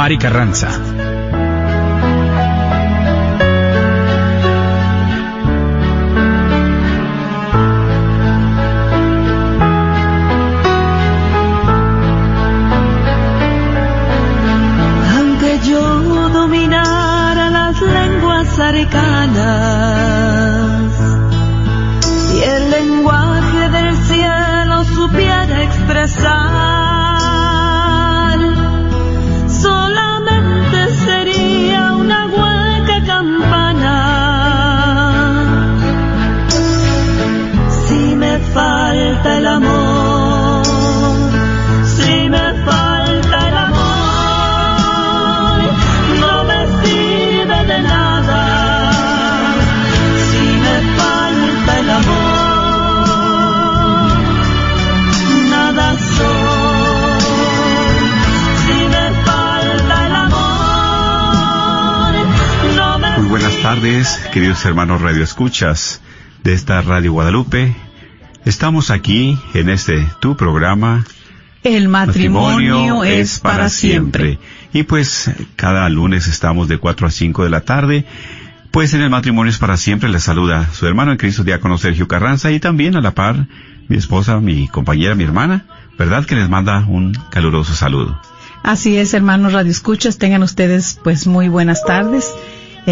Mari 0.00 0.16
Carranza. 0.16 0.99
Queridos 64.60 64.78
hermanos 64.78 65.00
Radio 65.00 65.24
Escuchas 65.24 66.02
de 66.44 66.52
esta 66.52 66.82
Radio 66.82 67.12
Guadalupe. 67.12 67.74
Estamos 68.44 68.90
aquí 68.90 69.38
en 69.54 69.70
este 69.70 70.06
tu 70.20 70.36
programa. 70.36 71.04
El 71.62 71.88
matrimonio, 71.88 73.02
es 73.04 73.38
para 73.38 73.70
siempre. 73.70 74.38
Y 74.74 74.82
pues 74.82 75.30
cada 75.56 75.88
lunes 75.88 76.26
estamos 76.26 76.68
de 76.68 76.76
4 76.76 77.06
a 77.06 77.10
5 77.10 77.44
de 77.44 77.50
la 77.50 77.62
tarde. 77.62 78.04
Pues 78.70 78.92
en 78.92 79.00
el 79.00 79.08
matrimonio 79.08 79.50
es 79.50 79.56
para 79.56 79.78
siempre 79.78 80.10
le 80.10 80.20
saluda 80.20 80.68
su 80.72 80.86
hermano 80.86 81.12
en 81.12 81.18
Cristo 81.18 81.42
Diácono 81.42 81.78
Sergio 81.78 82.06
Carranza 82.06 82.50
y 82.50 82.60
también 82.60 82.96
a 82.96 83.00
la 83.00 83.14
par 83.14 83.46
mi 83.88 83.96
esposa, 83.96 84.40
mi 84.40 84.68
compañera, 84.68 85.14
mi 85.14 85.24
hermana, 85.24 85.64
¿verdad? 85.98 86.26
Que 86.26 86.34
les 86.34 86.50
manda 86.50 86.84
un 86.86 87.14
caluroso 87.30 87.74
saludo. 87.74 88.20
Así 88.62 88.98
es, 88.98 89.14
hermanos 89.14 89.54
Radio 89.54 89.70
Escuchas, 89.70 90.18
tengan 90.18 90.42
ustedes 90.42 91.00
pues 91.02 91.26
muy 91.26 91.48
buenas 91.48 91.82
tardes. 91.86 92.34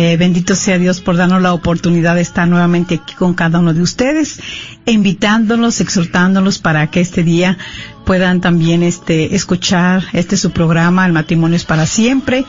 Eh, 0.00 0.16
bendito 0.16 0.54
sea 0.54 0.78
Dios 0.78 1.00
por 1.00 1.16
darnos 1.16 1.42
la 1.42 1.52
oportunidad 1.52 2.14
de 2.14 2.20
estar 2.20 2.46
nuevamente 2.46 3.00
aquí 3.02 3.16
con 3.16 3.34
cada 3.34 3.58
uno 3.58 3.74
de 3.74 3.82
ustedes, 3.82 4.38
invitándolos, 4.86 5.80
exhortándolos 5.80 6.60
para 6.60 6.86
que 6.86 7.00
este 7.00 7.24
día 7.24 7.58
puedan 8.06 8.40
también 8.40 8.84
este, 8.84 9.34
escuchar 9.34 10.04
este 10.12 10.36
su 10.36 10.52
programa, 10.52 11.04
El 11.04 11.12
matrimonio 11.14 11.56
es 11.56 11.64
para 11.64 11.84
siempre, 11.84 12.44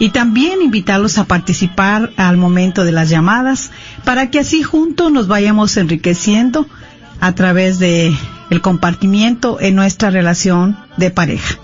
y 0.00 0.08
también 0.08 0.60
invitarlos 0.60 1.18
a 1.18 1.26
participar 1.26 2.10
al 2.16 2.36
momento 2.36 2.82
de 2.82 2.90
las 2.90 3.08
llamadas 3.08 3.70
para 4.04 4.28
que 4.32 4.40
así 4.40 4.64
juntos 4.64 5.12
nos 5.12 5.28
vayamos 5.28 5.76
enriqueciendo 5.76 6.66
a 7.20 7.32
través 7.32 7.78
de 7.78 8.12
el 8.50 8.60
compartimiento 8.60 9.58
en 9.60 9.76
nuestra 9.76 10.10
relación 10.10 10.76
de 10.96 11.12
pareja. 11.12 11.60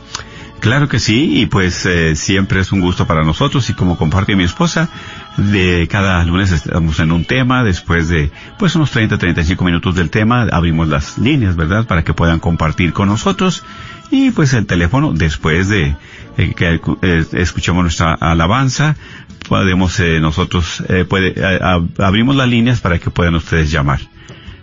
Claro 0.64 0.88
que 0.88 0.98
sí, 0.98 1.42
y 1.42 1.44
pues 1.44 1.84
eh, 1.84 2.16
siempre 2.16 2.58
es 2.58 2.72
un 2.72 2.80
gusto 2.80 3.06
para 3.06 3.22
nosotros 3.22 3.68
y 3.68 3.74
como 3.74 3.98
comparte 3.98 4.34
mi 4.34 4.44
esposa, 4.44 4.88
de 5.36 5.88
cada 5.90 6.24
lunes 6.24 6.52
estamos 6.52 6.98
en 7.00 7.12
un 7.12 7.24
tema, 7.24 7.64
después 7.64 8.08
de 8.08 8.30
pues 8.58 8.74
unos 8.76 8.90
30, 8.90 9.18
35 9.18 9.64
minutos 9.64 9.94
del 9.94 10.10
tema, 10.10 10.42
abrimos 10.52 10.88
las 10.88 11.18
líneas, 11.18 11.56
¿verdad? 11.56 11.86
Para 11.86 12.04
que 12.04 12.14
puedan 12.14 12.40
compartir 12.40 12.92
con 12.92 13.08
nosotros 13.08 13.64
y 14.10 14.30
pues 14.30 14.52
el 14.54 14.66
teléfono, 14.66 15.12
después 15.12 15.68
de 15.68 15.96
eh, 16.36 16.54
que 16.54 16.80
eh, 17.02 17.24
escuchemos 17.32 17.82
nuestra 17.82 18.14
alabanza, 18.14 18.96
podemos 19.48 20.00
nosotros, 20.20 20.82
puede, 21.08 21.34
abrimos 21.98 22.36
las 22.36 22.48
líneas 22.48 22.80
para 22.80 22.98
que 22.98 23.10
puedan 23.10 23.34
ustedes 23.34 23.70
llamar. 23.70 24.00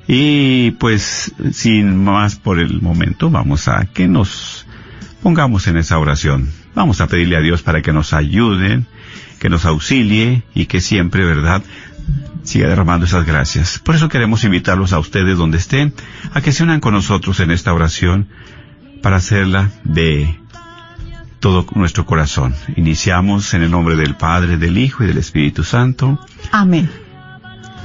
Y 0.08 0.72
pues 0.72 1.32
sin 1.52 2.04
más 2.04 2.36
por 2.36 2.60
el 2.60 2.82
momento, 2.82 3.30
vamos 3.30 3.68
a 3.68 3.86
que 3.86 4.08
nos 4.08 4.66
Pongamos 5.22 5.68
en 5.68 5.78
esa 5.78 6.00
oración. 6.00 6.50
Vamos 6.74 7.00
a 7.00 7.06
pedirle 7.06 7.38
a 7.38 7.42
Dios 7.42 7.62
para 7.62 7.84
que 7.84 7.94
nos 7.94 8.12
ayude, 8.12 8.82
que 9.42 9.50
nos 9.50 9.66
auxilie 9.66 10.44
y 10.54 10.68
que 10.68 10.80
siempre, 10.82 11.26
¿verdad?, 11.26 11.64
siga 12.44 12.68
derramando 12.68 13.08
esas 13.08 13.26
gracias. 13.26 13.80
Por 13.80 13.96
eso 13.96 14.08
queremos 14.08 14.44
invitarlos 14.44 14.94
a 14.94 15.00
ustedes 15.00 15.36
donde 15.36 15.58
estén, 15.58 15.96
a 16.32 16.42
que 16.42 16.52
se 16.52 16.62
unan 16.62 16.80
con 16.80 16.94
nosotros 16.94 17.40
en 17.40 17.50
esta 17.50 17.74
oración 17.74 18.28
para 19.02 19.16
hacerla 19.16 19.72
de 19.84 20.40
todo 21.40 21.66
nuestro 21.74 22.06
corazón. 22.06 22.54
Iniciamos 22.76 23.56
en 23.56 23.64
el 23.64 23.72
nombre 23.72 23.96
del 23.96 24.14
Padre, 24.16 24.58
del 24.58 24.78
Hijo 24.78 25.04
y 25.04 25.08
del 25.08 25.18
Espíritu 25.18 25.64
Santo. 25.64 26.24
Amén. 26.52 26.92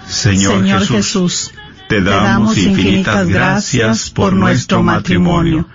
Señor, 0.06 0.62
Jesús, 0.84 1.54
te 1.88 2.02
damos 2.02 2.58
infinitas 2.58 3.26
gracias 3.28 4.10
por 4.10 4.34
nuestro 4.34 4.82
matrimonio 4.82 5.66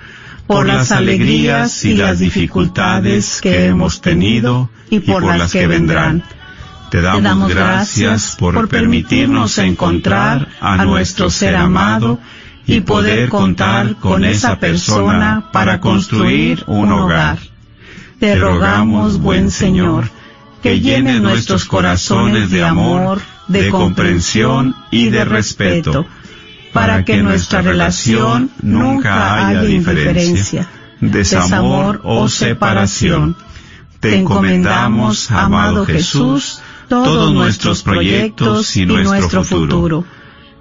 por 0.47 0.66
las 0.68 0.91
alegrías 0.91 1.85
y 1.85 1.94
las 1.94 2.19
dificultades 2.19 3.40
que 3.41 3.66
hemos 3.66 4.02
tenido 4.02 4.69
y 4.90 5.00
por 5.00 5.24
las 5.24 5.52
que 5.52 5.68
vendrán. 5.68 6.24
Te 6.90 7.02
damos 7.02 7.50
gracias 7.50 8.35
por 8.38 8.68
permitirnos 8.68 9.57
encontrar 9.57 10.50
a 10.59 10.84
nuestro 10.84 11.29
ser 11.29 11.56
amado 11.56 12.19
y 12.68 12.81
poder 12.81 13.29
contar 13.29 13.96
con 13.96 14.25
esa 14.25 14.59
persona 14.59 15.50
para 15.53 15.79
construir 15.79 16.63
un 16.68 16.91
hogar. 16.91 17.40
Te 18.19 18.35
rogamos, 18.35 19.19
buen 19.19 19.52
Señor, 19.52 20.09
que 20.62 20.79
llene 20.79 21.19
nuestros 21.19 21.66
corazones 21.66 22.52
de 22.52 22.63
amor, 22.63 23.22
de 23.47 23.69
comprensión 23.69 24.75
y 24.91 25.09
de 25.09 25.25
respeto 25.25 26.06
para 26.74 27.04
que 27.04 27.22
nuestra 27.22 27.62
relación 27.62 28.50
nunca 28.62 29.48
haya 29.48 29.64
diferencia, 29.64 30.68
desamor 31.00 32.02
o 32.04 32.30
separación. 32.30 33.36
Te 34.00 34.20
encomendamos, 34.20 35.30
amado 35.32 35.86
Jesús, 35.86 36.62
todos 36.88 37.34
nuestros 37.34 37.84
proyectos 37.84 38.76
y 38.78 38.86
nuestro 38.86 39.44
futuro, 39.44 40.06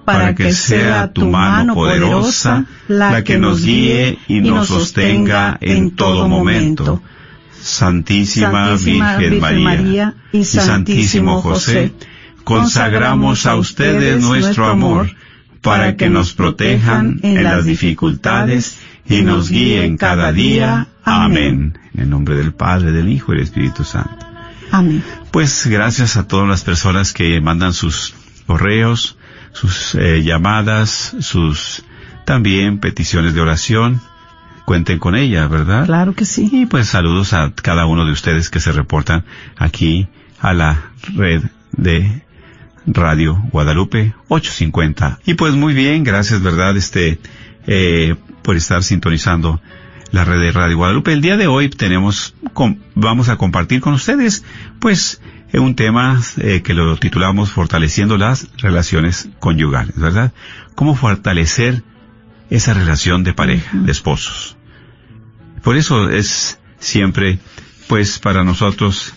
para 0.05 0.35
que 0.35 0.53
sea 0.53 1.13
tu 1.13 1.29
mano 1.29 1.75
poderosa 1.75 2.65
la 2.89 3.23
que 3.25 3.39
nos 3.39 3.63
guíe 3.63 4.19
y 4.29 4.41
nos 4.41 4.69
sostenga 4.69 5.59
en 5.61 5.93
todo 5.93 6.29
momento. 6.29 7.03
Santísima, 7.63 8.75
Virgen, 8.75 9.41
María, 9.41 10.15
y 10.33 10.45
Santísimo 10.45 11.43
José, 11.43 11.93
consagramos 12.43 13.47
a 13.47 13.57
ustedes 13.57 14.23
nuestro 14.23 14.67
amor 14.67 15.11
para 15.61 15.97
que 15.97 16.09
nos 16.09 16.33
protejan 16.33 17.21
en 17.23 17.45
las 17.45 17.65
dificultades 17.65 18.81
y 19.07 19.23
nos 19.23 19.51
guíen 19.51 19.97
cada 19.97 20.33
día. 20.33 20.89
Amén. 21.05 21.79
En 21.95 22.01
el 22.01 22.11
nombre 22.11 22.37
del 22.37 22.53
Padre, 22.53 22.93
del 22.93 23.09
Hijo 23.09 23.33
y 23.33 23.37
del 23.37 23.45
Espíritu 23.45 23.85
Santo. 23.85 24.27
Amén. 24.71 25.03
Pues 25.31 25.67
gracias 25.67 26.17
a 26.17 26.27
todas 26.27 26.49
las 26.49 26.63
personas 26.63 27.13
que 27.13 27.41
mandan 27.41 27.73
sus 27.73 28.15
correos, 28.47 29.19
sus 29.53 29.95
eh, 29.97 30.23
llamadas, 30.23 31.17
sus 31.21 31.85
también 32.25 32.79
peticiones 32.79 33.35
de 33.35 33.41
oración. 33.41 34.01
Cuenten 34.65 35.01
con 35.01 35.17
ella, 35.17 35.49
¿verdad? 35.49 35.87
Claro 35.87 36.15
que 36.15 36.25
sí. 36.25 36.49
Y 36.53 36.67
pues 36.67 36.89
saludos 36.89 37.33
a 37.33 37.53
cada 37.53 37.87
uno 37.87 38.05
de 38.05 38.13
ustedes 38.13 38.51
que 38.51 38.61
se 38.61 38.71
reportan 38.71 39.25
aquí 39.57 40.09
a 40.39 40.53
la 40.53 40.93
red 41.17 41.43
de 41.73 42.23
Radio 42.93 43.43
Guadalupe 43.53 44.15
850. 44.29 45.21
Y 45.27 45.35
pues 45.35 45.55
muy 45.55 45.75
bien, 45.75 46.05
gracias, 46.05 46.43
¿verdad? 46.43 46.77
Este, 46.77 47.19
eh, 47.67 48.17
por 48.43 48.57
estar 48.57 48.83
sintonizando 48.83 49.61
la 50.11 50.25
red 50.25 50.41
de 50.41 50.53
Radio 50.53 50.77
Guadalupe. 50.77 51.13
El 51.13 51.21
día 51.21 51.37
de 51.37 51.47
hoy 51.47 51.69
tenemos, 51.69 52.35
vamos 52.95 53.29
a 53.29 53.37
compartir 53.37 53.81
con 53.81 53.95
ustedes, 53.95 54.45
pues, 54.81 55.21
un 55.53 55.75
tema 55.75 56.21
eh, 56.39 56.63
que 56.63 56.75
lo 56.75 56.97
titulamos 56.97 57.51
Fortaleciendo 57.51 58.17
las 58.17 58.49
relaciones 58.59 59.29
conyugales, 59.41 59.97
¿verdad? 59.97 60.33
¿Cómo 60.75 60.95
fortalecer 60.95 61.83
esa 62.51 62.75
relación 62.75 63.25
de 63.25 63.35
pareja, 63.35 63.71
de 63.77 63.93
esposos? 63.93 64.57
Por 65.63 65.77
eso 65.77 66.09
es 66.09 66.59
siempre, 66.79 67.39
pues, 67.89 68.19
para 68.19 68.45
nosotros 68.45 69.15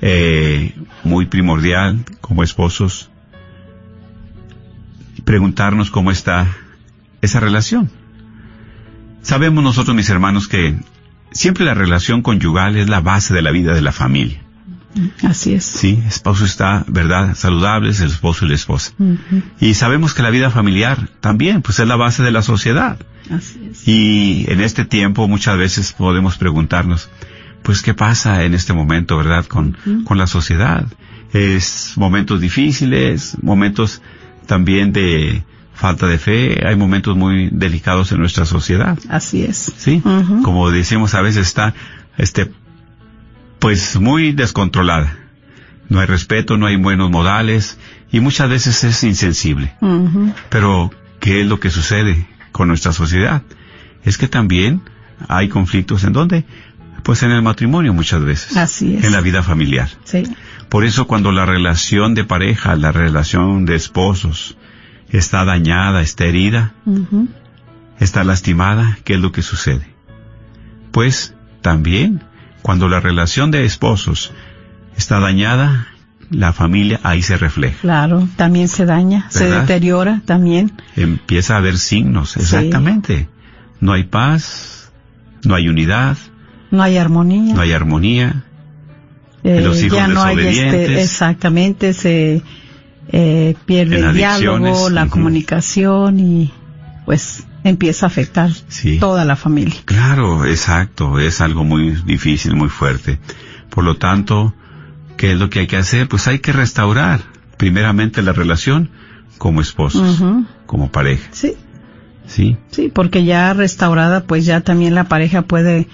eh, 0.00 0.74
muy 1.04 1.26
primordial 1.26 2.04
como 2.20 2.42
esposos 2.42 3.10
preguntarnos 5.24 5.90
cómo 5.90 6.10
está 6.10 6.46
esa 7.20 7.40
relación. 7.40 7.90
Sabemos 9.22 9.62
nosotros, 9.62 9.94
mis 9.94 10.08
hermanos, 10.10 10.48
que 10.48 10.76
siempre 11.30 11.64
la 11.64 11.74
relación 11.74 12.22
conyugal 12.22 12.76
es 12.76 12.88
la 12.88 13.00
base 13.00 13.34
de 13.34 13.42
la 13.42 13.50
vida 13.50 13.74
de 13.74 13.82
la 13.82 13.92
familia. 13.92 14.42
Así 15.22 15.54
es. 15.54 15.64
Sí, 15.64 16.02
esposo 16.08 16.44
está, 16.44 16.84
¿verdad? 16.88 17.36
Saludables, 17.36 18.00
el 18.00 18.08
esposo 18.08 18.44
y 18.44 18.48
la 18.48 18.54
esposa. 18.56 18.92
Y 19.60 19.74
sabemos 19.74 20.14
que 20.14 20.22
la 20.22 20.30
vida 20.30 20.50
familiar 20.50 21.08
también, 21.20 21.62
pues 21.62 21.78
es 21.78 21.86
la 21.86 21.96
base 21.96 22.22
de 22.22 22.32
la 22.32 22.42
sociedad. 22.42 22.98
Así 23.30 23.68
es. 23.70 23.86
Y 23.86 24.46
en 24.48 24.60
este 24.60 24.84
tiempo 24.84 25.28
muchas 25.28 25.56
veces 25.56 25.92
podemos 25.92 26.38
preguntarnos, 26.38 27.08
pues 27.62 27.82
qué 27.82 27.94
pasa 27.94 28.44
en 28.44 28.54
este 28.54 28.72
momento, 28.72 29.16
¿verdad? 29.16 29.46
Con, 29.46 29.76
con 30.04 30.18
la 30.18 30.26
sociedad. 30.26 30.86
Es 31.32 31.92
momentos 31.96 32.40
difíciles, 32.40 33.36
momentos 33.42 34.02
también 34.46 34.92
de 34.92 35.44
falta 35.80 36.06
de 36.06 36.18
fe, 36.18 36.66
hay 36.66 36.76
momentos 36.76 37.16
muy 37.16 37.48
delicados 37.50 38.12
en 38.12 38.18
nuestra 38.18 38.44
sociedad. 38.44 38.98
Así 39.08 39.44
es. 39.44 39.72
Sí, 39.78 40.02
como 40.42 40.70
decimos 40.70 41.14
a 41.14 41.22
veces 41.22 41.46
está, 41.46 41.74
este, 42.18 42.52
pues 43.58 43.98
muy 43.98 44.32
descontrolada. 44.32 45.16
No 45.88 46.00
hay 46.00 46.06
respeto, 46.06 46.58
no 46.58 46.66
hay 46.66 46.76
buenos 46.76 47.10
modales 47.10 47.78
y 48.12 48.20
muchas 48.20 48.50
veces 48.50 48.84
es 48.84 49.02
insensible. 49.04 49.72
Pero, 50.50 50.90
¿qué 51.18 51.40
es 51.40 51.46
lo 51.46 51.58
que 51.58 51.70
sucede 51.70 52.26
con 52.52 52.68
nuestra 52.68 52.92
sociedad? 52.92 53.42
Es 54.04 54.18
que 54.18 54.28
también 54.28 54.82
hay 55.28 55.48
conflictos 55.48 56.04
en 56.04 56.12
dónde? 56.12 56.44
Pues 57.02 57.22
en 57.22 57.30
el 57.30 57.42
matrimonio 57.42 57.94
muchas 57.94 58.22
veces. 58.22 58.56
Así 58.56 58.96
es. 58.96 59.04
En 59.04 59.12
la 59.12 59.20
vida 59.20 59.42
familiar. 59.42 59.88
Sí. 60.04 60.24
Por 60.68 60.84
eso 60.84 61.06
cuando 61.06 61.32
la 61.32 61.46
relación 61.46 62.14
de 62.14 62.24
pareja, 62.24 62.76
la 62.76 62.92
relación 62.92 63.64
de 63.64 63.74
esposos, 63.74 64.56
está 65.08 65.44
dañada, 65.44 66.00
está 66.02 66.24
herida, 66.24 66.74
está 67.98 68.24
lastimada, 68.24 68.98
¿qué 69.04 69.14
es 69.14 69.20
lo 69.20 69.32
que 69.32 69.42
sucede? 69.42 69.86
Pues 70.92 71.34
también 71.62 72.22
cuando 72.62 72.88
la 72.88 73.00
relación 73.00 73.50
de 73.50 73.64
esposos 73.64 74.32
está 74.96 75.18
dañada, 75.18 75.88
la 76.30 76.52
familia 76.52 77.00
ahí 77.02 77.22
se 77.22 77.36
refleja. 77.36 77.78
Claro, 77.80 78.28
también 78.36 78.68
se 78.68 78.86
daña, 78.86 79.26
se 79.30 79.50
deteriora 79.50 80.22
también. 80.24 80.72
Empieza 80.96 81.54
a 81.54 81.58
haber 81.58 81.78
signos, 81.78 82.36
exactamente. 82.36 83.28
No 83.80 83.92
hay 83.92 84.04
paz, 84.04 84.92
no 85.44 85.54
hay 85.54 85.68
unidad. 85.68 86.16
No 86.70 86.82
hay 86.82 86.96
armonía. 86.96 87.54
No 87.54 87.60
hay 87.60 87.72
armonía. 87.72 88.44
Eh, 89.42 89.60
los 89.62 89.82
hijos 89.82 89.98
ya 89.98 90.06
no 90.06 90.22
hay 90.22 90.38
este, 90.38 91.00
exactamente, 91.00 91.94
se 91.94 92.42
eh, 93.10 93.54
pierde 93.64 94.00
el 94.00 94.14
diálogo, 94.14 94.90
la 94.90 95.06
comunicación 95.06 96.20
y 96.20 96.52
pues 97.06 97.44
empieza 97.64 98.06
a 98.06 98.08
afectar 98.08 98.50
toda 98.98 99.24
la 99.24 99.36
familia. 99.36 99.80
Claro, 99.86 100.44
exacto, 100.44 101.18
es 101.18 101.40
algo 101.40 101.64
muy 101.64 101.96
difícil, 102.04 102.54
muy 102.54 102.68
fuerte. 102.68 103.18
Por 103.70 103.84
lo 103.84 103.96
tanto, 103.96 104.54
¿qué 105.16 105.32
es 105.32 105.38
lo 105.38 105.48
que 105.48 105.60
hay 105.60 105.66
que 105.66 105.76
hacer? 105.76 106.06
Pues 106.06 106.28
hay 106.28 106.40
que 106.40 106.52
restaurar 106.52 107.20
primeramente 107.56 108.22
la 108.22 108.32
relación 108.32 108.90
como 109.38 109.60
esposos, 109.62 110.22
como 110.66 110.92
pareja. 110.92 111.28
Sí. 111.32 111.54
Sí. 112.26 112.56
Sí, 112.70 112.92
porque 112.94 113.24
ya 113.24 113.52
restaurada, 113.54 114.24
pues 114.24 114.44
ya 114.44 114.60
también 114.60 114.94
la 114.94 115.04
pareja 115.04 115.42
puede 115.42 115.88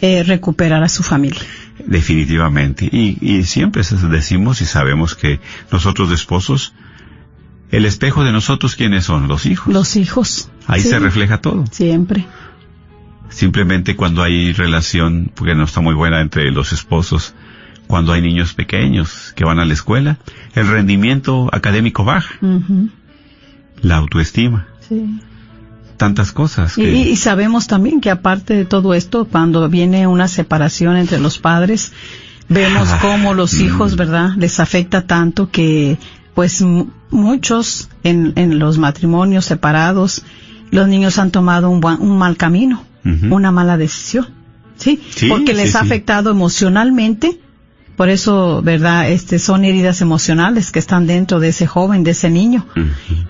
eh, 0.00 0.22
recuperar 0.22 0.82
a 0.82 0.88
su 0.88 1.02
familia. 1.02 1.40
Definitivamente. 1.84 2.88
Y, 2.90 3.18
y 3.20 3.44
siempre 3.44 3.82
decimos 4.10 4.60
y 4.60 4.66
sabemos 4.66 5.14
que 5.14 5.40
nosotros 5.70 6.08
de 6.08 6.14
esposos 6.14 6.74
el 7.70 7.84
espejo 7.84 8.24
de 8.24 8.32
nosotros, 8.32 8.76
¿quiénes 8.76 9.04
son? 9.04 9.28
Los 9.28 9.44
hijos. 9.44 9.72
Los 9.72 9.96
hijos. 9.96 10.50
Ahí 10.66 10.80
se 10.80 10.98
refleja 10.98 11.40
todo. 11.40 11.64
Siempre. 11.70 12.26
Simplemente 13.28 13.94
cuando 13.94 14.22
hay 14.22 14.52
relación, 14.52 15.30
porque 15.34 15.54
no 15.54 15.64
está 15.64 15.80
muy 15.80 15.94
buena 15.94 16.20
entre 16.20 16.50
los 16.50 16.72
esposos, 16.72 17.34
cuando 17.86 18.12
hay 18.12 18.22
niños 18.22 18.54
pequeños 18.54 19.32
que 19.36 19.44
van 19.44 19.58
a 19.58 19.66
la 19.66 19.74
escuela, 19.74 20.18
el 20.54 20.66
rendimiento 20.66 21.50
académico 21.52 22.04
baja. 22.04 22.34
La 23.82 23.96
autoestima. 23.96 24.66
Sí. 24.88 25.20
Tantas 25.98 26.30
cosas. 26.30 26.78
Y, 26.78 27.16
sabemos 27.16 27.66
también 27.66 28.00
que 28.00 28.10
aparte 28.10 28.54
de 28.54 28.64
todo 28.64 28.94
esto, 28.94 29.24
cuando 29.24 29.68
viene 29.68 30.06
una 30.06 30.28
separación 30.28 30.96
entre 30.96 31.18
los 31.18 31.38
padres, 31.40 31.92
vemos 32.48 32.88
ah, 32.90 32.98
cómo 33.02 33.34
los 33.34 33.54
hijos, 33.54 33.94
mm. 33.94 33.96
¿verdad? 33.96 34.30
Les 34.36 34.60
afecta 34.60 35.06
tanto 35.06 35.50
que 35.50 35.98
pues 36.34 36.64
muchos 37.10 37.88
en, 38.04 38.32
en, 38.36 38.60
los 38.60 38.78
matrimonios 38.78 39.44
separados, 39.44 40.22
los 40.70 40.86
niños 40.86 41.18
han 41.18 41.32
tomado 41.32 41.68
un, 41.68 41.84
un 41.84 42.16
mal 42.16 42.36
camino, 42.36 42.84
una 43.28 43.50
mala 43.50 43.76
decisión, 43.76 44.28
¿sí? 44.76 45.00
Porque 45.28 45.52
les 45.52 45.74
ha 45.74 45.80
afectado 45.80 46.30
emocionalmente, 46.30 47.40
por 47.96 48.08
eso, 48.08 48.62
¿verdad? 48.62 49.10
Este, 49.10 49.40
son 49.40 49.64
heridas 49.64 50.00
emocionales 50.00 50.70
que 50.70 50.78
están 50.78 51.08
dentro 51.08 51.40
de 51.40 51.48
ese 51.48 51.66
joven, 51.66 52.04
de 52.04 52.12
ese 52.12 52.30
niño, 52.30 52.66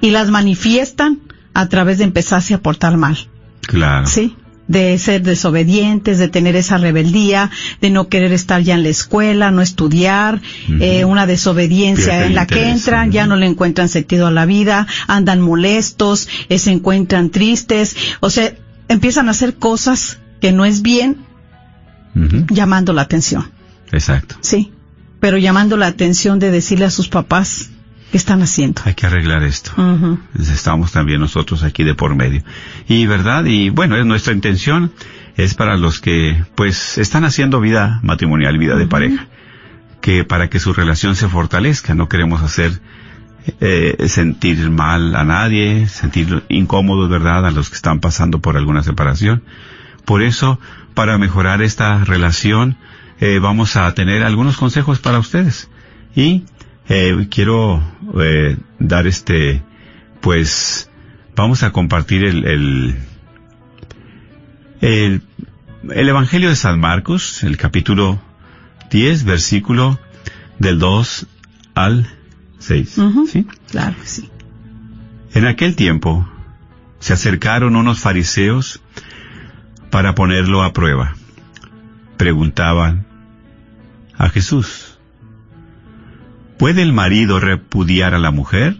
y 0.02 0.10
las 0.10 0.30
manifiestan 0.30 1.20
a 1.58 1.68
través 1.68 1.98
de 1.98 2.04
empezarse 2.04 2.54
a 2.54 2.62
portar 2.62 2.96
mal. 2.96 3.16
Claro. 3.62 4.06
Sí 4.06 4.36
de 4.68 4.98
ser 4.98 5.22
desobedientes, 5.22 6.18
de 6.18 6.28
tener 6.28 6.54
esa 6.54 6.76
rebeldía, 6.76 7.50
de 7.80 7.88
no 7.88 8.08
querer 8.08 8.32
estar 8.32 8.60
ya 8.60 8.74
en 8.74 8.82
la 8.82 8.90
escuela, 8.90 9.50
no 9.50 9.62
estudiar, 9.62 10.42
eh, 10.78 11.06
una 11.06 11.26
desobediencia 11.26 12.26
en 12.26 12.34
la 12.34 12.46
que 12.46 12.68
entran, 12.68 13.10
ya 13.10 13.26
no 13.26 13.36
le 13.36 13.46
encuentran 13.46 13.88
sentido 13.88 14.26
a 14.26 14.30
la 14.30 14.44
vida, 14.44 14.86
andan 15.06 15.40
molestos, 15.40 16.28
eh, 16.50 16.58
se 16.58 16.70
encuentran 16.70 17.30
tristes, 17.30 17.96
o 18.20 18.28
sea, 18.28 18.52
empiezan 18.88 19.28
a 19.28 19.30
hacer 19.30 19.54
cosas 19.54 20.18
que 20.38 20.52
no 20.52 20.66
es 20.66 20.82
bien, 20.82 21.24
llamando 22.50 22.92
la 22.92 23.00
atención. 23.00 23.50
Exacto. 23.90 24.36
Sí, 24.42 24.70
pero 25.18 25.38
llamando 25.38 25.78
la 25.78 25.86
atención 25.86 26.38
de 26.38 26.50
decirle 26.50 26.84
a 26.84 26.90
sus 26.90 27.08
papás, 27.08 27.70
¿Qué 28.10 28.16
están 28.16 28.40
haciendo? 28.42 28.82
Hay 28.84 28.94
que 28.94 29.06
arreglar 29.06 29.42
esto. 29.42 29.72
Estamos 30.38 30.92
también 30.92 31.20
nosotros 31.20 31.62
aquí 31.62 31.84
de 31.84 31.94
por 31.94 32.14
medio. 32.14 32.42
Y 32.88 33.06
verdad, 33.06 33.44
y 33.44 33.68
bueno, 33.68 33.96
es 33.96 34.06
nuestra 34.06 34.32
intención, 34.32 34.92
es 35.36 35.54
para 35.54 35.76
los 35.76 36.00
que 36.00 36.42
pues 36.54 36.96
están 36.96 37.24
haciendo 37.24 37.60
vida 37.60 38.00
matrimonial, 38.02 38.56
vida 38.56 38.76
de 38.76 38.86
pareja, 38.86 39.26
que 40.00 40.24
para 40.24 40.48
que 40.48 40.58
su 40.58 40.72
relación 40.72 41.16
se 41.16 41.28
fortalezca, 41.28 41.94
no 41.94 42.08
queremos 42.08 42.42
hacer 42.42 42.80
eh, 43.60 44.08
sentir 44.08 44.70
mal 44.70 45.14
a 45.14 45.24
nadie, 45.24 45.86
sentir 45.88 46.44
incómodos, 46.48 47.10
¿verdad?, 47.10 47.46
a 47.46 47.50
los 47.50 47.68
que 47.68 47.76
están 47.76 48.00
pasando 48.00 48.40
por 48.40 48.56
alguna 48.56 48.82
separación. 48.82 49.42
Por 50.06 50.22
eso, 50.22 50.58
para 50.94 51.18
mejorar 51.18 51.60
esta 51.60 52.04
relación, 52.04 52.78
eh, 53.20 53.38
vamos 53.38 53.76
a 53.76 53.92
tener 53.92 54.22
algunos 54.22 54.56
consejos 54.56 54.98
para 54.98 55.18
ustedes. 55.18 55.68
Y 56.16 56.44
eh, 56.88 57.28
quiero 57.30 57.82
eh, 58.20 58.56
dar 58.78 59.06
este, 59.06 59.62
pues, 60.20 60.90
vamos 61.36 61.62
a 61.62 61.70
compartir 61.70 62.24
el, 62.24 62.44
el, 64.80 65.22
el, 65.90 66.08
Evangelio 66.08 66.48
de 66.48 66.56
San 66.56 66.80
Marcos, 66.80 67.44
el 67.44 67.56
capítulo 67.56 68.20
10, 68.90 69.24
versículo 69.24 70.00
del 70.58 70.78
2 70.78 71.26
al 71.74 72.06
6. 72.58 72.96
¿Sí? 73.30 73.46
Claro 73.70 73.96
sí. 74.04 74.30
En 75.34 75.46
aquel 75.46 75.76
tiempo 75.76 76.26
se 77.00 77.12
acercaron 77.12 77.76
unos 77.76 78.00
fariseos 78.00 78.80
para 79.90 80.14
ponerlo 80.14 80.62
a 80.62 80.72
prueba. 80.72 81.14
Preguntaban 82.16 83.06
a 84.16 84.30
Jesús, 84.30 84.87
¿Puede 86.58 86.82
el 86.82 86.92
marido 86.92 87.38
repudiar 87.38 88.14
a 88.14 88.18
la 88.18 88.32
mujer? 88.32 88.78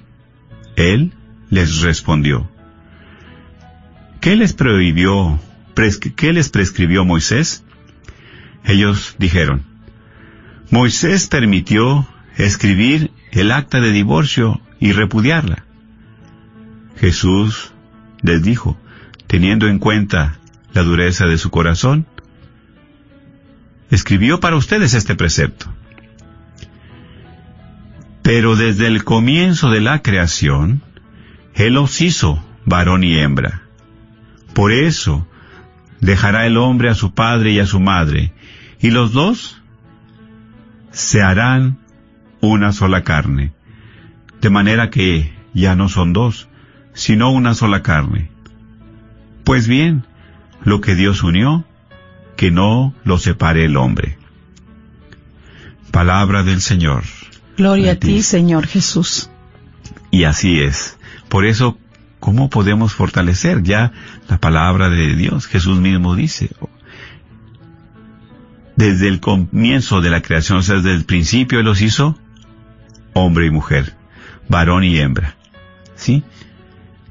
Él 0.75 1.13
les 1.49 1.81
respondió, 1.81 2.51
¿qué 4.21 4.35
les 4.35 4.53
prohibió, 4.53 5.39
qué 6.17 6.33
les 6.33 6.49
prescribió 6.49 7.05
Moisés? 7.05 7.63
Ellos 8.65 9.15
dijeron, 9.19 9.63
Moisés 10.71 11.29
permitió 11.29 12.09
escribir 12.37 13.13
el 13.31 13.53
acta 13.53 13.81
de 13.81 13.93
divorcio 13.93 14.61
y 14.81 14.91
repudiarla. 14.91 15.65
Jesús 16.97 17.73
les 18.23 18.43
dijo, 18.43 18.77
teniendo 19.29 19.69
en 19.69 19.79
cuenta 19.79 20.41
la 20.73 20.83
dureza 20.83 21.27
de 21.27 21.39
su 21.39 21.51
corazón, 21.51 22.07
escribió 23.89 24.41
para 24.41 24.57
ustedes 24.57 24.95
este 24.95 25.15
precepto 25.15 25.73
pero 28.29 28.57
desde 28.57 28.87
el 28.89 29.05
comienzo 29.05 29.71
de 29.71 29.81
la 29.81 30.03
creación, 30.03 30.83
Él 31.55 31.73
los 31.73 32.03
hizo 32.03 32.45
varón 32.67 33.03
y 33.03 33.19
hembra. 33.19 33.63
Por 34.53 34.71
eso, 34.71 35.27
dejará 36.03 36.45
el 36.45 36.59
hombre 36.59 36.91
a 36.91 36.95
su 36.95 37.15
padre 37.15 37.53
y 37.53 37.61
a 37.61 37.65
su 37.65 37.81
madre, 37.81 38.35
y 38.81 38.91
los 38.91 39.15
dos 39.15 39.63
se 40.91 41.23
harán 41.23 41.79
una 42.43 42.73
sola 42.73 43.03
carne, 43.03 43.55
de 44.43 44.51
manera 44.51 44.91
que 44.91 45.33
ya 45.55 45.75
no 45.75 45.89
son 45.89 46.13
dos, 46.13 46.51
sino 46.93 47.31
una 47.31 47.55
sola 47.55 47.83
carne. 47.83 48.31
Pues 49.43 49.67
bien, 49.67 50.05
lo 50.65 50.83
que 50.83 50.95
Dios 50.95 51.23
unió, 51.23 51.65
que 52.37 52.51
no 52.51 52.93
lo 53.05 53.17
separe 53.17 53.65
el 53.65 53.79
hombre. 53.79 54.19
Palabra 55.91 56.43
del 56.43 56.61
Señor. 56.61 57.05
Gloria 57.59 57.93
a 57.93 57.95
ti, 57.97 58.23
Señor 58.23 58.69
Jesús. 58.69 59.31
Y 60.13 60.25
así 60.25 60.61
es. 60.61 60.97
Por 61.29 61.45
eso, 61.45 61.77
¿cómo 62.21 62.49
podemos 62.49 62.95
fortalecer 62.95 63.65
ya 63.65 63.93
la 64.29 64.39
palabra 64.39 64.89
de 64.89 65.17
Dios? 65.17 65.49
Jesús 65.49 65.79
mismo 65.81 66.15
dice, 66.15 66.51
desde 68.77 69.09
el 69.09 69.19
comienzo 69.19 70.01
de 70.01 70.09
la 70.09 70.23
creación, 70.23 70.59
o 70.59 70.63
sea, 70.63 70.77
desde 70.77 70.95
el 70.95 71.05
principio 71.05 71.59
Él 71.59 71.65
los 71.65 71.83
hizo 71.83 72.17
hombre 73.13 73.47
y 73.47 73.51
mujer, 73.51 73.97
varón 74.49 74.85
y 74.85 74.97
hembra. 75.01 75.35
¿Sí? 75.97 76.23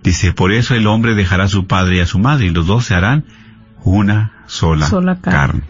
Dice, 0.02 0.32
por 0.32 0.54
eso 0.54 0.76
el 0.76 0.88
hombre 0.88 1.14
dejará 1.14 1.44
a 1.44 1.50
su 1.50 1.68
padre 1.68 1.98
y 1.98 2.00
a 2.00 2.06
su 2.06 2.20
madre 2.20 2.46
y 2.46 2.52
los 2.52 2.66
dos 2.66 2.86
se 2.86 2.96
harán 2.96 3.26
una 3.84 4.32
sola, 4.48 5.20
carne. 5.20 5.64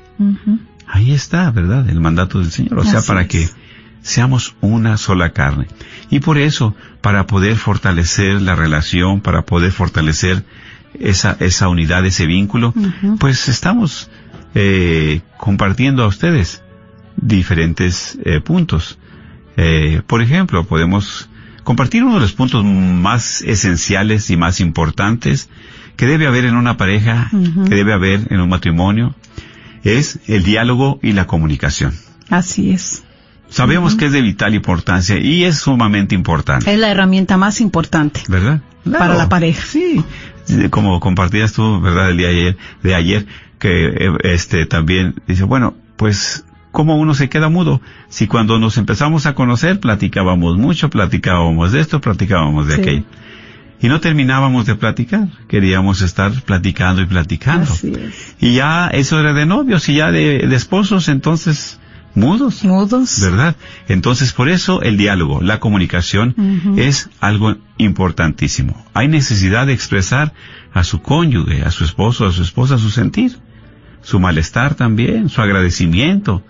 Ahí 0.88 1.14
está, 1.14 1.50
¿verdad? 1.50 1.90
El 1.90 2.00
mandato 2.00 2.40
del 2.40 2.52
Señor. 2.52 2.78
O 2.78 2.84
sea, 2.84 3.02
para 3.02 3.28
que 3.28 3.50
seamos 4.08 4.56
una 4.62 4.96
sola 4.98 5.32
carne. 5.32 5.68
Y 6.10 6.22
por 6.22 6.38
eso, 6.38 6.74
para 7.02 7.28
poder 7.28 7.58
fortalecer 7.58 8.42
la 8.42 8.56
relación, 8.56 9.20
para 9.20 9.42
poder 9.42 9.72
fortalecer 9.72 10.46
esa, 10.98 11.36
esa 11.42 11.68
unidad, 11.68 12.06
ese 12.06 12.26
vínculo, 12.26 12.74
pues 13.20 13.50
estamos 13.50 14.10
eh, 14.56 15.22
compartiendo 15.38 16.04
a 16.04 16.08
ustedes 16.08 16.64
diferentes 17.18 18.18
eh, 18.24 18.40
puntos. 18.40 18.98
Eh, 19.58 20.02
por 20.08 20.22
ejemplo, 20.22 20.64
podemos 20.64 21.30
compartir 21.66 22.06
uno 22.06 22.16
de 22.16 22.22
los 22.22 22.32
puntos 22.32 22.64
más 22.64 23.42
esenciales 23.42 24.30
y 24.30 24.38
más 24.38 24.62
importantes 24.62 25.50
que 25.98 26.06
debe 26.06 26.28
haber 26.28 26.46
en 26.46 26.56
una 26.56 26.78
pareja, 26.78 27.30
que 27.32 27.76
debe 27.76 27.92
haber 27.92 28.32
en 28.32 28.40
un 28.40 28.48
matrimonio, 28.48 29.16
es 29.84 30.20
el 30.28 30.44
diálogo 30.44 31.00
y 31.02 31.12
la 31.12 31.28
comunicación. 31.28 31.94
Así 32.30 32.72
es. 32.72 33.04
Sabemos 33.50 33.96
que 33.96 34.06
es 34.08 34.12
de 34.12 34.22
vital 34.22 34.54
importancia 34.56 35.18
y 35.18 35.46
es 35.46 35.58
sumamente 35.60 36.16
importante. 36.16 36.72
Es 36.72 36.80
la 36.80 36.90
herramienta 36.90 37.38
más 37.38 37.62
importante. 37.62 38.22
¿Verdad? 38.28 38.62
Para 38.92 39.16
la 39.16 39.30
pareja. 39.30 39.66
Sí. 39.66 40.04
Como 40.70 41.00
compartías 41.00 41.54
tú, 41.54 41.82
¿verdad? 41.82 42.10
El 42.10 42.18
día 42.18 42.28
de 42.28 42.34
ayer, 42.34 42.58
de 42.84 42.96
ayer 42.96 43.28
que 43.60 43.88
eh, 43.88 44.18
este 44.24 44.66
también 44.66 45.16
dice, 45.28 45.44
bueno, 45.44 45.76
pues 45.96 46.46
¿cómo 46.72 46.98
uno 46.98 47.14
se 47.14 47.30
queda 47.30 47.50
mudo? 47.50 47.82
Si 48.10 48.28
cuando 48.28 48.60
nos 48.60 48.78
empezamos 48.78 49.26
a 49.26 49.34
conocer 49.34 49.80
platicábamos 49.80 50.58
mucho, 50.58 50.90
platicábamos 50.90 51.72
de 51.72 51.80
esto, 51.80 52.00
platicábamos 52.00 52.68
de 52.68 52.76
aquello. 52.76 53.04
Y 53.80 53.90
no 53.90 54.00
terminábamos 54.00 54.66
de 54.66 54.76
platicar, 54.76 55.28
queríamos 55.48 56.02
estar 56.02 56.32
platicando 56.44 57.02
y 57.02 57.06
platicando. 57.06 57.72
Y 58.40 58.56
ya 58.56 58.88
eso 58.88 59.20
era 59.20 59.34
de 59.34 59.46
novios 59.46 59.88
y 59.90 59.96
ya 59.96 60.12
de, 60.12 60.38
esposos, 60.56 61.10
entonces 61.10 61.80
mudos. 62.18 62.64
Mudos. 62.64 63.22
¿Verdad? 63.22 63.56
Entonces 63.88 64.34
por 64.34 64.50
eso 64.50 64.82
el 64.82 64.98
diálogo, 64.98 65.42
la 65.42 65.60
comunicación 65.60 66.36
es 66.78 67.10
algo 67.20 67.56
importantísimo. 67.78 68.86
Hay 68.94 69.08
necesidad 69.08 69.68
de 69.68 69.74
expresar 69.74 70.34
a 70.74 70.84
su 70.84 71.02
cónyuge, 71.02 71.64
a 71.64 71.72
su 71.72 71.84
esposo, 71.84 72.26
a 72.26 72.32
su 72.32 72.44
esposa 72.44 72.78
su 72.78 72.90
sentir 72.90 73.38
su 74.08 74.22
malestar 74.22 74.76
también, 74.76 75.28
su 75.28 75.42
agradecimiento, 75.42 76.42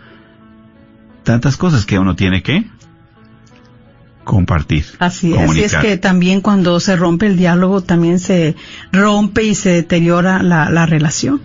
tantas 1.23 1.57
cosas 1.57 1.87
que 1.87 1.97
uno 1.97 2.15
tiene 2.15 2.43
que 2.43 2.69
compartir. 4.27 4.85
Así, 4.99 5.33
así 5.35 5.63
es 5.63 5.75
que 5.75 5.97
también 5.97 6.41
cuando 6.41 6.79
se 6.79 6.95
rompe 6.95 7.25
el 7.25 7.37
diálogo 7.37 7.81
también 7.81 8.19
se 8.19 8.55
rompe 8.91 9.43
y 9.43 9.55
se 9.55 9.69
deteriora 9.69 10.43
la, 10.43 10.85
relación. 10.85 11.41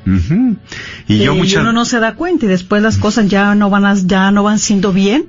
Y, 1.09 1.19
yo 1.19 1.33
uno 1.33 1.73
no 1.73 1.85
se 1.85 1.99
da 2.01 2.15
cuenta 2.15 2.45
y 2.45 2.49
después 2.49 2.83
las 2.83 2.99
cosas 2.99 3.29
ya 3.29 3.55
no 3.55 3.71
van 3.71 3.87
a, 3.87 3.95
ya 3.95 4.31
no 4.31 4.43
van 4.43 4.59
siendo 4.59 4.93
bien 4.93 5.27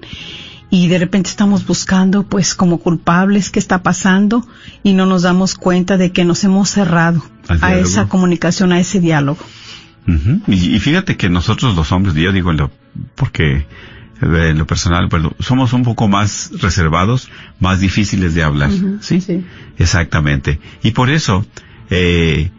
y 0.70 0.88
de 0.88 0.98
repente 0.98 1.30
estamos 1.30 1.66
buscando 1.66 2.24
pues 2.24 2.56
como 2.56 2.80
culpables 2.80 3.50
qué 3.50 3.60
está 3.60 3.84
pasando 3.84 4.46
y 4.84 4.94
no 4.94 5.06
nos 5.06 5.22
damos 5.22 5.56
cuenta 5.56 5.98
de 5.98 6.12
que 6.12 6.26
nos 6.26 6.44
hemos 6.44 6.70
cerrado 6.70 7.24
a 7.62 7.76
esa 7.76 8.08
comunicación, 8.08 8.74
a 8.74 8.80
ese 8.80 9.00
diálogo 9.00 9.40
y, 10.48 10.80
fíjate 10.80 11.16
que 11.16 11.30
nosotros 11.30 11.76
los 11.76 11.92
hombres, 11.92 12.16
yo 12.16 12.32
digo, 12.32 12.52
porque 13.16 13.66
en 14.24 14.58
lo 14.58 14.66
personal, 14.66 15.10
pues, 15.10 15.24
somos 15.40 15.74
un 15.74 15.84
poco 15.84 16.08
más 16.08 16.52
reservados, 16.62 17.30
más 17.60 17.80
difíciles 17.80 18.34
de 18.36 18.44
hablar. 18.44 18.72
¿sí? 19.02 19.22
¿sí? 19.22 19.44
Exactamente. 19.78 20.60
Y 20.82 20.92
por 20.92 21.10
eso, 21.10 21.46
eh, 21.90 22.52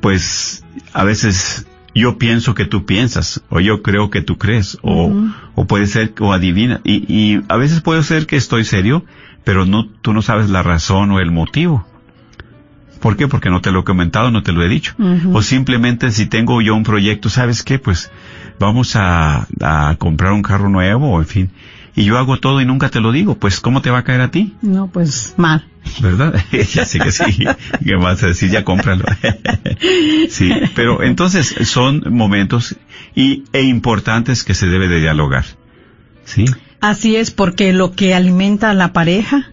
pues, 0.00 0.64
a 0.92 1.04
veces 1.04 1.66
yo 1.94 2.18
pienso 2.18 2.54
que 2.54 2.64
tú 2.66 2.86
piensas, 2.86 3.42
o 3.48 3.60
yo 3.60 3.82
creo 3.82 4.10
que 4.10 4.22
tú 4.22 4.38
crees, 4.38 4.78
o, 4.82 5.12
o 5.54 5.66
puede 5.66 5.86
ser, 5.86 6.14
o 6.20 6.32
adivina. 6.32 6.80
Y, 6.84 7.04
y 7.12 7.42
a 7.48 7.56
veces 7.56 7.80
puede 7.80 8.02
ser 8.02 8.26
que 8.26 8.36
estoy 8.36 8.64
serio, 8.64 9.04
pero 9.44 9.66
no, 9.66 9.88
tú 9.88 10.12
no 10.12 10.22
sabes 10.22 10.50
la 10.50 10.62
razón 10.62 11.10
o 11.10 11.20
el 11.20 11.30
motivo. 11.30 11.86
¿Por 13.00 13.16
qué? 13.16 13.28
Porque 13.28 13.48
no 13.48 13.60
te 13.62 13.70
lo 13.70 13.80
he 13.80 13.84
comentado, 13.84 14.30
no 14.30 14.42
te 14.42 14.52
lo 14.52 14.62
he 14.62 14.68
dicho. 14.68 14.94
O 15.32 15.42
simplemente 15.42 16.10
si 16.10 16.26
tengo 16.26 16.60
yo 16.60 16.74
un 16.74 16.82
proyecto, 16.82 17.30
¿sabes 17.30 17.62
qué? 17.62 17.78
Pues 17.78 18.10
vamos 18.60 18.94
a, 18.94 19.48
a 19.60 19.96
comprar 19.98 20.32
un 20.32 20.42
carro 20.42 20.68
nuevo, 20.68 21.18
en 21.18 21.26
fin. 21.26 21.50
Y 21.96 22.04
yo 22.04 22.18
hago 22.18 22.38
todo 22.38 22.60
y 22.60 22.64
nunca 22.64 22.88
te 22.88 23.00
lo 23.00 23.10
digo, 23.10 23.34
pues 23.34 23.58
¿cómo 23.58 23.82
te 23.82 23.90
va 23.90 23.98
a 23.98 24.04
caer 24.04 24.20
a 24.20 24.30
ti? 24.30 24.54
No, 24.62 24.86
pues 24.86 25.34
mal. 25.36 25.66
¿Verdad? 26.00 26.34
ya 26.72 26.84
sé 26.84 27.00
que 27.00 27.10
sí. 27.10 27.44
¿Qué 27.84 27.96
vas 27.96 28.22
a 28.22 28.28
decir? 28.28 28.50
Ya 28.50 28.64
cómpralo. 28.64 29.04
sí, 30.28 30.52
pero 30.76 31.02
entonces 31.02 31.54
son 31.64 32.04
momentos 32.10 32.76
y, 33.16 33.44
e 33.52 33.62
importantes 33.62 34.44
que 34.44 34.54
se 34.54 34.66
debe 34.66 34.86
de 34.86 35.00
dialogar. 35.00 35.46
¿Sí? 36.24 36.44
Así 36.80 37.16
es, 37.16 37.32
porque 37.32 37.72
lo 37.72 37.92
que 37.92 38.14
alimenta 38.14 38.70
a 38.70 38.74
la 38.74 38.92
pareja, 38.92 39.50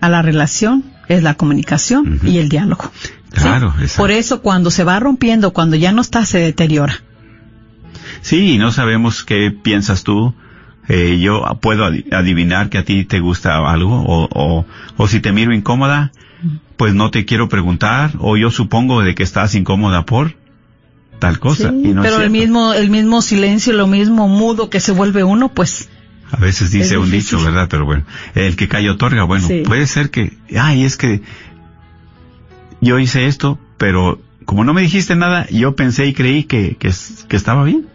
a 0.00 0.08
la 0.08 0.22
relación, 0.22 0.84
es 1.08 1.22
la 1.22 1.34
comunicación 1.34 2.20
y 2.24 2.38
el 2.38 2.48
diálogo. 2.48 2.90
Claro, 3.30 3.74
Por 3.96 4.10
eso 4.10 4.40
cuando 4.40 4.70
se 4.70 4.82
va 4.82 4.98
rompiendo, 4.98 5.52
cuando 5.52 5.76
ya 5.76 5.92
no 5.92 6.00
está, 6.00 6.24
se 6.24 6.38
deteriora. 6.38 7.02
Sí, 8.26 8.54
y 8.54 8.58
no 8.58 8.72
sabemos 8.72 9.22
qué 9.22 9.52
piensas 9.52 10.02
tú. 10.02 10.34
Eh, 10.88 11.20
yo 11.20 11.44
puedo 11.60 11.84
adivinar 11.84 12.70
que 12.70 12.78
a 12.78 12.84
ti 12.84 13.04
te 13.04 13.20
gusta 13.20 13.70
algo, 13.70 14.02
o, 14.02 14.28
o, 14.32 14.66
o 14.96 15.06
si 15.06 15.20
te 15.20 15.30
miro 15.30 15.54
incómoda, 15.54 16.10
pues 16.76 16.92
no 16.92 17.12
te 17.12 17.24
quiero 17.24 17.48
preguntar, 17.48 18.14
o 18.18 18.36
yo 18.36 18.50
supongo 18.50 19.02
de 19.02 19.14
que 19.14 19.22
estás 19.22 19.54
incómoda 19.54 20.06
por 20.06 20.34
tal 21.20 21.38
cosa. 21.38 21.72
pero 22.02 22.20
el 22.20 22.30
mismo, 22.30 22.72
el 22.74 22.90
mismo 22.90 23.22
silencio, 23.22 23.72
lo 23.74 23.86
mismo 23.86 24.26
mudo 24.26 24.70
que 24.70 24.80
se 24.80 24.90
vuelve 24.90 25.22
uno, 25.22 25.48
pues 25.54 25.88
a 26.32 26.36
veces 26.38 26.72
dice 26.72 26.98
un 26.98 27.12
dicho, 27.12 27.40
¿verdad? 27.40 27.68
Pero 27.70 27.84
bueno, 27.84 28.02
el 28.34 28.56
que 28.56 28.66
cae 28.66 28.90
otorga. 28.90 29.22
Bueno, 29.22 29.46
puede 29.64 29.86
ser 29.86 30.10
que, 30.10 30.36
ay, 30.58 30.82
es 30.82 30.96
que 30.96 31.22
yo 32.80 32.98
hice 32.98 33.26
esto, 33.26 33.60
pero 33.78 34.20
como 34.44 34.64
no 34.64 34.74
me 34.74 34.82
dijiste 34.82 35.14
nada, 35.14 35.46
yo 35.48 35.76
pensé 35.76 36.06
y 36.06 36.12
creí 36.12 36.42
que, 36.42 36.74
que, 36.76 36.90
que 37.28 37.36
estaba 37.36 37.62
bien. 37.62 37.86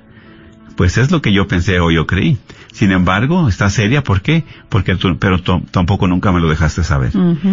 Pues 0.82 0.98
es 0.98 1.12
lo 1.12 1.22
que 1.22 1.32
yo 1.32 1.48
pensé 1.48 1.80
o 1.80 1.92
yo 1.92 2.08
creí. 2.08 2.40
Sin 2.74 2.92
embargo, 2.92 3.48
está 3.48 3.70
seria, 3.70 4.04
¿por 4.04 4.24
qué? 4.24 4.46
Porque 4.68 4.96
tú, 4.96 5.16
pero 5.20 5.40
tampoco 5.40 6.08
nunca 6.08 6.32
me 6.32 6.40
lo 6.40 6.50
dejaste 6.50 6.84
saber. 6.84 7.12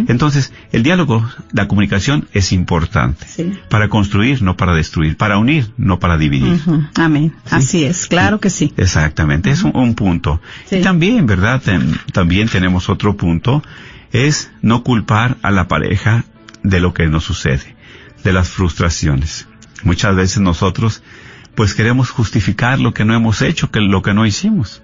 Entonces, 0.09 0.55
el 0.73 0.83
diálogo, 0.83 1.29
la 1.53 1.69
comunicación 1.69 2.27
es 2.33 2.53
importante. 2.53 3.27
Para 3.69 3.91
construir, 3.91 4.41
no 4.41 4.57
para 4.57 4.75
destruir. 4.75 5.19
Para 5.19 5.37
unir, 5.37 5.71
no 5.77 5.99
para 5.99 6.17
dividir. 6.17 6.59
Amén. 6.95 7.35
Así 7.51 7.85
es, 7.85 8.07
claro 8.07 8.41
que 8.41 8.49
sí. 8.49 8.73
Exactamente, 8.79 9.51
es 9.51 9.63
un, 9.63 9.95
punto. 9.95 10.41
Y 10.71 10.81
también, 10.81 11.27
¿verdad? 11.27 11.61
también 12.15 12.49
tenemos 12.49 12.89
otro 12.89 13.15
punto, 13.19 13.63
es 14.11 14.51
no 14.63 14.83
culpar 14.83 15.37
a 15.43 15.51
la 15.51 15.69
pareja 15.69 16.25
de 16.63 16.81
lo 16.81 16.95
que 16.95 17.07
nos 17.09 17.25
sucede, 17.25 17.77
de 18.25 18.33
las 18.33 18.49
frustraciones. 18.49 19.47
Muchas 19.85 20.17
veces 20.17 20.41
nosotros, 20.41 21.03
pues 21.59 21.75
queremos 21.75 22.11
justificar 22.11 22.79
lo 22.79 22.95
que 22.95 23.05
no 23.05 23.17
hemos 23.17 23.43
hecho, 23.43 23.73
que 23.73 23.81
lo 23.81 24.01
que 24.01 24.15
no 24.15 24.25
hicimos 24.25 24.81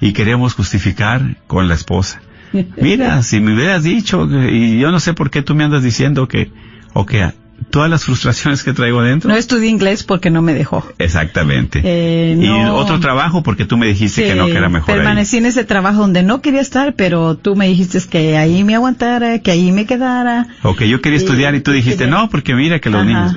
y 0.00 0.12
queremos 0.12 0.54
justificar 0.54 1.34
con 1.48 1.66
la 1.66 1.74
esposa. 1.74 2.22
Mira, 2.76 3.24
si 3.24 3.40
me 3.40 3.54
hubieras 3.54 3.82
dicho, 3.82 4.28
y 4.30 4.78
yo 4.78 4.92
no 4.92 5.00
sé 5.00 5.14
por 5.14 5.30
qué 5.30 5.42
tú 5.42 5.56
me 5.56 5.64
andas 5.64 5.82
diciendo 5.82 6.28
que, 6.28 6.52
o 6.92 7.06
que 7.06 7.32
todas 7.70 7.90
las 7.90 8.04
frustraciones 8.04 8.62
que 8.62 8.72
traigo 8.72 9.00
adentro. 9.00 9.30
No 9.30 9.36
estudié 9.36 9.68
inglés 9.68 10.04
porque 10.04 10.30
no 10.30 10.42
me 10.42 10.54
dejó. 10.54 10.86
Exactamente. 10.98 11.82
Eh, 11.82 12.36
y 12.38 12.48
otro 12.70 13.00
trabajo 13.00 13.42
porque 13.42 13.64
tú 13.64 13.76
me 13.76 13.88
dijiste 13.88 14.22
que 14.22 14.36
no, 14.36 14.46
que 14.46 14.58
era 14.58 14.68
mejor. 14.68 14.94
Permanecí 14.94 15.38
en 15.38 15.46
ese 15.46 15.64
trabajo 15.64 16.02
donde 16.02 16.22
no 16.22 16.40
quería 16.40 16.60
estar, 16.60 16.94
pero 16.94 17.36
tú 17.36 17.56
me 17.56 17.66
dijiste 17.66 17.98
que 18.08 18.36
ahí 18.36 18.62
me 18.62 18.76
aguantara, 18.76 19.40
que 19.40 19.50
ahí 19.50 19.72
me 19.72 19.86
quedara. 19.86 20.46
O 20.62 20.76
que 20.76 20.88
yo 20.88 21.00
quería 21.00 21.18
estudiar 21.18 21.56
y 21.56 21.62
tú 21.62 21.72
dijiste 21.72 22.06
no, 22.06 22.28
porque 22.30 22.54
mira 22.54 22.78
que 22.78 22.90
los 22.90 23.04
niños. 23.04 23.34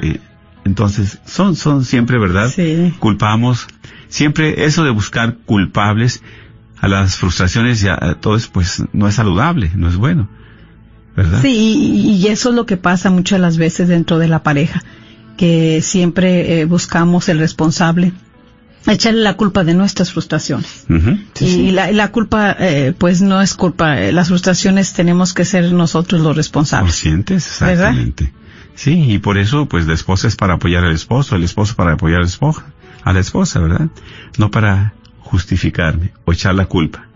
Entonces, 0.66 1.20
son, 1.26 1.56
son 1.56 1.86
siempre, 1.86 2.18
¿verdad? 2.18 2.52
Sí. 2.54 2.94
Culpamos. 3.00 3.68
Siempre 4.10 4.66
eso 4.66 4.84
de 4.84 4.90
buscar 4.90 5.38
culpables 5.46 6.22
a 6.80 6.88
las 6.88 7.18
frustraciones 7.18 7.84
y 7.84 7.88
a 7.88 8.18
todo 8.20 8.36
eso, 8.36 8.50
pues 8.52 8.84
no 8.92 9.08
es 9.08 9.16
saludable, 9.16 9.72
no 9.76 9.88
es 9.88 9.96
bueno. 9.96 10.28
¿verdad? 11.16 11.42
Sí, 11.42 12.18
y, 12.20 12.28
eso 12.28 12.50
es 12.50 12.56
lo 12.56 12.66
que 12.66 12.78
pasa 12.78 13.10
muchas 13.10 13.40
las 13.40 13.58
veces 13.58 13.88
dentro 13.88 14.18
de 14.18 14.28
la 14.28 14.44
pareja, 14.44 14.84
que 15.38 15.82
siempre 15.82 16.60
eh, 16.60 16.66
buscamos 16.66 17.30
el 17.30 17.40
responsable 17.40 18.12
echarle 18.88 19.22
la 19.22 19.36
culpa 19.36 19.64
de 19.64 19.74
nuestras 19.74 20.12
frustraciones. 20.12 20.86
y 21.40 21.72
La, 21.72 22.12
culpa, 22.12 22.56
eh, 22.60 22.94
pues 22.98 23.22
no 23.22 23.42
es 23.42 23.54
culpa. 23.54 24.02
Eh, 24.02 24.12
las 24.12 24.28
frustraciones 24.28 24.94
tenemos 24.94 25.34
que 25.34 25.46
ser 25.46 25.72
nosotros 25.74 26.22
los 26.22 26.36
responsables. 26.36 26.92
Conscientes, 26.92 27.48
exactamente. 27.48 28.34
Sí, 28.76 29.12
y 29.14 29.20
por 29.20 29.38
eso, 29.38 29.66
pues 29.66 29.88
la 29.88 29.94
esposa 29.94 30.28
es 30.28 30.36
para 30.36 30.56
apoyar 30.56 30.84
al 30.84 30.94
esposo, 30.94 31.36
el 31.36 31.44
esposo 31.44 31.76
para 31.76 31.94
apoyar 31.94 32.20
a 32.20 32.22
la 32.22 32.28
esposa, 32.28 32.66
a 33.04 33.14
la 33.14 33.20
esposa, 33.20 33.60
¿verdad? 33.60 33.88
No 34.38 34.52
para 34.52 34.94
justificarme 35.20 36.12
o 36.26 36.34
echar 36.34 36.54
la 36.56 36.66
culpa 36.66 37.08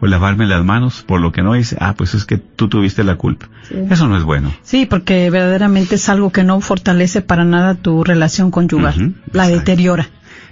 o 0.00 0.06
lavarme 0.06 0.46
las 0.46 0.64
manos 0.64 1.02
por 1.06 1.20
lo 1.20 1.32
que 1.32 1.42
no 1.42 1.56
hice, 1.56 1.76
ah, 1.80 1.94
pues 1.96 2.14
es 2.14 2.24
que 2.24 2.38
tú 2.38 2.68
tuviste 2.68 3.04
la 3.04 3.16
culpa. 3.16 3.48
Eso 3.90 4.06
no 4.06 4.16
es 4.16 4.22
bueno. 4.22 4.52
Sí, 4.62 4.86
porque 4.86 5.28
verdaderamente 5.30 5.96
es 5.96 6.08
algo 6.08 6.30
que 6.30 6.44
no 6.44 6.60
fortalece 6.60 7.20
para 7.20 7.44
nada 7.44 7.74
tu 7.74 8.04
relación 8.04 8.50
conyugal, 8.50 9.14
la 9.32 9.48
deteriora. 9.48 10.08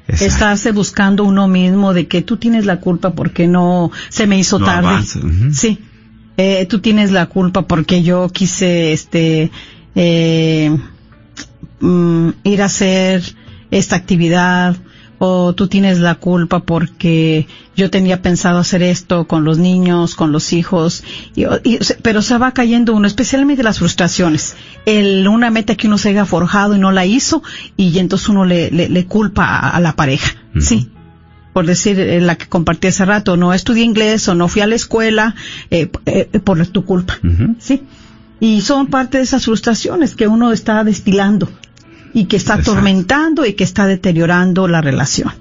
Estarse 0.09 0.71
buscando 0.71 1.25
uno 1.25 1.49
mismo 1.49 1.93
de 1.93 2.07
que 2.07 2.23
tú 2.23 2.37
tienes 2.37 2.65
la 2.65 2.79
culpa 2.81 3.15
porque 3.15 3.49
no 3.49 3.91
se 4.09 4.27
me 4.27 4.39
hizo 4.39 4.59
tarde. 4.61 5.05
Sí. 5.53 5.81
Eh, 6.37 6.67
tú 6.67 6.81
tienes 6.81 7.13
la 7.13 7.27
culpa 7.27 7.63
porque 7.63 8.03
yo 8.03 8.29
quise, 8.29 8.93
este, 8.93 9.51
eh, 9.97 10.77
mm, 11.81 12.29
ir 12.45 12.63
a 12.63 12.67
hacer 12.67 13.25
esta 13.71 13.97
actividad 13.97 14.77
o 15.19 15.55
tú 15.55 15.69
tienes 15.69 15.99
la 15.99 16.17
culpa 16.17 16.61
porque 16.61 17.47
yo 17.75 17.91
tenía 17.91 18.21
pensado 18.23 18.59
hacer 18.59 18.83
esto 18.83 19.27
con 19.27 19.45
los 19.45 19.59
niños, 19.59 20.15
con 20.15 20.31
los 20.31 20.53
hijos, 20.53 21.05
pero 22.03 22.23
se 22.23 22.39
va 22.39 22.53
cayendo 22.53 22.95
uno, 22.95 23.07
especialmente 23.07 23.63
las 23.63 23.79
frustraciones. 23.79 24.57
El, 24.85 25.27
una 25.29 25.51
meta 25.51 25.75
que 25.75 25.87
uno 25.87 25.99
se 25.99 26.11
haya 26.11 26.27
forjado 26.27 26.77
y 26.77 26.79
no 26.79 26.93
la 26.93 27.07
hizo 27.07 27.43
y 27.77 27.99
entonces 27.99 28.29
uno 28.29 28.45
le, 28.45 28.71
le, 28.71 29.07
culpa 29.07 29.59
a, 29.59 29.81
la 29.81 29.97
pareja, 29.97 30.37
sí. 30.61 30.91
Por 31.55 31.65
decir 31.65 31.99
eh, 31.99 32.21
la 32.21 32.37
que 32.37 32.47
compartí 32.47 32.89
hace 32.89 33.07
rato, 33.07 33.39
no 33.39 33.55
estudié 33.55 33.83
inglés 33.83 34.29
o 34.29 34.35
no 34.35 34.47
fui 34.47 34.61
a 34.61 34.67
la 34.67 34.75
escuela 34.75 35.35
eh, 35.71 35.91
eh, 36.05 36.29
por 36.45 36.67
tu 36.67 36.85
culpa, 36.85 37.19
sí. 37.59 37.83
Y 38.41 38.61
son 38.61 38.89
parte 38.89 39.19
de 39.19 39.25
esas 39.25 39.45
frustraciones 39.45 40.15
que 40.15 40.29
uno 40.29 40.53
está 40.53 40.85
destilando 40.85 41.51
y 42.13 42.27
que 42.27 42.37
está 42.37 42.55
atormentando 42.55 43.45
y 43.45 43.55
que 43.55 43.65
está 43.65 43.87
deteriorando 43.87 44.69
la 44.69 44.81
relación. 44.81 45.33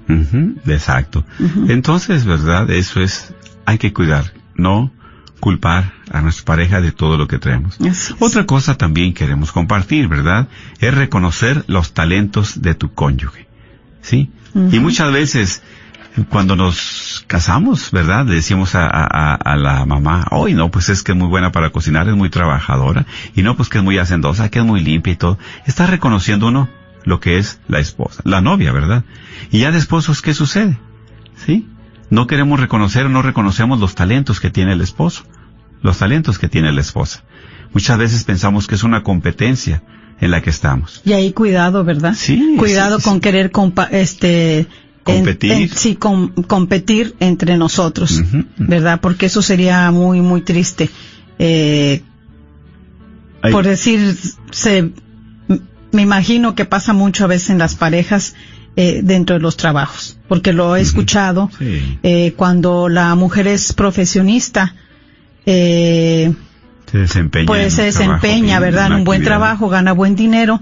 Exacto. 0.66 1.24
Entonces, 1.68 2.24
¿verdad? 2.24 2.70
Eso 2.70 3.00
es, 3.00 3.32
hay 3.64 3.78
que 3.78 3.92
cuidar, 3.92 4.32
no 4.54 4.92
culpar 5.40 5.92
a 6.10 6.22
nuestra 6.22 6.44
pareja 6.44 6.80
de 6.80 6.92
todo 6.92 7.16
lo 7.16 7.28
que 7.28 7.38
traemos. 7.38 7.78
Otra 8.18 8.46
cosa 8.46 8.76
también 8.76 9.14
queremos 9.14 9.52
compartir, 9.52 10.08
¿verdad? 10.08 10.48
Es 10.78 10.94
reconocer 10.94 11.64
los 11.66 11.92
talentos 11.92 12.62
de 12.62 12.74
tu 12.74 12.92
cónyuge. 12.92 13.46
¿Sí? 14.02 14.30
Y 14.54 14.78
muchas 14.78 15.12
veces 15.12 15.62
cuando 16.30 16.56
nos 16.56 16.76
casamos, 17.26 17.90
¿verdad? 17.90 18.26
Le 18.26 18.36
decimos 18.36 18.74
a, 18.74 18.86
a, 18.86 19.56
la 19.56 19.84
mamá, 19.84 20.26
hoy 20.30 20.54
no, 20.54 20.70
pues 20.70 20.88
es 20.88 21.02
que 21.02 21.12
es 21.12 21.18
muy 21.18 21.28
buena 21.28 21.52
para 21.52 21.70
cocinar, 21.70 22.08
es 22.08 22.14
muy 22.14 22.30
trabajadora, 22.30 23.06
y 23.34 23.42
no, 23.42 23.56
pues 23.56 23.68
que 23.68 23.78
es 23.78 23.84
muy 23.84 23.98
hacendosa, 23.98 24.48
que 24.48 24.60
es 24.60 24.64
muy 24.64 24.80
limpia 24.80 25.12
y 25.12 25.16
todo. 25.16 25.38
Está 25.66 25.86
reconociendo 25.86 26.48
uno 26.48 26.68
lo 27.04 27.20
que 27.20 27.38
es 27.38 27.60
la 27.68 27.78
esposa, 27.78 28.22
la 28.24 28.40
novia, 28.40 28.72
¿verdad? 28.72 29.04
Y 29.50 29.60
ya 29.60 29.72
de 29.72 29.78
esposos, 29.78 30.22
¿qué 30.22 30.34
sucede? 30.34 30.78
¿Sí? 31.44 31.66
No 32.10 32.26
queremos 32.26 32.60
reconocer 32.60 33.06
o 33.06 33.08
no 33.08 33.22
reconocemos 33.22 33.80
los 33.80 33.94
talentos 33.94 34.40
que 34.40 34.50
tiene 34.50 34.72
el 34.72 34.80
esposo, 34.80 35.24
los 35.82 35.98
talentos 35.98 36.38
que 36.38 36.48
tiene 36.48 36.72
la 36.72 36.80
esposa. 36.80 37.24
Muchas 37.72 37.98
veces 37.98 38.24
pensamos 38.24 38.66
que 38.66 38.76
es 38.76 38.84
una 38.84 39.02
competencia 39.02 39.82
en 40.20 40.30
la 40.30 40.40
que 40.40 40.50
estamos. 40.50 41.02
Y 41.04 41.12
ahí 41.12 41.32
cuidado, 41.32 41.84
¿verdad? 41.84 42.14
Sí. 42.16 42.56
Cuidado 42.58 43.00
con 43.00 43.20
querer 43.20 43.50
este 43.90 44.66
competir. 45.06 45.70
sí, 45.74 45.96
competir 45.96 47.14
entre 47.20 47.56
nosotros, 47.56 48.22
¿verdad? 48.56 49.00
Porque 49.00 49.26
eso 49.26 49.42
sería 49.42 49.90
muy, 49.90 50.20
muy 50.20 50.42
triste. 50.42 50.90
Eh, 51.38 52.02
por 53.52 53.64
decir, 53.64 54.16
se, 54.50 54.90
me 55.92 56.02
imagino 56.02 56.54
que 56.54 56.64
pasa 56.64 56.92
mucho 56.92 57.24
a 57.24 57.28
veces 57.28 57.50
en 57.50 57.58
las 57.58 57.74
parejas 57.74 58.34
eh, 58.74 59.00
dentro 59.02 59.36
de 59.36 59.40
los 59.40 59.56
trabajos, 59.56 60.18
porque 60.28 60.52
lo 60.52 60.76
he 60.76 60.80
escuchado 60.80 61.50
eh, 62.02 62.34
cuando 62.36 62.88
la 62.88 63.14
mujer 63.14 63.46
es 63.46 63.72
profesionista. 63.72 64.74
Eh, 65.46 66.34
se 66.90 66.98
desempeña. 66.98 67.46
Pues 67.46 67.74
se 67.74 67.82
desempeña, 67.82 68.58
¿verdad? 68.60 68.88
En 68.88 68.92
un 68.94 69.04
buen 69.04 69.22
trabajo, 69.22 69.68
gana 69.68 69.92
buen 69.92 70.16
dinero. 70.16 70.60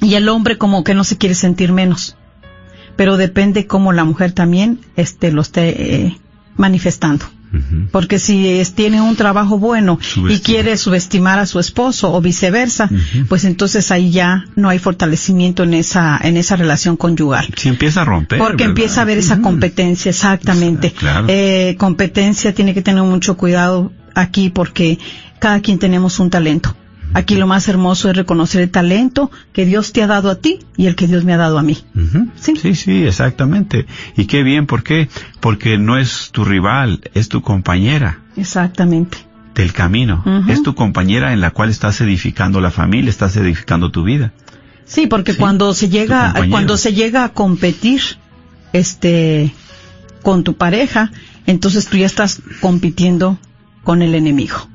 Y 0.00 0.14
el 0.14 0.28
hombre 0.28 0.58
como 0.58 0.82
que 0.82 0.94
no 0.94 1.04
se 1.04 1.16
quiere 1.16 1.36
sentir 1.36 1.72
menos 1.72 2.16
pero 3.02 3.16
depende 3.16 3.66
cómo 3.66 3.92
la 3.92 4.04
mujer 4.04 4.30
también 4.30 4.78
este, 4.94 5.32
lo 5.32 5.42
esté 5.42 6.04
eh, 6.04 6.18
manifestando. 6.56 7.24
Porque 7.90 8.20
si 8.20 8.62
tiene 8.76 9.00
un 9.00 9.16
trabajo 9.16 9.58
bueno 9.58 9.98
y 10.30 10.38
quiere 10.38 10.76
subestimar 10.76 11.40
a 11.40 11.46
su 11.46 11.58
esposo 11.58 12.12
o 12.12 12.20
viceversa, 12.20 12.88
pues 13.28 13.44
entonces 13.44 13.90
ahí 13.90 14.12
ya 14.12 14.44
no 14.54 14.68
hay 14.68 14.78
fortalecimiento 14.78 15.64
en 15.64 15.74
esa 15.74 16.16
en 16.22 16.36
esa 16.36 16.54
relación 16.54 16.96
conyugal. 16.96 17.48
Si 17.56 17.68
empieza 17.68 18.02
a 18.02 18.04
romper. 18.04 18.38
Porque 18.38 18.62
empieza 18.62 19.00
a 19.00 19.02
haber 19.02 19.18
esa 19.18 19.40
competencia, 19.40 20.10
exactamente. 20.10 20.94
Eh, 21.26 21.74
competencia 21.78 22.54
tiene 22.54 22.72
que 22.72 22.82
tener 22.82 23.02
mucho 23.02 23.36
cuidado 23.36 23.90
aquí 24.14 24.48
porque 24.48 25.00
cada 25.40 25.58
quien 25.60 25.80
tenemos 25.80 26.20
un 26.20 26.30
talento. 26.30 26.76
Aquí 27.14 27.36
lo 27.36 27.46
más 27.46 27.68
hermoso 27.68 28.10
es 28.10 28.16
reconocer 28.16 28.62
el 28.62 28.70
talento 28.70 29.30
que 29.52 29.64
Dios 29.64 29.92
te 29.92 30.02
ha 30.02 30.06
dado 30.06 30.30
a 30.30 30.36
ti 30.36 30.60
y 30.76 30.86
el 30.86 30.96
que 30.96 31.06
Dios 31.06 31.24
me 31.24 31.32
ha 31.32 31.36
dado 31.36 31.58
a 31.58 31.62
mí. 31.62 31.78
¿Sí? 32.36 32.56
sí, 32.56 32.74
sí, 32.74 33.04
exactamente. 33.04 33.86
Y 34.16 34.26
qué 34.26 34.42
bien, 34.42 34.66
¿por 34.66 34.82
qué? 34.82 35.08
Porque 35.40 35.78
no 35.78 35.98
es 35.98 36.30
tu 36.32 36.44
rival, 36.44 37.00
es 37.14 37.28
tu 37.28 37.42
compañera. 37.42 38.20
Exactamente. 38.36 39.18
Del 39.54 39.72
camino. 39.72 40.24
Es 40.48 40.62
tu 40.62 40.74
compañera 40.74 41.32
en 41.32 41.40
la 41.40 41.50
cual 41.50 41.68
estás 41.68 42.00
edificando 42.00 42.60
la 42.60 42.70
familia, 42.70 43.10
estás 43.10 43.36
edificando 43.36 43.90
tu 43.90 44.02
vida. 44.02 44.32
Sí, 44.86 45.06
porque 45.06 45.36
cuando 45.36 45.74
se 45.74 45.88
llega, 45.88 46.34
cuando 46.50 46.76
se 46.76 46.92
llega 46.92 47.24
a 47.24 47.28
competir, 47.30 48.00
este, 48.72 49.52
con 50.22 50.44
tu 50.44 50.56
pareja, 50.56 51.10
entonces 51.46 51.86
tú 51.86 51.96
ya 51.98 52.06
estás 52.06 52.40
compitiendo 52.60 53.38
con 53.84 54.02
el 54.02 54.14
enemigo. 54.14 54.68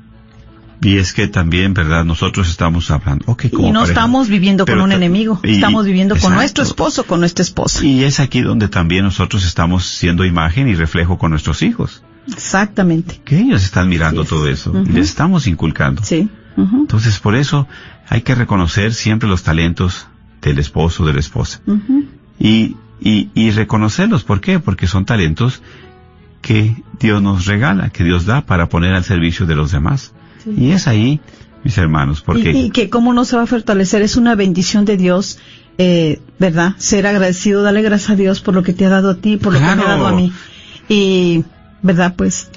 Y 0.80 0.98
es 0.98 1.12
que 1.12 1.26
también, 1.26 1.74
¿verdad? 1.74 2.04
Nosotros 2.04 2.48
estamos 2.48 2.90
hablando. 2.90 3.24
Okay, 3.26 3.50
y 3.52 3.70
no 3.72 3.84
estamos 3.84 4.28
viviendo 4.28 4.64
con 4.64 4.80
un 4.80 4.92
enemigo, 4.92 5.40
estamos 5.42 5.84
viviendo 5.86 6.16
con 6.16 6.34
nuestro 6.34 6.62
esposo, 6.62 7.04
con 7.04 7.20
nuestra 7.20 7.42
esposa. 7.42 7.84
Y 7.84 8.04
es 8.04 8.20
aquí 8.20 8.42
donde 8.42 8.68
también 8.68 9.04
nosotros 9.04 9.44
estamos 9.44 9.86
siendo 9.86 10.24
imagen 10.24 10.68
y 10.68 10.74
reflejo 10.74 11.18
con 11.18 11.30
nuestros 11.32 11.62
hijos. 11.62 12.02
Exactamente. 12.28 13.20
Que 13.24 13.38
ellos 13.40 13.64
están 13.64 13.88
mirando 13.88 14.24
todo 14.24 14.48
eso 14.48 14.72
y 14.86 14.92
les 14.92 15.08
estamos 15.08 15.46
inculcando. 15.46 16.02
Sí. 16.04 16.28
Entonces, 16.56 17.18
por 17.20 17.36
eso 17.36 17.68
hay 18.08 18.22
que 18.22 18.34
reconocer 18.34 18.92
siempre 18.94 19.28
los 19.28 19.42
talentos 19.42 20.06
del 20.42 20.58
esposo 20.58 21.02
o 21.02 21.06
de 21.06 21.12
la 21.12 21.20
esposa. 21.20 21.60
y, 22.38 22.76
y, 23.00 23.30
y 23.34 23.50
reconocerlos. 23.50 24.24
¿Por 24.24 24.40
qué? 24.40 24.58
Porque 24.58 24.86
son 24.86 25.04
talentos 25.04 25.62
que 26.40 26.76
Dios 27.00 27.22
nos 27.22 27.46
regala, 27.46 27.90
que 27.90 28.04
Dios 28.04 28.26
da 28.26 28.42
para 28.42 28.68
poner 28.68 28.94
al 28.94 29.04
servicio 29.04 29.46
de 29.46 29.56
los 29.56 29.70
demás. 29.72 30.12
Y 30.56 30.72
es 30.72 30.86
ahí, 30.86 31.20
mis 31.64 31.76
hermanos, 31.78 32.22
porque... 32.22 32.50
Y, 32.52 32.70
que 32.70 32.88
cómo 32.88 33.12
no 33.12 33.24
se 33.24 33.36
va 33.36 33.42
a 33.42 33.46
fortalecer, 33.46 34.02
es 34.02 34.16
una 34.16 34.34
bendición 34.34 34.84
de 34.84 34.96
Dios, 34.96 35.38
eh, 35.78 36.20
¿verdad? 36.38 36.74
Ser 36.78 37.06
agradecido, 37.06 37.62
dale 37.62 37.82
gracias 37.82 38.10
a 38.10 38.16
Dios 38.16 38.40
por 38.40 38.54
lo 38.54 38.62
que 38.62 38.72
te 38.72 38.86
ha 38.86 38.88
dado 38.88 39.10
a 39.10 39.14
ti, 39.16 39.36
por 39.36 39.52
lo 39.52 39.58
que 39.58 39.64
me 39.64 39.72
ha 39.72 39.76
dado 39.76 40.06
a 40.06 40.12
mí. 40.12 40.32
Y, 40.88 41.44
¿verdad? 41.82 42.14
Pues 42.16 42.50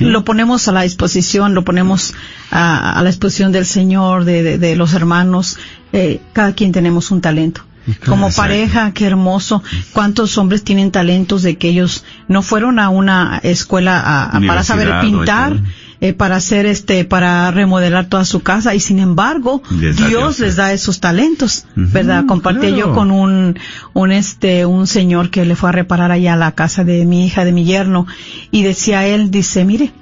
lo 0.00 0.24
ponemos 0.24 0.66
a 0.68 0.72
la 0.72 0.82
disposición, 0.82 1.54
lo 1.54 1.64
ponemos 1.64 2.14
a, 2.50 3.00
la 3.02 3.08
disposición 3.08 3.52
del 3.52 3.66
Señor, 3.66 4.24
de, 4.24 4.58
de, 4.58 4.76
los 4.76 4.94
hermanos. 4.94 5.58
Eh, 5.92 6.20
cada 6.32 6.54
quien 6.54 6.72
tenemos 6.72 7.10
un 7.10 7.20
talento. 7.20 7.62
Como 8.06 8.30
pareja, 8.30 8.92
qué 8.92 9.06
hermoso. 9.06 9.62
¿Cuántos 9.92 10.38
hombres 10.38 10.64
tienen 10.64 10.90
talentos 10.90 11.42
de 11.42 11.58
que 11.58 11.68
ellos 11.68 12.04
no 12.28 12.42
fueron 12.42 12.78
a 12.78 12.88
una 12.88 13.40
escuela 13.42 14.30
para 14.46 14.64
saber 14.64 15.00
pintar? 15.00 15.60
Eh, 16.04 16.12
para 16.12 16.36
hacer 16.36 16.66
este, 16.66 17.06
para 17.06 17.50
remodelar 17.50 18.10
toda 18.10 18.26
su 18.26 18.42
casa 18.42 18.74
y 18.74 18.80
sin 18.80 18.98
embargo 18.98 19.62
Dios, 19.70 20.38
les 20.38 20.56
da 20.56 20.70
esos 20.74 21.00
talentos, 21.00 21.64
¿verdad? 21.76 22.26
Compartí 22.26 22.76
yo 22.76 22.92
con 22.92 23.10
un, 23.10 23.58
un 23.94 24.12
este, 24.12 24.66
un 24.66 24.86
señor 24.86 25.30
que 25.30 25.46
le 25.46 25.56
fue 25.56 25.70
a 25.70 25.72
reparar 25.72 26.12
allá 26.12 26.36
la 26.36 26.52
casa 26.52 26.84
de 26.84 27.06
mi 27.06 27.24
hija, 27.24 27.46
de 27.46 27.52
mi 27.52 27.64
yerno 27.64 28.06
y 28.50 28.64
decía 28.64 29.06
él, 29.06 29.30
dice, 29.30 29.64
mire, 29.64 29.94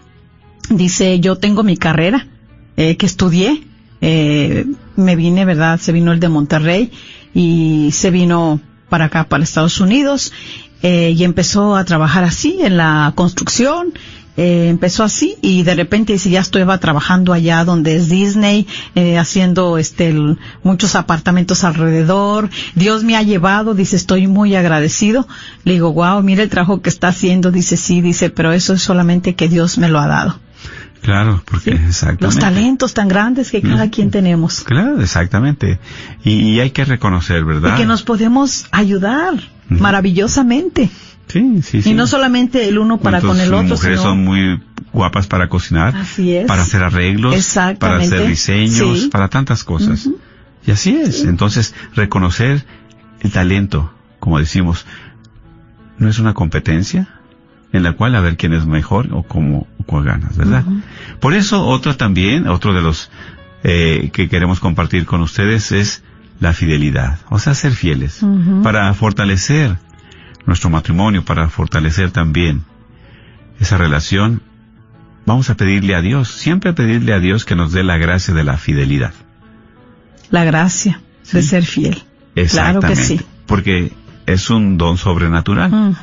dice, 0.71 1.21
yo 1.21 1.37
tengo 1.37 1.63
mi 1.63 1.77
carrera, 1.77 2.27
eh, 2.77 2.97
que 2.97 3.07
estudié, 3.07 3.63
eh, 4.01 4.67
me 4.97 5.15
vine, 5.15 5.45
¿verdad? 5.45 5.79
Se 5.79 5.93
vino 5.93 6.11
el 6.11 6.19
de 6.19 6.29
Monterrey 6.29 6.91
y 7.33 7.91
se 7.93 8.11
vino 8.11 8.61
para 8.89 9.05
acá, 9.05 9.29
para 9.29 9.45
Estados 9.45 9.79
Unidos, 9.79 10.33
eh, 10.83 11.15
y 11.17 11.23
empezó 11.23 11.77
a 11.77 11.85
trabajar 11.85 12.25
así 12.25 12.59
en 12.61 12.77
la 12.77 13.13
construcción 13.15 13.95
eh, 14.37 14.69
empezó 14.69 15.05
así 15.05 15.37
y 15.43 15.63
de 15.63 15.75
repente 15.75 16.15
dice 16.15 16.31
ya 16.31 16.41
estaba 16.41 16.79
trabajando 16.79 17.35
allá 17.35 17.65
donde 17.65 17.97
es 17.97 18.09
Disney 18.09 18.67
eh, 18.95 19.19
haciendo 19.19 19.77
este 19.77 20.15
muchos 20.63 20.95
apartamentos 20.95 21.65
alrededor 21.65 22.49
Dios 22.75 23.05
me 23.05 23.17
ha 23.17 23.23
llevado 23.23 23.75
dice 23.75 23.97
estoy 23.97 24.29
muy 24.29 24.55
agradecido 24.57 25.29
le 25.65 25.75
digo 25.75 25.93
wow 25.93 26.23
mira 26.23 26.43
el 26.43 26.49
trabajo 26.49 26.81
que 26.81 26.89
está 26.89 27.09
haciendo 27.09 27.51
dice 27.51 27.77
sí 27.77 28.01
dice 28.01 28.31
pero 28.31 28.53
eso 28.53 28.73
es 28.73 28.83
solamente 28.83 29.35
que 29.35 29.49
Dios 29.49 29.77
me 29.77 29.89
lo 29.89 29.99
ha 29.99 30.07
dado 30.07 30.41
Claro, 31.03 31.43
porque 31.45 31.71
exactamente. 31.71 32.25
Los 32.25 32.39
talentos 32.39 32.95
tan 32.95 33.09
grandes 33.09 33.51
que 33.51 33.61
cada 33.61 33.91
quien 33.91 34.13
tenemos. 34.13 34.61
Claro, 34.61 35.01
exactamente. 35.01 35.81
Y, 36.23 36.61
hay 36.61 36.71
que 36.71 36.85
reconocer, 36.85 37.45
¿verdad? 37.45 37.75
Y 37.75 37.79
que 37.79 37.87
nos 37.87 38.05
podemos 38.05 38.67
ayudar 38.71 39.35
maravillosamente. 39.69 40.91
Sí, 41.33 41.63
sí, 41.63 41.83
sí. 41.83 41.91
Y 41.91 41.95
no 41.95 42.07
solamente 42.07 42.69
el 42.69 42.79
uno 42.79 42.99
para 42.99 43.21
con 43.21 43.41
el 43.41 43.55
otro. 43.55 43.69
Las 43.69 43.71
mujeres 43.71 44.01
son 44.01 44.23
muy 44.23 44.61
guapas 44.93 45.27
para 45.27 45.49
cocinar, 45.49 45.97
así 45.97 46.37
es. 46.37 46.47
para 46.47 46.63
hacer 46.63 46.83
arreglos, 46.83 47.35
para 47.79 47.97
hacer 47.97 48.27
diseños, 48.27 49.09
para 49.11 49.29
tantas 49.29 49.65
cosas. 49.65 50.09
Y 50.67 50.71
así 50.71 50.95
es. 50.97 51.25
Entonces, 51.25 51.75
reconocer 51.95 52.65
el 53.21 53.33
talento, 53.33 53.93
como 54.21 54.39
decimos, 54.39 54.85
no 55.99 56.09
es 56.09 56.19
una 56.19 56.35
competencia 56.35 57.09
en 57.73 57.83
la 57.83 57.95
cual 57.95 58.15
a 58.15 58.21
ver 58.21 58.37
quién 58.37 58.53
es 58.53 58.67
mejor 58.67 59.09
o 59.13 59.23
cómo, 59.23 59.67
o 59.87 60.01
ganas, 60.03 60.37
¿verdad? 60.37 60.65
Por 61.21 61.33
eso, 61.33 61.65
otro 61.65 61.97
también, 61.97 62.47
otro 62.47 62.75
de 62.75 62.83
los 62.83 63.11
eh, 63.65 64.11
que 64.13 64.29
queremos 64.29 64.61
compartir 64.61 65.07
con 65.07 65.23
ustedes 65.23 65.73
es 65.73 66.03
la 66.41 66.53
fidelidad, 66.53 67.21
o 67.31 67.39
sea, 67.39 67.55
ser 67.55 67.73
fieles, 67.73 68.21
para 68.63 68.93
fortalecer 68.95 69.79
nuestro 70.47 70.71
matrimonio, 70.71 71.25
para 71.25 71.49
fortalecer 71.49 72.11
también 72.11 72.65
esa 73.61 73.77
relación, 73.77 74.43
vamos 75.27 75.51
a 75.51 75.57
pedirle 75.57 75.95
a 75.95 76.01
Dios, 76.01 76.29
siempre 76.29 76.73
pedirle 76.73 77.15
a 77.15 77.21
Dios 77.21 77.45
que 77.45 77.55
nos 77.55 77.73
dé 77.73 77.83
la 77.85 77.97
gracia 77.97 78.35
de 78.35 78.45
la 78.45 78.57
fidelidad. 78.57 79.13
La 80.31 80.45
gracia 80.45 81.01
de 81.33 81.43
ser 81.43 81.65
fiel. 81.65 82.03
Claro 82.51 82.81
que 82.81 82.97
sí. 82.97 83.21
Porque 83.47 83.93
es 84.27 84.51
un 84.51 84.79
don 84.79 84.97
sobrenatural. 84.97 85.97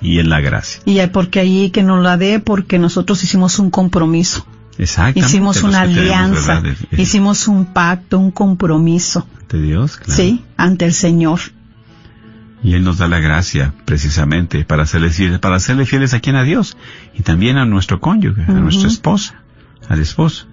Y 0.00 0.18
en 0.18 0.28
la 0.28 0.40
gracia. 0.40 0.82
Y 0.84 1.04
porque 1.06 1.40
ahí 1.40 1.70
que 1.70 1.82
nos 1.82 2.02
la 2.02 2.16
dé, 2.16 2.40
porque 2.40 2.78
nosotros 2.78 3.22
hicimos 3.24 3.58
un 3.58 3.70
compromiso. 3.70 4.46
Exactamente. 4.76 5.20
Hicimos 5.20 5.62
una 5.62 5.82
alianza, 5.82 6.62
hicimos 6.90 7.48
un 7.48 7.66
pacto, 7.66 8.18
un 8.18 8.30
compromiso. 8.30 9.26
De 9.48 9.62
Dios, 9.62 9.96
claro. 9.96 10.14
Sí, 10.14 10.44
ante 10.56 10.84
el 10.84 10.92
Señor. 10.92 11.40
Y 12.64 12.72
Él 12.72 12.82
nos 12.82 12.96
da 12.96 13.08
la 13.08 13.20
gracia, 13.20 13.74
precisamente, 13.84 14.64
para 14.64 14.84
hacerle 14.84 15.10
fieles, 15.10 15.38
para 15.38 15.56
hacerle 15.56 15.84
fieles 15.84 16.14
a 16.14 16.20
quien 16.20 16.34
a 16.34 16.44
Dios, 16.44 16.78
y 17.12 17.22
también 17.22 17.58
a 17.58 17.66
nuestro 17.66 18.00
cónyuge, 18.00 18.42
a 18.48 18.52
nuestra 18.52 18.88
esposa, 18.88 19.42
al 19.86 20.00
esposo. 20.00 20.46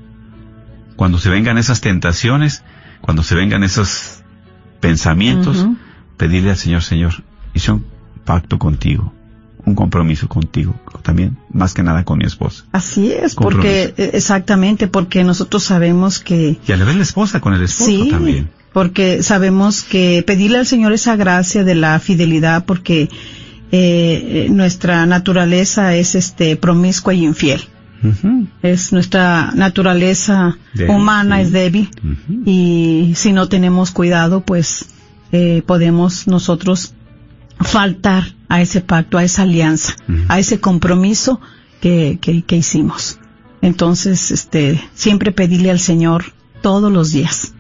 Cuando 0.97 1.19
se 1.19 1.29
vengan 1.29 1.57
esas 1.57 1.79
tentaciones, 1.79 2.63
cuando 2.99 3.23
se 3.23 3.33
vengan 3.35 3.63
esos 3.63 4.23
pensamientos, 4.81 5.65
pedirle 6.17 6.49
al 6.49 6.57
Señor, 6.57 6.83
Señor, 6.83 7.13
hice 7.53 7.71
un 7.71 7.85
pacto 8.25 8.59
contigo, 8.59 9.13
un 9.65 9.73
compromiso 9.73 10.27
contigo, 10.27 10.75
también, 11.03 11.37
más 11.49 11.73
que 11.73 11.81
nada 11.81 12.03
con 12.03 12.17
mi 12.17 12.25
esposa. 12.25 12.65
Así 12.73 13.13
es, 13.13 13.35
porque, 13.35 13.93
e, 13.95 14.11
exactamente, 14.17 14.89
porque 14.89 15.23
nosotros 15.23 15.63
sabemos 15.63 16.19
que... 16.19 16.59
Y 16.67 16.71
a 16.73 16.75
la 16.75 16.83
vez 16.83 16.97
la 16.97 17.03
esposa 17.03 17.39
con 17.39 17.53
el 17.53 17.63
esposo 17.63 17.89
sí, 17.89 18.09
también 18.11 18.49
porque 18.73 19.21
sabemos 19.23 19.83
que 19.83 20.23
pedirle 20.25 20.59
al 20.59 20.65
Señor 20.65 20.93
esa 20.93 21.15
gracia 21.15 21.63
de 21.63 21.75
la 21.75 21.99
fidelidad 21.99 22.65
porque 22.65 23.09
eh, 23.71 24.47
nuestra 24.49 25.05
naturaleza 25.05 25.95
es 25.95 26.15
este 26.15 26.55
promiscua 26.55 27.13
y 27.13 27.25
infiel. 27.25 27.61
Es 28.63 28.91
nuestra 28.91 29.51
naturaleza 29.53 30.57
humana 30.87 31.39
es 31.39 31.51
débil. 31.51 31.89
Y 32.45 33.13
si 33.15 33.31
no 33.31 33.47
tenemos 33.47 33.91
cuidado 33.91 34.41
pues 34.41 34.85
eh, 35.31 35.61
podemos 35.65 36.27
nosotros 36.27 36.93
faltar 37.59 38.33
a 38.49 38.61
ese 38.61 38.81
pacto, 38.81 39.17
a 39.17 39.23
esa 39.23 39.43
alianza, 39.43 39.95
a 40.29 40.39
ese 40.39 40.59
compromiso 40.59 41.39
que, 41.79 42.17
que, 42.19 42.41
que, 42.41 42.57
hicimos. 42.57 43.19
Entonces, 43.61 44.31
este, 44.31 44.81
siempre 44.95 45.31
pedirle 45.31 45.69
al 45.69 45.79
Señor 45.79 46.33
todos 46.61 46.91
los 46.91 47.11
días 47.11 47.53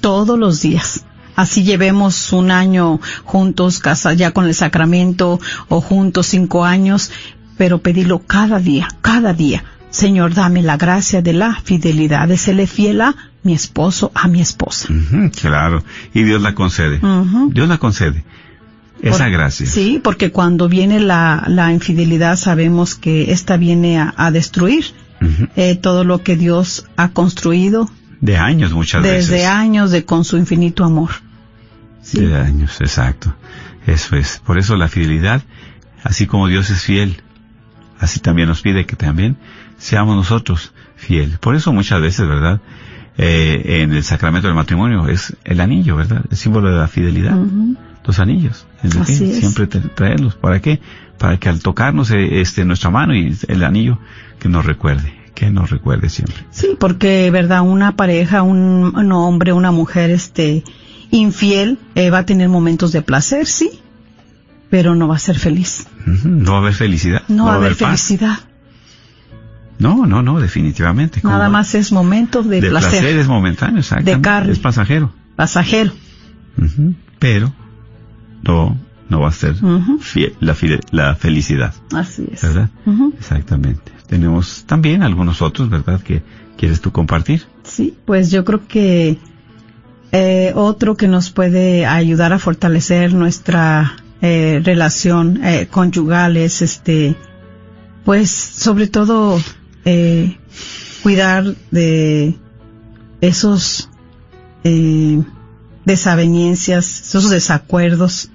todos 0.00 0.38
los 0.38 0.60
días. 0.60 1.04
Así 1.36 1.62
llevemos 1.62 2.32
un 2.32 2.50
año 2.50 3.00
juntos, 3.22 3.78
casa 3.78 4.12
ya 4.12 4.32
con 4.32 4.46
el 4.46 4.54
sacramento, 4.54 5.38
o 5.68 5.80
juntos 5.80 6.26
cinco 6.26 6.64
años, 6.64 7.12
pero 7.56 7.78
pedirlo 7.78 8.18
cada 8.18 8.58
día, 8.58 8.88
cada 9.02 9.32
día. 9.34 9.64
Señor, 9.90 10.34
dame 10.34 10.62
la 10.62 10.76
gracia 10.76 11.22
de 11.22 11.32
la 11.32 11.54
fidelidad, 11.54 12.28
de 12.28 12.36
serle 12.36 12.66
fiel 12.66 13.00
a 13.00 13.14
mi 13.42 13.54
esposo, 13.54 14.10
a 14.14 14.28
mi 14.28 14.40
esposa. 14.40 14.88
claro, 15.40 15.84
y 16.12 16.24
Dios 16.24 16.42
la 16.42 16.54
concede. 16.54 17.00
Dios 17.50 17.68
la 17.68 17.78
concede. 17.78 18.24
Esa 19.00 19.28
gracia. 19.28 19.66
Sí, 19.66 20.00
porque 20.02 20.32
cuando 20.32 20.68
viene 20.68 20.98
la, 20.98 21.44
la 21.46 21.72
infidelidad 21.72 22.36
sabemos 22.36 22.96
que 22.96 23.30
esta 23.30 23.56
viene 23.56 23.98
a, 24.00 24.30
destruir 24.32 24.86
eh, 25.54 25.76
todo 25.76 26.04
lo 26.04 26.22
que 26.22 26.36
Dios 26.36 26.86
ha 26.96 27.10
construido, 27.10 27.88
de 28.20 28.36
años 28.36 28.72
muchas 28.72 29.02
veces. 29.02 29.28
Desde 29.28 29.46
años 29.46 29.90
de 29.90 30.04
con 30.04 30.24
su 30.24 30.36
infinito 30.36 30.84
amor. 30.84 31.10
Sí. 32.02 32.20
De 32.20 32.36
años, 32.36 32.80
exacto. 32.80 33.34
Eso 33.86 34.16
es. 34.16 34.40
Por 34.44 34.58
eso 34.58 34.76
la 34.76 34.88
fidelidad, 34.88 35.42
así 36.02 36.26
como 36.26 36.48
Dios 36.48 36.70
es 36.70 36.82
fiel, 36.82 37.22
así 37.98 38.20
también 38.20 38.48
nos 38.48 38.62
pide 38.62 38.86
que 38.86 38.96
también 38.96 39.36
seamos 39.78 40.16
nosotros 40.16 40.72
fiel. 40.96 41.38
Por 41.40 41.54
eso 41.54 41.72
muchas 41.72 42.00
veces, 42.00 42.26
¿verdad? 42.26 42.60
Eh, 43.16 43.82
en 43.82 43.92
el 43.92 44.04
sacramento 44.04 44.46
del 44.46 44.54
matrimonio 44.54 45.08
es 45.08 45.36
el 45.44 45.60
anillo, 45.60 45.96
¿verdad? 45.96 46.24
El 46.30 46.36
símbolo 46.36 46.70
de 46.70 46.78
la 46.78 46.88
fidelidad. 46.88 47.36
Los 48.04 48.20
anillos. 48.20 48.66
Así 49.00 49.34
Siempre 49.34 49.66
traerlos. 49.66 50.34
¿Para 50.34 50.60
qué? 50.60 50.80
Para 51.18 51.36
que 51.36 51.48
al 51.48 51.60
tocarnos 51.60 52.10
eh, 52.10 52.40
este, 52.40 52.64
nuestra 52.64 52.90
mano 52.90 53.14
y 53.14 53.36
el 53.48 53.64
anillo, 53.64 53.98
que 54.38 54.48
nos 54.48 54.64
recuerde 54.64 55.17
que 55.38 55.50
nos 55.50 55.70
recuerde 55.70 56.08
siempre. 56.08 56.34
Sí, 56.50 56.70
porque, 56.80 57.30
verdad, 57.30 57.62
una 57.62 57.94
pareja, 57.94 58.42
un, 58.42 59.12
hombre, 59.12 59.52
una 59.52 59.70
mujer, 59.70 60.10
este, 60.10 60.64
infiel, 61.12 61.78
eh, 61.94 62.10
va 62.10 62.18
a 62.18 62.26
tener 62.26 62.48
momentos 62.48 62.90
de 62.90 63.02
placer, 63.02 63.46
sí, 63.46 63.70
pero 64.68 64.96
no 64.96 65.06
va 65.06 65.14
a 65.14 65.20
ser 65.20 65.38
feliz. 65.38 65.86
No 66.24 66.52
va 66.52 66.58
a 66.58 66.60
haber 66.62 66.74
felicidad. 66.74 67.22
No, 67.28 67.44
va 67.44 67.52
a 67.52 67.56
haber, 67.56 67.76
felicidad. 67.76 68.40
No, 69.78 70.06
no, 70.06 70.22
no, 70.22 70.40
definitivamente. 70.40 71.20
Nada 71.22 71.48
más 71.48 71.76
es 71.76 71.92
momento 71.92 72.42
de, 72.42 72.60
de 72.60 72.70
placer. 72.70 73.04
es 73.04 73.28
momentáneo, 73.28 73.78
exacto. 73.78 74.06
De 74.06 74.20
carne. 74.20 74.50
Es 74.50 74.58
pasajero. 74.58 75.12
Pasajero. 75.36 75.92
Pero 77.20 77.52
no, 78.42 78.76
no 79.08 79.20
va 79.20 79.28
a 79.28 79.32
ser 79.32 79.54
la, 80.40 80.56
la 80.90 81.14
felicidad. 81.14 81.74
Así 81.94 82.26
es. 82.32 82.42
¿Verdad? 82.42 82.70
Exactamente 83.16 83.97
tenemos 84.08 84.64
también 84.66 85.02
algunos 85.02 85.42
otros, 85.42 85.70
¿verdad? 85.70 86.00
Que 86.00 86.22
quieres 86.56 86.80
tú 86.80 86.90
compartir. 86.90 87.44
Sí, 87.62 87.94
pues 88.04 88.30
yo 88.30 88.44
creo 88.44 88.66
que 88.66 89.18
eh, 90.12 90.52
otro 90.54 90.96
que 90.96 91.06
nos 91.06 91.30
puede 91.30 91.86
ayudar 91.86 92.32
a 92.32 92.38
fortalecer 92.38 93.12
nuestra 93.12 93.96
eh, 94.22 94.60
relación 94.64 95.44
eh, 95.44 95.68
conyugal 95.70 96.36
es 96.36 96.62
este, 96.62 97.14
pues 98.04 98.30
sobre 98.30 98.88
todo 98.88 99.40
eh, 99.84 100.38
cuidar 101.02 101.54
de 101.70 102.36
esos 103.20 103.90
eh, 104.64 105.22
desavenencias, 105.84 107.00
esos 107.02 107.30
desacuerdos, 107.30 108.30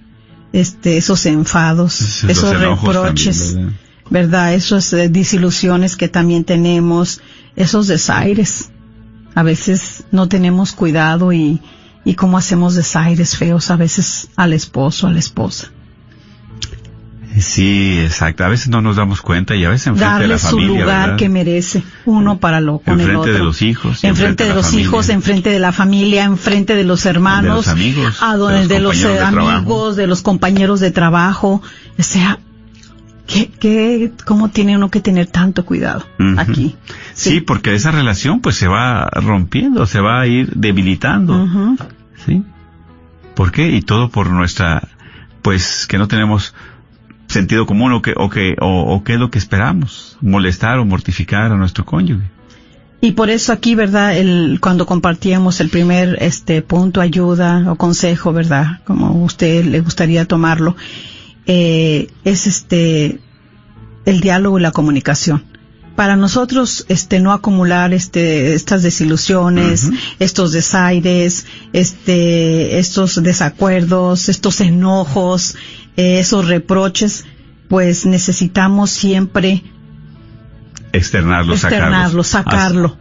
este, 0.54 0.98
esos 0.98 1.26
enfados, 1.26 2.24
esos 2.24 2.58
reproches. 2.60 3.58
¿Verdad? 4.14 4.54
Esas 4.54 4.94
eh, 4.94 5.10
disilusiones 5.10 5.96
que 5.96 6.08
también 6.08 6.44
tenemos, 6.44 7.20
esos 7.56 7.88
desaires. 7.88 8.70
A 9.34 9.42
veces 9.42 10.04
no 10.12 10.28
tenemos 10.28 10.74
cuidado 10.74 11.34
y, 11.34 11.60
y 12.06 12.14
cómo 12.14 12.38
hacemos 12.38 12.76
desaires 12.76 13.36
feos 13.36 13.72
a 13.72 13.76
veces 13.76 14.30
al 14.36 14.54
esposo, 14.54 15.08
a 15.08 15.12
la 15.12 15.18
esposa. 15.18 15.72
Sí, 17.40 17.98
exacto. 18.02 18.44
A 18.44 18.50
veces 18.50 18.70
no 18.70 18.84
nos 18.84 18.98
damos 18.98 19.24
cuenta 19.24 19.56
y 19.56 19.66
a 19.66 19.70
veces 19.70 19.88
enfrente 19.88 20.22
de 20.22 20.28
la 20.28 20.38
familia. 20.38 20.68
su 20.68 20.76
lugar 20.76 21.16
que 21.16 21.30
merece 21.30 21.82
uno 22.06 22.38
para 22.38 22.62
lo 22.62 22.78
con 22.78 23.02
el 23.02 23.16
otro. 23.16 23.34
de 23.34 23.40
los 23.40 23.64
hijos. 23.64 24.04
Enfrente, 24.04 24.44
de, 24.44 24.54
los 24.54 24.76
hijos, 24.76 25.10
enfrente 25.10 25.50
de 25.50 25.58
la 25.58 25.72
familia, 25.72 26.26
enfrente 26.26 26.76
de 26.76 26.84
los 26.84 27.08
hermanos. 27.08 27.50
De 27.50 27.56
los 27.56 27.68
amigos. 27.68 28.18
A 28.22 28.38
de, 28.38 28.80
los, 28.80 29.04
amigos, 29.04 29.96
de 29.96 30.06
los 30.06 30.22
compañeros 30.22 30.82
de 30.82 30.92
trabajo. 30.92 31.64
O 31.98 32.04
sea, 32.04 32.38
¿Qué, 33.26 33.50
qué, 33.60 34.12
cómo 34.26 34.50
tiene 34.50 34.76
uno 34.76 34.92
que 34.92 35.00
tener 35.00 35.28
tanto 35.28 35.66
cuidado 35.66 36.06
aquí? 36.38 36.76
Sí. 37.14 37.40
porque 37.40 37.74
esa 37.74 37.92
relación 37.92 38.42
pues 38.42 38.56
se 38.56 38.68
va 38.68 39.10
rompiendo, 39.10 39.86
se 39.86 40.02
va 40.02 40.20
a 40.20 40.28
ir 40.28 40.52
debilitando. 40.56 41.78
¿Sí? 42.26 42.44
¿Por 43.34 43.52
qué? 43.52 43.70
Y 43.70 43.82
todo 43.82 44.10
por 44.10 44.30
nuestra, 44.30 44.90
pues 45.42 45.88
que 45.88 45.98
no 45.98 46.08
tenemos 46.08 46.54
sentido 47.28 47.66
común 47.66 47.94
o 47.94 48.02
que, 48.02 48.14
o 48.16 48.30
que, 48.30 48.56
o, 48.60 49.04
qué 49.04 49.14
es 49.14 49.20
lo 49.20 49.32
que 49.32 49.40
esperamos, 49.40 50.18
molestar 50.22 50.78
o 50.80 50.86
mortificar 50.86 51.52
a 51.52 51.56
nuestro 51.56 51.86
cónyuge. 51.86 52.30
Y 53.02 53.12
por 53.12 53.30
eso 53.30 53.52
aquí, 53.52 53.76
¿verdad? 53.76 54.16
El, 54.16 54.60
cuando 54.62 54.86
compartíamos 54.86 55.60
el 55.60 55.70
primer 55.70 56.18
este 56.22 56.62
punto, 56.62 57.02
ayuda 57.02 57.70
o 57.70 57.76
consejo, 57.76 58.32
¿verdad? 58.32 58.80
Como 58.86 59.24
usted 59.24 59.66
le 59.66 59.82
gustaría 59.82 60.26
tomarlo, 60.26 60.78
eh, 61.46 62.08
es 62.24 62.48
este, 62.48 63.20
el 64.06 64.20
diálogo 64.22 64.60
y 64.60 64.62
la 64.62 64.72
comunicación. 64.72 65.44
Para 65.96 66.16
nosotros, 66.16 66.86
este, 66.90 67.20
no 67.20 67.32
acumular, 67.32 67.94
este, 67.94 68.56
estas 68.56 68.82
desilusiones, 68.82 69.92
estos 70.18 70.52
desaires, 70.52 71.46
este, 71.72 72.80
estos 72.80 73.22
desacuerdos, 73.22 74.28
estos 74.28 74.60
enojos, 74.62 75.56
eh, 75.96 76.20
esos 76.20 76.48
reproches, 76.48 77.26
pues 77.68 78.08
necesitamos 78.08 78.90
siempre 78.90 79.64
externarlo, 80.94 81.54
externarlo 81.54 82.24
sacarlo, 82.24 82.98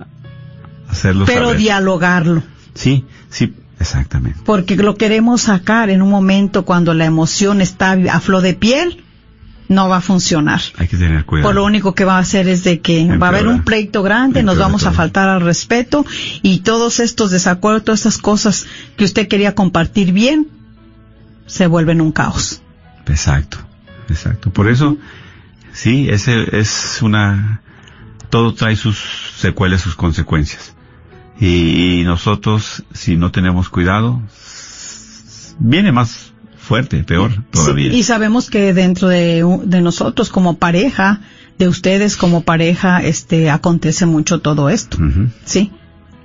hacerlo 0.88 1.24
pero 1.24 1.54
dialogarlo. 1.54 2.42
Sí, 2.74 3.06
sí, 3.30 3.54
exactamente. 3.82 4.40
Porque 4.44 4.76
lo 4.76 4.96
queremos 4.96 5.42
sacar 5.42 5.90
en 5.90 6.02
un 6.02 6.10
momento 6.10 6.64
cuando 6.64 6.94
la 6.94 7.04
emoción 7.04 7.60
está 7.60 7.92
a 7.92 8.20
flor 8.20 8.42
de 8.42 8.54
piel, 8.54 9.04
no 9.68 9.88
va 9.88 9.98
a 9.98 10.00
funcionar. 10.00 10.60
Hay 10.78 10.88
que 10.88 10.96
tener 10.96 11.24
cuidado. 11.24 11.48
Por 11.48 11.54
lo 11.56 11.64
único 11.64 11.94
que 11.94 12.04
va 12.04 12.16
a 12.16 12.20
hacer 12.20 12.48
es 12.48 12.64
de 12.64 12.80
que 12.80 13.16
va 13.16 13.26
a 13.26 13.30
haber 13.30 13.46
un 13.46 13.62
pleito 13.62 14.02
grande, 14.02 14.42
nos 14.42 14.58
vamos 14.58 14.86
a 14.86 14.92
faltar 14.92 15.28
al 15.28 15.40
respeto 15.40 16.04
y 16.42 16.58
todos 16.60 17.00
estos 17.00 17.30
desacuerdos, 17.30 17.84
todas 17.84 18.00
estas 18.00 18.18
cosas 18.18 18.66
que 18.96 19.04
usted 19.04 19.28
quería 19.28 19.54
compartir 19.54 20.12
bien, 20.12 20.48
se 21.46 21.66
vuelven 21.66 22.00
un 22.00 22.12
caos. 22.12 22.62
Exacto, 23.06 23.58
exacto. 24.08 24.50
Por 24.50 24.68
eso, 24.68 24.96
sí, 25.72 26.08
ese 26.08 26.58
es 26.58 27.00
una, 27.02 27.62
todo 28.30 28.54
trae 28.54 28.76
sus 28.76 28.98
secuelas, 29.36 29.80
sus 29.80 29.96
consecuencias. 29.96 30.74
Y 31.44 32.04
nosotros, 32.04 32.84
si 32.92 33.16
no 33.16 33.32
tenemos 33.32 33.68
cuidado, 33.68 34.22
viene 35.58 35.90
más 35.90 36.32
fuerte, 36.56 37.02
peor 37.02 37.32
todavía. 37.50 37.92
y 37.92 38.04
sabemos 38.04 38.48
que 38.48 38.72
dentro 38.72 39.08
de, 39.08 39.44
de, 39.64 39.80
nosotros 39.80 40.30
como 40.30 40.58
pareja, 40.58 41.20
de 41.58 41.66
ustedes 41.66 42.16
como 42.16 42.42
pareja, 42.42 43.02
este, 43.02 43.50
acontece 43.50 44.06
mucho 44.06 44.40
todo 44.40 44.70
esto. 44.70 44.98
Sí. 45.44 45.72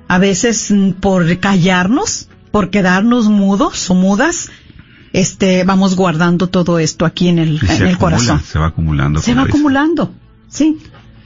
A 0.07 0.19
veces 0.19 0.69
mm, 0.69 0.91
por 0.91 1.39
callarnos, 1.39 2.29
por 2.51 2.69
quedarnos 2.69 3.27
mudos 3.27 3.89
o 3.89 3.95
mudas, 3.95 4.51
este, 5.13 5.63
vamos 5.63 5.95
guardando 5.95 6.45
todo 6.45 6.77
esto 6.77 7.05
aquí 7.05 7.27
en 7.29 7.39
el, 7.39 7.59
en 7.67 7.87
el 7.87 7.97
corazón. 7.97 8.39
Se 8.43 8.59
va 8.59 8.67
acumulando. 8.67 9.19
Se 9.19 9.33
va 9.33 9.41
acumulando, 9.41 10.13
sí. 10.47 10.77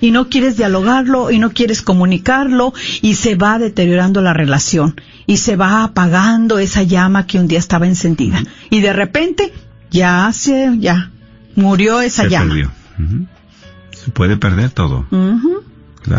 Y 0.01 0.11
no 0.11 0.27
quieres 0.29 0.57
dialogarlo 0.57 1.31
y 1.31 1.39
no 1.39 1.51
quieres 1.51 1.81
comunicarlo 1.81 2.73
y 3.01 3.15
se 3.15 3.35
va 3.35 3.59
deteriorando 3.59 4.21
la 4.21 4.33
relación 4.33 4.99
y 5.27 5.37
se 5.37 5.55
va 5.55 5.83
apagando 5.83 6.59
esa 6.59 6.83
llama 6.83 7.27
que 7.27 7.39
un 7.39 7.47
día 7.47 7.59
estaba 7.59 7.87
encendida. 7.87 8.43
Y 8.69 8.81
de 8.81 8.93
repente, 8.93 9.53
ya 9.91 10.29
se, 10.33 10.77
ya, 10.79 11.11
murió 11.55 12.01
esa 12.01 12.27
llama. 12.27 12.53
Perdió. 12.53 12.71
Se 13.91 14.11
puede 14.11 14.37
perder 14.37 14.71
todo. 14.71 15.05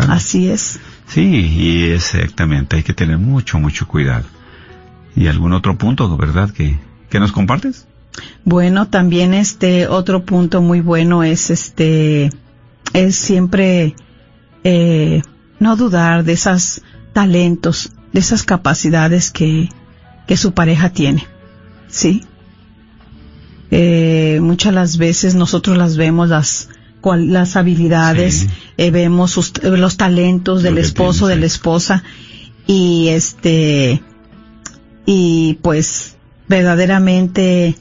Así 0.07 0.49
es. 0.49 0.79
Sí, 1.07 1.21
y 1.21 1.83
exactamente, 1.91 2.77
hay 2.77 2.83
que 2.83 2.93
tener 2.93 3.17
mucho, 3.17 3.59
mucho 3.59 3.87
cuidado. 3.87 4.25
¿Y 5.15 5.27
algún 5.27 5.53
otro 5.53 5.77
punto, 5.77 6.17
verdad, 6.17 6.49
que, 6.49 6.79
¿Qué 7.13 7.19
nos 7.19 7.31
compartes? 7.31 7.85
Bueno, 8.43 8.87
también 8.87 9.35
este 9.35 9.87
otro 9.87 10.25
punto 10.25 10.63
muy 10.63 10.81
bueno 10.81 11.23
es 11.23 11.51
este 11.51 12.31
es 12.93 13.15
siempre 13.15 13.95
eh, 14.63 15.21
no 15.59 15.75
dudar 15.75 16.23
de 16.23 16.33
esos 16.33 16.81
talentos, 17.13 17.91
de 18.11 18.19
esas 18.19 18.43
capacidades 18.43 19.31
que, 19.31 19.69
que 20.27 20.37
su 20.37 20.53
pareja 20.53 20.89
tiene, 20.91 21.27
sí. 21.87 22.23
Eh, 23.71 24.39
muchas 24.41 24.73
las 24.73 24.97
veces 24.97 25.33
nosotros 25.33 25.77
las 25.77 25.97
vemos 25.97 26.29
las 26.29 26.69
las 27.11 27.57
habilidades, 27.57 28.47
eh, 28.77 28.91
vemos 28.91 29.37
los 29.61 29.97
talentos 29.97 30.63
del 30.63 30.77
esposo, 30.77 31.27
de 31.27 31.35
la 31.35 31.45
esposa 31.45 32.03
y 32.65 33.09
este 33.09 34.01
y 35.05 35.55
pues 35.61 36.15
verdaderamente 36.47 37.75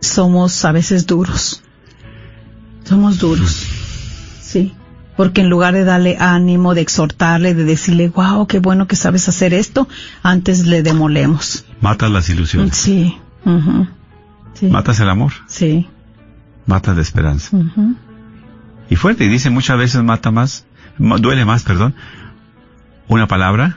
somos 0.00 0.64
a 0.64 0.72
veces 0.72 1.06
duros. 1.06 1.62
Somos 2.84 3.18
duros. 3.18 3.79
Sí. 4.50 4.74
Porque 5.16 5.42
en 5.42 5.48
lugar 5.48 5.74
de 5.74 5.84
darle 5.84 6.16
ánimo, 6.18 6.74
de 6.74 6.80
exhortarle, 6.80 7.54
de 7.54 7.64
decirle, 7.64 8.08
wow, 8.08 8.46
qué 8.48 8.58
bueno 8.58 8.88
que 8.88 8.96
sabes 8.96 9.28
hacer 9.28 9.54
esto, 9.54 9.86
antes 10.22 10.66
le 10.66 10.82
demolemos. 10.82 11.66
Matas 11.80 12.10
las 12.10 12.28
ilusiones. 12.30 12.76
Sí. 12.76 13.16
Matas 14.62 14.98
el 14.98 15.08
amor. 15.08 15.32
Sí. 15.46 15.86
Matas 16.66 16.96
la 16.96 17.02
esperanza. 17.02 17.56
Y 18.88 18.96
fuerte, 18.96 19.24
y 19.24 19.28
dice 19.28 19.50
muchas 19.50 19.78
veces 19.78 20.02
mata 20.02 20.32
más, 20.32 20.64
duele 20.98 21.44
más, 21.44 21.62
perdón, 21.62 21.94
una 23.06 23.28
palabra 23.28 23.76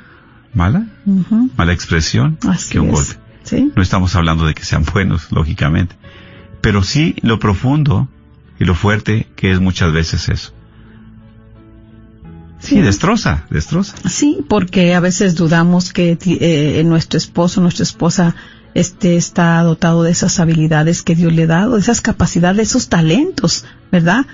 mala, 0.55 0.87
mala 1.55 1.73
expresión, 1.73 2.39
que 2.71 2.79
un 2.79 2.89
golpe. 2.89 3.13
No 3.75 3.83
estamos 3.83 4.15
hablando 4.15 4.47
de 4.47 4.55
que 4.55 4.63
sean 4.63 4.85
buenos, 4.91 5.31
lógicamente, 5.31 5.95
pero 6.61 6.81
sí 6.83 7.15
lo 7.21 7.37
profundo 7.37 8.07
y 8.59 8.65
lo 8.65 8.73
fuerte 8.73 9.27
que 9.35 9.51
es 9.51 9.59
muchas 9.59 9.91
veces 9.93 10.29
eso. 10.29 10.53
Sí, 12.63 12.79
destroza, 12.79 13.45
destroza. 13.49 13.95
Sí, 14.09 14.39
porque 14.47 14.93
a 14.93 15.01
veces 15.01 15.35
dudamos 15.35 15.91
que 15.91 16.17
eh, 16.25 16.81
nuestro 16.85 17.17
esposo, 17.17 17.59
nuestra 17.59 17.83
esposa, 17.83 18.35
este 18.73 19.17
está 19.17 19.61
dotado 19.63 20.03
de 20.03 20.11
esas 20.11 20.39
habilidades 20.39 21.03
que 21.03 21.13
Dios 21.13 21.33
le 21.33 21.43
ha 21.43 21.47
dado, 21.47 21.75
de 21.75 21.81
esas 21.81 21.99
capacidades, 21.99 22.69
esos 22.69 22.87
talentos, 22.87 23.65
¿verdad? 23.91 24.25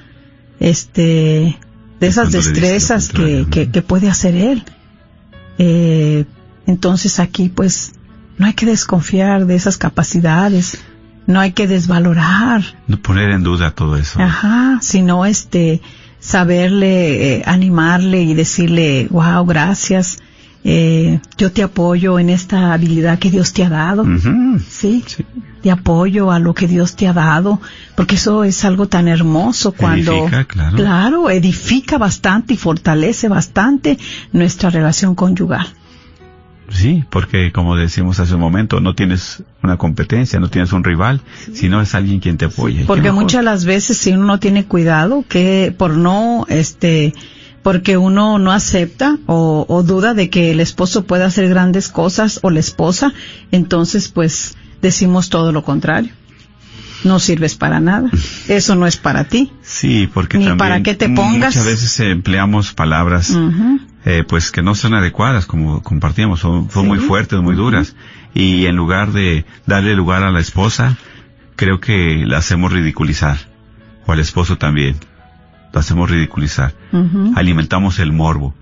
Este, 0.60 1.58
de 2.00 2.08
esas 2.08 2.32
destrezas 2.32 3.10
que, 3.10 3.48
que, 3.50 3.82
puede 3.82 4.10
hacer 4.10 4.36
él. 4.36 4.64
Eh, 5.58 6.26
entonces 6.68 7.20
aquí, 7.20 7.50
pues, 7.50 7.94
no 8.38 8.46
hay 8.46 8.54
que 8.54 8.68
desconfiar 8.68 9.48
de 9.48 9.56
esas 9.56 9.78
capacidades, 9.78 10.78
no 11.30 11.40
hay 11.40 11.52
que 11.52 11.68
desvalorar. 11.68 12.64
No 12.88 12.98
poner 12.98 13.30
en 13.30 13.44
duda 13.44 13.70
todo 13.72 13.98
eso. 13.98 14.20
Ajá, 14.20 14.80
sino 14.82 15.26
este, 15.26 15.80
saberle, 16.20 17.36
eh, 17.36 17.44
animarle 17.46 18.24
y 18.24 18.34
decirle, 18.34 19.08
wow, 19.12 19.46
gracias, 19.46 20.18
eh, 20.64 21.20
yo 21.38 21.52
te 21.52 21.62
apoyo 21.62 22.18
en 22.18 22.32
esta 22.32 22.74
habilidad 22.74 23.20
que 23.20 23.30
Dios 23.30 23.54
te 23.54 23.64
ha 23.64 23.70
dado. 23.70 24.06
¿sí? 24.68 25.04
¿sí? 25.06 25.24
Te 25.62 25.70
apoyo 25.70 26.32
a 26.32 26.40
lo 26.40 26.56
que 26.56 26.68
Dios 26.68 26.96
te 26.96 27.08
ha 27.08 27.14
dado, 27.14 27.62
porque 27.96 28.16
eso 28.16 28.44
es 28.44 28.66
algo 28.66 28.88
tan 28.88 29.08
hermoso 29.08 29.74
cuando, 29.74 30.14
edifica, 30.14 30.46
claro. 30.46 30.78
claro, 30.78 31.30
edifica 31.30 32.00
bastante 32.00 32.56
y 32.56 32.58
fortalece 32.58 33.28
bastante 33.30 34.00
nuestra 34.32 34.72
relación 34.72 35.14
conyugal. 35.14 35.68
Sí, 36.72 37.04
porque 37.10 37.52
como 37.52 37.76
decimos 37.76 38.20
hace 38.20 38.36
un 38.36 38.42
momento, 38.42 38.80
no 38.80 38.96
tienes 38.96 39.44
una 39.64 39.78
competencia, 39.78 40.40
no 40.40 40.50
tienes 40.50 40.72
un 40.72 40.84
rival, 40.84 41.22
sino 41.54 41.82
es 41.82 41.96
alguien 41.96 42.20
quien 42.20 42.38
te 42.38 42.46
apoya. 42.46 42.84
Porque 42.86 43.12
muchas 43.12 43.44
las 43.44 43.66
veces 43.66 43.98
si 43.98 44.12
uno 44.12 44.26
no 44.26 44.40
tiene 44.40 44.66
cuidado, 44.66 45.26
que 45.28 45.74
por 45.76 45.98
no, 45.98 46.46
este, 46.50 47.14
porque 47.64 47.98
uno 47.98 48.40
no 48.40 48.52
acepta 48.52 49.18
o, 49.26 49.66
o 49.68 49.84
duda 49.84 50.14
de 50.14 50.30
que 50.30 50.52
el 50.52 50.60
esposo 50.60 51.06
pueda 51.06 51.26
hacer 51.26 51.50
grandes 51.50 51.90
cosas 51.90 52.40
o 52.44 52.50
la 52.50 52.60
esposa, 52.60 53.14
entonces 53.52 54.10
pues 54.10 54.56
decimos 54.82 55.30
todo 55.30 55.52
lo 55.52 55.64
contrario 55.64 56.12
no 57.04 57.20
sirves 57.20 57.56
para 57.56 57.80
nada. 57.80 58.10
Eso 58.48 58.76
no 58.76 58.88
es 58.88 58.98
para 58.98 59.24
ti. 59.24 59.52
Sí, 59.62 60.10
porque 60.14 60.38
Ni 60.38 60.50
para 60.56 60.84
qué 60.84 60.96
te 60.96 61.10
pongas. 61.10 61.56
Muchas 61.56 61.66
veces 61.66 62.00
empleamos 62.02 62.74
palabras 62.74 63.38
eh, 64.06 64.24
pues 64.28 64.52
que 64.52 64.62
no 64.62 64.76
son 64.76 64.94
adecuadas, 64.94 65.46
como 65.46 65.82
compartíamos, 65.84 66.40
son, 66.40 66.70
muy 66.86 67.00
fuertes, 67.00 67.40
muy 67.40 67.56
duras. 67.56 67.96
Y 68.34 68.66
en 68.66 68.76
lugar 68.76 69.12
de 69.12 69.46
darle 69.66 69.96
lugar 69.96 70.24
a 70.24 70.32
la 70.32 70.40
esposa, 70.40 70.98
creo 71.56 71.80
que 71.80 72.24
la 72.26 72.38
hacemos 72.38 72.72
ridiculizar. 72.72 73.38
O 74.06 74.12
al 74.12 74.20
esposo 74.20 74.58
también. 74.58 74.96
La 75.74 75.82
hacemos 75.82 76.10
ridiculizar. 76.10 76.74
Alimentamos 77.36 78.00
el 78.00 78.12
morbo. 78.12 78.56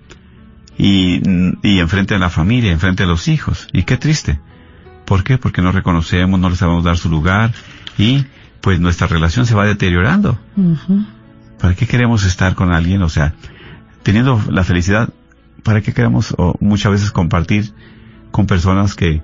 Y, 0.76 1.22
y 1.62 1.80
enfrente 1.80 2.14
de 2.14 2.20
la 2.20 2.30
familia, 2.30 2.72
enfrente 2.72 3.04
de 3.04 3.08
los 3.08 3.28
hijos. 3.28 3.68
Y 3.72 3.82
qué 3.84 3.96
triste. 3.96 4.40
¿Por 5.04 5.24
qué? 5.24 5.38
Porque 5.38 5.62
no 5.62 5.72
reconocemos, 5.72 6.38
no 6.38 6.50
les 6.50 6.58
sabemos 6.58 6.84
dar 6.84 6.98
su 6.98 7.08
lugar 7.08 7.52
y 7.96 8.26
pues 8.60 8.78
nuestra 8.78 9.06
relación 9.06 9.46
se 9.46 9.54
va 9.54 9.64
deteriorando. 9.64 10.38
¿Para 11.58 11.74
qué 11.74 11.86
queremos 11.86 12.24
estar 12.24 12.54
con 12.54 12.72
alguien? 12.72 13.00
O 13.02 13.08
sea, 13.08 13.34
teniendo 14.02 14.38
la 14.50 14.64
felicidad, 14.64 15.08
¿para 15.68 15.82
qué 15.82 15.92
queremos 15.92 16.34
o 16.38 16.54
muchas 16.60 16.92
veces 16.92 17.10
compartir 17.10 17.74
con 18.30 18.46
personas 18.46 18.94
que 18.94 19.20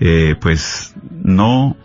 eh, 0.00 0.36
pues 0.38 0.92
no 1.24 1.78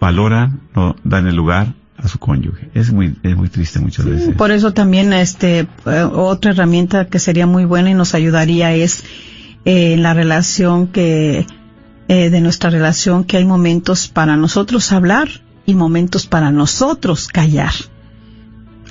valoran, 0.00 0.62
no 0.74 0.96
dan 1.04 1.28
el 1.28 1.36
lugar 1.36 1.74
a 1.96 2.08
su 2.08 2.18
cónyuge. 2.18 2.68
Es 2.74 2.92
muy, 2.92 3.16
es 3.22 3.36
muy 3.36 3.48
triste 3.48 3.78
muchas 3.78 4.06
veces. 4.06 4.34
Por 4.34 4.50
eso 4.50 4.72
también, 4.72 5.12
este, 5.12 5.68
eh, 5.86 6.02
otra 6.12 6.50
herramienta 6.50 7.04
que 7.06 7.20
sería 7.20 7.46
muy 7.46 7.64
buena 7.64 7.90
y 7.90 7.94
nos 7.94 8.16
ayudaría 8.16 8.74
es 8.74 9.04
eh, 9.64 9.92
en 9.92 10.02
la 10.02 10.12
relación 10.12 10.88
que, 10.88 11.46
eh, 12.08 12.30
de 12.30 12.40
nuestra 12.40 12.70
relación, 12.70 13.22
que 13.22 13.36
hay 13.36 13.44
momentos 13.44 14.08
para 14.08 14.36
nosotros 14.36 14.90
hablar 14.90 15.28
y 15.64 15.74
momentos 15.74 16.26
para 16.26 16.50
nosotros 16.50 17.28
callar. 17.28 17.72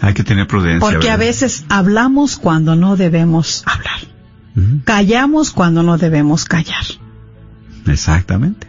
Hay 0.02 0.14
que 0.14 0.24
tener 0.24 0.48
prudencia. 0.48 0.80
Porque 0.80 1.10
a 1.10 1.18
veces 1.18 1.66
hablamos 1.70 2.38
cuando 2.38 2.76
no 2.76 2.96
debemos 2.96 3.64
hablar. 3.66 4.00
Callamos 4.86 5.52
cuando 5.52 5.84
no 5.84 5.98
debemos 5.98 6.46
callar. 6.46 6.84
Exactamente. 7.86 8.68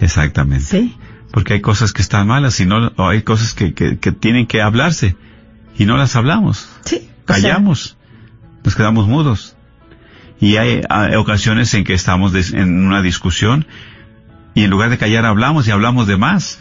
Exactamente. 0.00 0.64
Sí. 0.64 0.96
Porque 1.30 1.54
hay 1.54 1.60
cosas 1.60 1.92
que 1.92 2.02
están 2.02 2.26
malas 2.26 2.60
y 2.60 2.66
no, 2.66 2.92
o 2.96 3.08
hay 3.08 3.22
cosas 3.22 3.54
que, 3.54 3.72
que, 3.72 3.96
tienen 4.12 4.46
que 4.46 4.60
hablarse 4.60 5.16
y 5.78 5.86
no 5.86 5.96
las 5.96 6.14
hablamos. 6.14 6.68
Sí. 6.84 7.08
Callamos. 7.24 7.96
nos 8.62 8.74
quedamos 8.76 9.08
mudos. 9.08 9.56
Y 10.40 10.56
hay, 10.56 10.82
ocasiones 11.16 11.72
en 11.72 11.84
que 11.84 11.94
estamos 11.94 12.34
en 12.52 12.86
una 12.86 13.00
discusión 13.00 13.66
y 14.54 14.64
en 14.64 14.70
lugar 14.70 14.90
de 14.90 14.98
callar 14.98 15.24
hablamos 15.24 15.66
y 15.66 15.70
hablamos 15.70 16.06
de 16.06 16.18
más. 16.18 16.58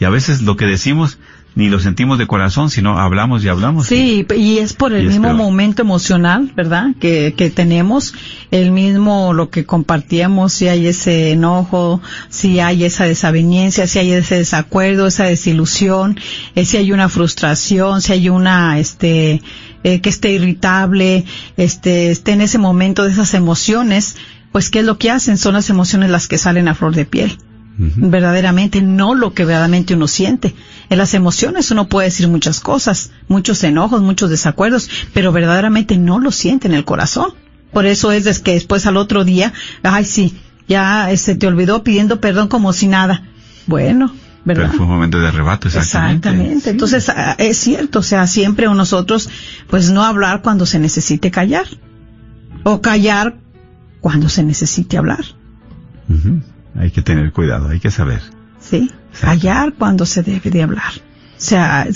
Y 0.00 0.04
a 0.04 0.10
veces 0.10 0.42
lo 0.42 0.56
que 0.56 0.64
decimos 0.64 1.18
ni 1.54 1.68
lo 1.68 1.80
sentimos 1.80 2.18
de 2.18 2.26
corazón, 2.26 2.70
sino 2.70 2.98
hablamos 2.98 3.44
y 3.44 3.48
hablamos. 3.48 3.86
Sí, 3.86 4.26
y, 4.36 4.58
es 4.58 4.72
por 4.72 4.92
el 4.92 5.08
mismo 5.08 5.34
momento 5.34 5.82
emocional, 5.82 6.50
¿verdad? 6.56 6.94
Que, 6.98 7.34
que 7.36 7.50
tenemos, 7.50 8.14
el 8.50 8.70
mismo 8.70 9.34
lo 9.34 9.50
que 9.50 9.66
compartíamos, 9.66 10.52
si 10.52 10.68
hay 10.68 10.86
ese 10.86 11.32
enojo, 11.32 12.00
si 12.30 12.60
hay 12.60 12.84
esa 12.84 13.04
desaveniencia, 13.04 13.86
si 13.86 13.98
hay 13.98 14.12
ese 14.12 14.36
desacuerdo, 14.36 15.06
esa 15.06 15.24
desilusión, 15.24 16.18
eh, 16.54 16.64
si 16.64 16.78
hay 16.78 16.92
una 16.92 17.08
frustración, 17.08 18.00
si 18.00 18.12
hay 18.12 18.28
una, 18.28 18.78
este, 18.78 19.42
eh, 19.84 20.00
que 20.00 20.08
esté 20.08 20.32
irritable, 20.32 21.24
este, 21.56 22.10
esté 22.10 22.32
en 22.32 22.40
ese 22.40 22.58
momento 22.58 23.04
de 23.04 23.12
esas 23.12 23.34
emociones, 23.34 24.16
pues 24.52 24.70
¿qué 24.70 24.80
es 24.80 24.84
lo 24.84 24.96
que 24.96 25.10
hacen? 25.10 25.36
Son 25.36 25.54
las 25.54 25.68
emociones 25.70 26.10
las 26.10 26.28
que 26.28 26.38
salen 26.38 26.68
a 26.68 26.74
flor 26.74 26.94
de 26.94 27.04
piel 27.04 27.36
verdaderamente, 27.96 28.82
no 28.82 29.14
lo 29.14 29.34
que 29.34 29.44
verdaderamente 29.44 29.94
uno 29.94 30.08
siente. 30.08 30.54
En 30.90 30.98
las 30.98 31.14
emociones 31.14 31.70
uno 31.70 31.88
puede 31.88 32.08
decir 32.08 32.28
muchas 32.28 32.60
cosas, 32.60 33.10
muchos 33.28 33.62
enojos, 33.64 34.02
muchos 34.02 34.30
desacuerdos, 34.30 34.88
pero 35.12 35.32
verdaderamente 35.32 35.96
no 35.96 36.18
lo 36.18 36.30
siente 36.30 36.68
en 36.68 36.74
el 36.74 36.84
corazón. 36.84 37.32
Por 37.72 37.86
eso 37.86 38.12
es 38.12 38.38
que 38.40 38.52
después 38.52 38.86
al 38.86 38.96
otro 38.96 39.24
día, 39.24 39.52
ay 39.82 40.04
sí, 40.04 40.34
ya 40.68 41.10
se 41.16 41.34
te 41.34 41.46
olvidó 41.46 41.82
pidiendo 41.82 42.20
perdón 42.20 42.48
como 42.48 42.72
si 42.72 42.88
nada. 42.88 43.24
Bueno, 43.66 44.12
¿verdad? 44.44 44.66
Pero 44.66 44.76
fue 44.76 44.86
un 44.86 44.92
momento 44.92 45.20
de 45.20 45.28
arrebato, 45.28 45.68
exactamente. 45.68 46.28
Exactamente. 46.28 46.70
Entonces, 46.70 47.08
ah, 47.08 47.34
es 47.38 47.58
cierto, 47.58 48.00
o 48.00 48.02
sea, 48.02 48.26
siempre 48.26 48.66
nosotros, 48.66 49.28
pues 49.68 49.90
no 49.90 50.04
hablar 50.04 50.42
cuando 50.42 50.66
se 50.66 50.78
necesite 50.78 51.30
callar. 51.30 51.66
O 52.64 52.80
callar 52.80 53.36
cuando 54.00 54.28
se 54.28 54.42
necesite 54.42 54.98
hablar. 54.98 55.24
Hay 56.76 56.90
que 56.90 57.02
tener 57.02 57.32
cuidado, 57.32 57.68
hay 57.68 57.80
que 57.80 57.90
saber. 57.90 58.22
Sí, 58.60 58.90
callar 59.20 59.74
cuando 59.74 60.06
se 60.06 60.22
debe 60.22 60.50
de 60.50 60.62
hablar. 60.62 60.92
O 61.42 61.44
sea, 61.44 61.88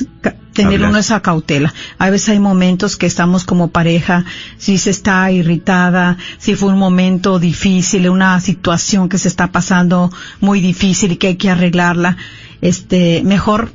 tener 0.53 0.83
uno 0.83 0.99
esa 0.99 1.21
cautela. 1.23 1.73
A 1.99 2.11
veces 2.11 2.31
hay 2.31 2.41
momentos 2.41 2.97
que 2.97 3.07
estamos 3.07 3.45
como 3.45 3.69
pareja, 3.69 4.25
si 4.59 4.77
se 4.77 4.91
está 4.91 5.31
irritada, 5.31 6.17
si 6.39 6.57
fue 6.57 6.71
un 6.71 6.79
momento 6.79 7.39
difícil, 7.39 8.09
una 8.09 8.41
situación 8.41 9.09
que 9.09 9.19
se 9.19 9.29
está 9.29 9.53
pasando 9.53 10.11
muy 10.41 10.61
difícil 10.61 11.13
y 11.13 11.17
que 11.17 11.29
hay 11.29 11.37
que 11.37 11.51
arreglarla, 11.51 12.17
este, 12.61 13.23
mejor, 13.25 13.71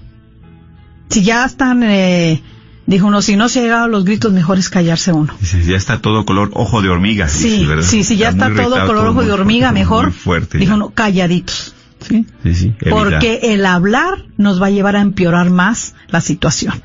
si 1.09 1.23
ya 1.23 1.45
están, 1.45 1.83
eh, 1.83 2.41
Dijo 2.87 3.07
uno, 3.07 3.21
si 3.21 3.35
no 3.35 3.47
se 3.47 3.59
ha 3.59 3.63
llegado 3.63 3.83
a 3.85 3.87
los 3.87 4.05
gritos, 4.05 4.33
mejor 4.33 4.57
es 4.57 4.69
callarse 4.69 5.13
uno. 5.13 5.33
Si 5.41 5.63
ya 5.63 5.77
está 5.77 5.99
todo 5.99 6.25
color 6.25 6.51
ojo 6.53 6.81
de 6.81 6.89
hormiga. 6.89 7.27
Sí, 7.27 7.67
sí, 7.81 8.03
sí, 8.03 8.17
ya 8.17 8.29
está, 8.29 8.53
todo 8.53 8.85
color 8.85 9.07
ojo 9.07 9.23
de 9.23 9.31
hormiga, 9.31 9.71
mejor. 9.71 10.11
fuerte. 10.11 10.57
Dijo 10.57 10.73
uno, 10.73 10.89
calladitos. 10.89 11.73
Sí, 11.99 12.25
sí, 12.43 12.55
sí. 12.55 12.75
Porque 12.89 13.39
el 13.43 13.65
hablar 13.65 14.25
nos 14.37 14.61
va 14.61 14.67
a 14.67 14.69
llevar 14.71 14.95
a 14.95 15.01
empeorar 15.01 15.51
más 15.51 15.93
la 16.09 16.21
situación. 16.21 16.81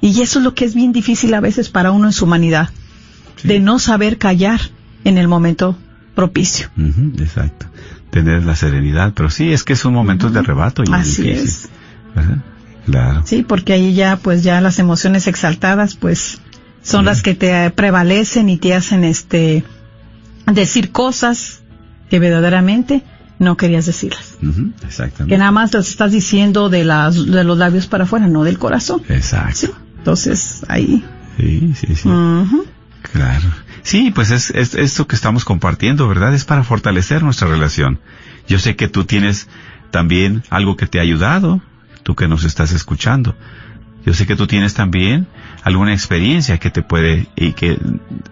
Y 0.00 0.22
eso 0.22 0.38
es 0.38 0.44
lo 0.44 0.54
que 0.54 0.64
es 0.64 0.74
bien 0.74 0.92
difícil 0.92 1.34
a 1.34 1.40
veces 1.40 1.68
para 1.68 1.90
uno 1.90 2.06
en 2.06 2.12
su 2.12 2.24
humanidad. 2.24 2.70
De 3.42 3.58
no 3.58 3.78
saber 3.78 4.18
callar 4.18 4.60
en 5.04 5.18
el 5.18 5.28
momento 5.28 5.76
propicio. 6.14 6.70
exacto. 7.18 7.66
Tener 8.10 8.44
la 8.44 8.56
serenidad, 8.56 9.12
pero 9.14 9.30
sí, 9.30 9.52
es 9.52 9.62
que 9.64 9.76
son 9.76 9.94
momentos 9.94 10.32
de 10.32 10.40
arrebato 10.40 10.82
y 10.82 10.92
Así 10.92 11.30
es. 11.30 11.68
Sí, 13.24 13.42
porque 13.42 13.72
ahí 13.72 13.94
ya, 13.94 14.16
pues 14.16 14.42
ya 14.42 14.60
las 14.60 14.78
emociones 14.78 15.26
exaltadas, 15.26 15.94
pues 15.96 16.40
son 16.82 17.04
las 17.04 17.22
que 17.22 17.34
te 17.34 17.70
prevalecen 17.70 18.48
y 18.48 18.56
te 18.56 18.74
hacen 18.74 19.04
este 19.04 19.64
decir 20.46 20.90
cosas 20.90 21.60
que 22.08 22.18
verdaderamente 22.18 23.02
no 23.38 23.56
querías 23.56 23.86
decirlas. 23.86 24.36
exactamente. 24.86 25.32
Que 25.34 25.38
nada 25.38 25.50
más 25.50 25.72
las 25.72 25.88
estás 25.88 26.12
diciendo 26.12 26.68
de 26.68 26.84
las 26.84 27.26
de 27.26 27.44
los 27.44 27.58
labios 27.58 27.86
para 27.86 28.04
afuera, 28.04 28.26
no 28.26 28.44
del 28.44 28.58
corazón. 28.58 29.02
Exacto. 29.08 29.76
Entonces, 29.98 30.62
ahí. 30.68 31.04
Sí, 31.36 31.74
sí, 31.74 31.94
sí. 31.94 32.08
Claro. 33.12 33.48
Sí, 33.82 34.12
pues 34.14 34.30
es, 34.30 34.50
es 34.50 34.74
esto 34.74 35.06
que 35.06 35.16
estamos 35.16 35.44
compartiendo, 35.44 36.06
¿verdad? 36.06 36.34
Es 36.34 36.44
para 36.44 36.64
fortalecer 36.64 37.22
nuestra 37.22 37.48
relación. 37.48 37.98
Yo 38.46 38.58
sé 38.58 38.76
que 38.76 38.88
tú 38.88 39.04
tienes 39.04 39.48
también 39.90 40.42
algo 40.50 40.76
que 40.76 40.86
te 40.86 40.98
ha 40.98 41.02
ayudado 41.02 41.62
tú 42.02 42.14
que 42.14 42.28
nos 42.28 42.44
estás 42.44 42.72
escuchando. 42.72 43.34
Yo 44.04 44.14
sé 44.14 44.26
que 44.26 44.36
tú 44.36 44.46
tienes 44.46 44.74
también 44.74 45.26
alguna 45.62 45.92
experiencia 45.92 46.58
que 46.58 46.70
te 46.70 46.82
puede 46.82 47.28
y 47.36 47.52
que 47.52 47.78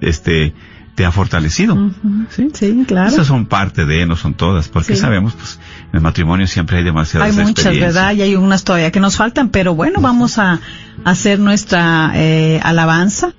este 0.00 0.54
te 0.94 1.04
ha 1.04 1.12
fortalecido. 1.12 1.92
¿Sí? 2.30 2.50
¿Sí? 2.52 2.84
claro. 2.84 3.08
Esas 3.08 3.28
son 3.28 3.46
parte 3.46 3.86
de, 3.86 4.04
no 4.04 4.16
son 4.16 4.34
todas, 4.34 4.68
porque 4.68 4.96
sabemos, 4.96 5.32
pues, 5.34 5.60
en 5.92 5.96
el 5.98 6.00
matrimonio 6.00 6.48
siempre 6.48 6.78
hay 6.78 6.82
demasiadas 6.82 7.38
Hay 7.38 7.44
muchas, 7.44 7.78
¿verdad? 7.78 8.14
Y 8.14 8.22
hay 8.22 8.34
unas 8.34 8.64
todavía 8.64 8.90
que 8.90 8.98
nos 8.98 9.14
faltan, 9.14 9.50
pero 9.50 9.76
bueno, 9.76 10.00
vamos 10.00 10.38
a 10.38 10.58
hacer 11.04 11.38
nuestra 11.38 12.10
eh, 12.16 12.60
alabanza. 12.64 13.32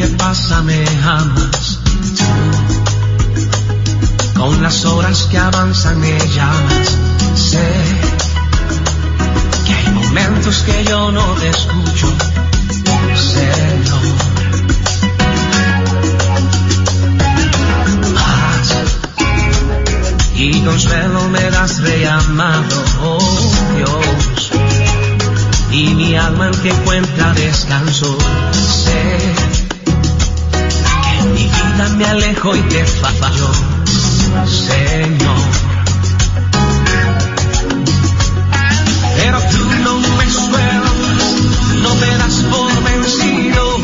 Que 0.00 0.06
pasa 0.16 0.62
me 0.62 0.82
amas 1.04 1.78
Con 4.34 4.62
las 4.62 4.84
horas 4.86 5.28
que 5.30 5.36
avanzan 5.36 6.00
me 6.00 6.18
llamas. 6.18 6.96
Sé 7.34 7.68
que 9.66 9.74
hay 9.74 9.88
momentos 9.92 10.62
que 10.62 10.84
yo 10.84 11.12
no 11.12 11.24
te 11.34 11.48
escucho. 11.48 12.06
Señor. 13.14 14.09
Paz 14.09 14.09
y 20.42 20.60
consuelo 20.62 21.28
me 21.28 21.50
das 21.50 21.80
reamado, 21.80 22.84
oh 23.02 23.18
Dios. 23.76 24.50
Y 25.70 25.94
mi 25.94 26.16
alma 26.16 26.48
en 26.48 26.54
que 26.62 26.70
encuentra 26.70 27.34
descanso. 27.34 28.16
Sé 28.52 29.18
mi 31.34 31.44
vida 31.44 31.88
me 31.96 32.04
alejo 32.06 32.56
y 32.56 32.60
te 32.62 32.84
fallo, 32.84 33.50
Señor. 34.46 35.36
Pero 39.16 39.38
tú 39.50 39.64
no 39.84 39.98
me 39.98 40.30
sueltas, 40.30 41.34
no 41.82 41.94
me 41.96 42.16
das 42.16 42.34
por 42.50 42.82
vencido, 42.82 43.79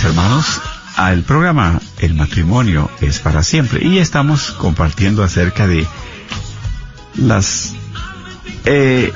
mis 0.00 0.06
hermanos, 0.06 0.62
al 0.96 1.24
programa 1.24 1.78
El 1.98 2.14
matrimonio 2.14 2.90
es 3.02 3.18
para 3.18 3.42
siempre 3.42 3.86
y 3.86 3.98
estamos 3.98 4.50
compartiendo 4.52 5.22
acerca 5.22 5.66
de 5.66 5.86
las, 7.16 7.74
eh, 8.64 9.12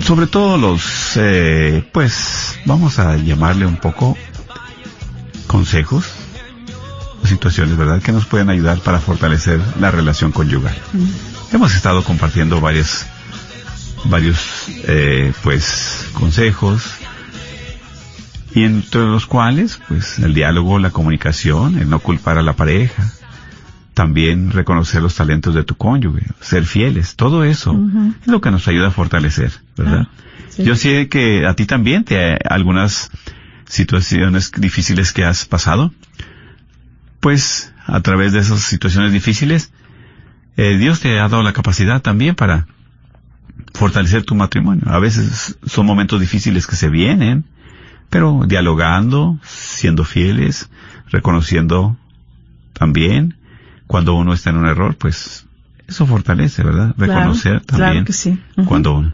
sobre 0.00 0.26
todo 0.26 0.56
los, 0.58 1.12
eh, 1.14 1.88
pues, 1.92 2.58
vamos 2.64 2.98
a 2.98 3.14
llamarle 3.16 3.64
un 3.64 3.76
poco 3.76 4.18
consejos, 5.46 6.04
situaciones, 7.24 7.76
¿verdad?, 7.76 8.02
que 8.02 8.10
nos 8.10 8.26
pueden 8.26 8.50
ayudar 8.50 8.80
para 8.80 8.98
fortalecer 8.98 9.60
la 9.78 9.92
relación 9.92 10.32
conyugal. 10.32 10.76
Hemos 11.52 11.76
estado 11.76 12.02
compartiendo 12.02 12.60
varios, 12.60 13.06
varios, 14.06 14.40
eh, 14.88 15.32
pues, 15.44 16.08
consejos, 16.12 16.82
y 18.54 18.64
entre 18.64 19.02
los 19.02 19.26
cuales, 19.26 19.80
pues, 19.88 20.18
el 20.18 20.34
diálogo, 20.34 20.78
la 20.78 20.90
comunicación, 20.90 21.78
el 21.78 21.88
no 21.88 22.00
culpar 22.00 22.38
a 22.38 22.42
la 22.42 22.54
pareja, 22.54 23.10
también 23.94 24.50
reconocer 24.50 25.02
los 25.02 25.14
talentos 25.14 25.54
de 25.54 25.64
tu 25.64 25.76
cónyuge, 25.76 26.24
ser 26.40 26.64
fieles, 26.64 27.16
todo 27.16 27.44
eso 27.44 27.78
es 28.22 28.26
lo 28.26 28.40
que 28.40 28.50
nos 28.50 28.66
ayuda 28.66 28.88
a 28.88 28.90
fortalecer, 28.90 29.52
¿verdad? 29.76 30.06
Ah, 30.08 30.62
Yo 30.62 30.74
sé 30.74 31.08
que 31.08 31.46
a 31.46 31.54
ti 31.54 31.66
también 31.66 32.04
te 32.04 32.38
algunas 32.48 33.10
situaciones 33.66 34.52
difíciles 34.56 35.12
que 35.12 35.24
has 35.24 35.44
pasado, 35.44 35.92
pues 37.20 37.72
a 37.86 38.00
través 38.00 38.32
de 38.32 38.40
esas 38.40 38.60
situaciones 38.60 39.12
difíciles, 39.12 39.72
eh, 40.56 40.76
Dios 40.78 41.00
te 41.00 41.18
ha 41.18 41.28
dado 41.28 41.42
la 41.42 41.52
capacidad 41.52 42.00
también 42.00 42.34
para 42.34 42.66
fortalecer 43.74 44.24
tu 44.24 44.34
matrimonio. 44.34 44.84
A 44.86 44.98
veces 44.98 45.58
son 45.66 45.86
momentos 45.86 46.20
difíciles 46.20 46.66
que 46.66 46.76
se 46.76 46.88
vienen, 46.88 47.44
pero 48.10 48.42
dialogando, 48.46 49.38
siendo 49.44 50.04
fieles, 50.04 50.68
reconociendo 51.08 51.96
también 52.72 53.36
cuando 53.86 54.14
uno 54.14 54.32
está 54.32 54.50
en 54.50 54.56
un 54.56 54.66
error, 54.66 54.96
pues 54.96 55.46
eso 55.88 56.06
fortalece, 56.06 56.62
¿verdad? 56.62 56.94
Reconocer 56.96 57.60
también 57.62 57.90
claro 57.90 58.04
que 58.04 58.12
sí. 58.12 58.38
cuando 58.66 58.94
uno. 58.94 59.12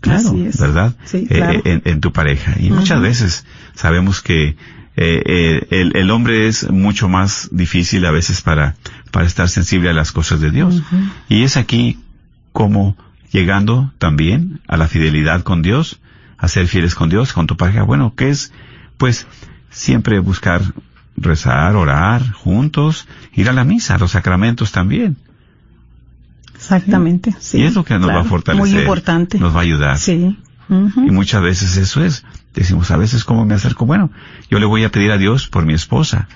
Claro, 0.00 0.34
¿verdad? 0.34 0.94
Sí, 1.04 1.26
eh, 1.30 1.80
en, 1.84 2.00
tu 2.00 2.12
pareja. 2.12 2.54
Y 2.60 2.70
muchas 2.70 3.00
veces 3.00 3.44
sabemos 3.74 4.20
que 4.20 4.50
eh, 4.50 4.56
eh, 4.96 5.66
el, 5.70 5.96
el, 5.96 6.10
hombre 6.10 6.46
es 6.46 6.70
mucho 6.70 7.08
más 7.08 7.48
difícil 7.50 8.06
a 8.06 8.12
veces 8.12 8.40
para, 8.40 8.76
para 9.10 9.26
estar 9.26 9.48
sensible 9.48 9.90
a 9.90 9.92
las 9.92 10.12
cosas 10.12 10.40
de 10.40 10.50
Dios. 10.50 10.82
Y 11.28 11.42
es 11.42 11.56
aquí 11.56 11.98
como 12.52 12.96
llegando 13.32 13.92
también 13.98 14.60
a 14.68 14.76
la 14.76 14.86
fidelidad 14.86 15.42
con 15.42 15.62
Dios, 15.62 15.98
a 16.38 16.48
ser 16.48 16.66
fieles 16.66 16.94
con 16.94 17.08
Dios, 17.08 17.32
con 17.32 17.46
tu 17.46 17.56
pareja. 17.56 17.82
Bueno, 17.82 18.14
¿qué 18.16 18.30
es? 18.30 18.52
Pues 18.96 19.26
siempre 19.70 20.18
buscar 20.18 20.62
rezar, 21.16 21.76
orar 21.76 22.30
juntos, 22.32 23.06
ir 23.32 23.48
a 23.48 23.52
la 23.52 23.64
misa, 23.64 23.94
a 23.94 23.98
los 23.98 24.12
sacramentos 24.12 24.72
también. 24.72 25.16
Exactamente, 26.54 27.34
sí. 27.38 27.58
y 27.58 27.62
es 27.64 27.74
lo 27.74 27.84
que 27.84 27.98
nos 27.98 28.08
va 28.08 28.20
a 28.20 28.24
fortalecer. 28.24 28.72
Muy 28.72 28.80
importante. 28.80 29.38
Nos 29.38 29.54
va 29.54 29.60
a 29.60 29.62
ayudar. 29.62 29.98
Sí. 29.98 30.38
Y 30.68 31.10
muchas 31.10 31.42
veces 31.42 31.76
eso 31.76 32.04
es. 32.04 32.24
Decimos, 32.54 32.90
a 32.90 32.96
veces, 32.96 33.24
¿cómo 33.24 33.44
me 33.44 33.54
acerco? 33.54 33.86
Bueno, 33.86 34.10
yo 34.50 34.58
le 34.58 34.66
voy 34.66 34.82
a 34.84 34.90
pedir 34.90 35.12
a 35.12 35.18
Dios 35.18 35.48
por 35.48 35.64
mi 35.64 35.74
esposa. 35.74 36.28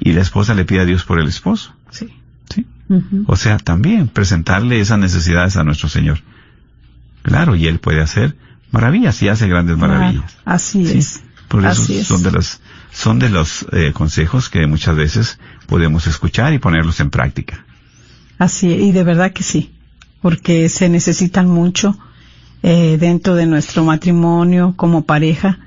Y 0.00 0.12
la 0.12 0.22
esposa 0.22 0.54
le 0.54 0.64
pide 0.64 0.80
a 0.80 0.84
Dios 0.84 1.04
por 1.04 1.20
el 1.20 1.28
esposo. 1.28 1.74
Sí. 1.90 2.08
¿Sí? 2.48 2.66
O 3.26 3.36
sea, 3.36 3.58
también 3.58 4.08
presentarle 4.08 4.80
esas 4.80 4.98
necesidades 4.98 5.56
a 5.56 5.64
nuestro 5.64 5.88
Señor. 5.88 6.20
Claro, 7.22 7.56
y 7.56 7.66
Él 7.66 7.80
puede 7.80 8.00
hacer 8.00 8.36
maravillas 8.70 9.22
y 9.22 9.28
hace 9.28 9.48
grandes 9.48 9.76
maravillas. 9.76 10.36
así 10.44 10.86
es. 10.86 11.22
Por 11.48 11.64
eso 11.64 11.84
son 12.02 12.22
de 12.22 12.32
los, 12.32 12.60
son 12.92 13.18
de 13.18 13.30
los 13.30 13.66
eh, 13.72 13.92
consejos 13.92 14.48
que 14.48 14.66
muchas 14.66 14.96
veces 14.96 15.38
podemos 15.66 16.06
escuchar 16.06 16.52
y 16.52 16.58
ponerlos 16.58 16.98
en 17.00 17.10
práctica. 17.10 17.64
Así, 18.38 18.68
y 18.68 18.92
de 18.92 19.04
verdad 19.04 19.32
que 19.32 19.42
sí, 19.42 19.72
porque 20.20 20.68
se 20.68 20.88
necesitan 20.88 21.48
mucho 21.48 21.96
eh, 22.62 22.96
dentro 22.98 23.34
de 23.36 23.46
nuestro 23.46 23.84
matrimonio 23.84 24.74
como 24.76 25.04
pareja. 25.04 25.60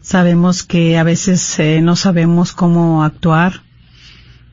Sabemos 0.00 0.64
que 0.64 0.98
a 0.98 1.04
veces 1.04 1.58
eh, 1.58 1.80
no 1.80 1.94
sabemos 1.94 2.52
cómo 2.52 3.04
actuar, 3.04 3.62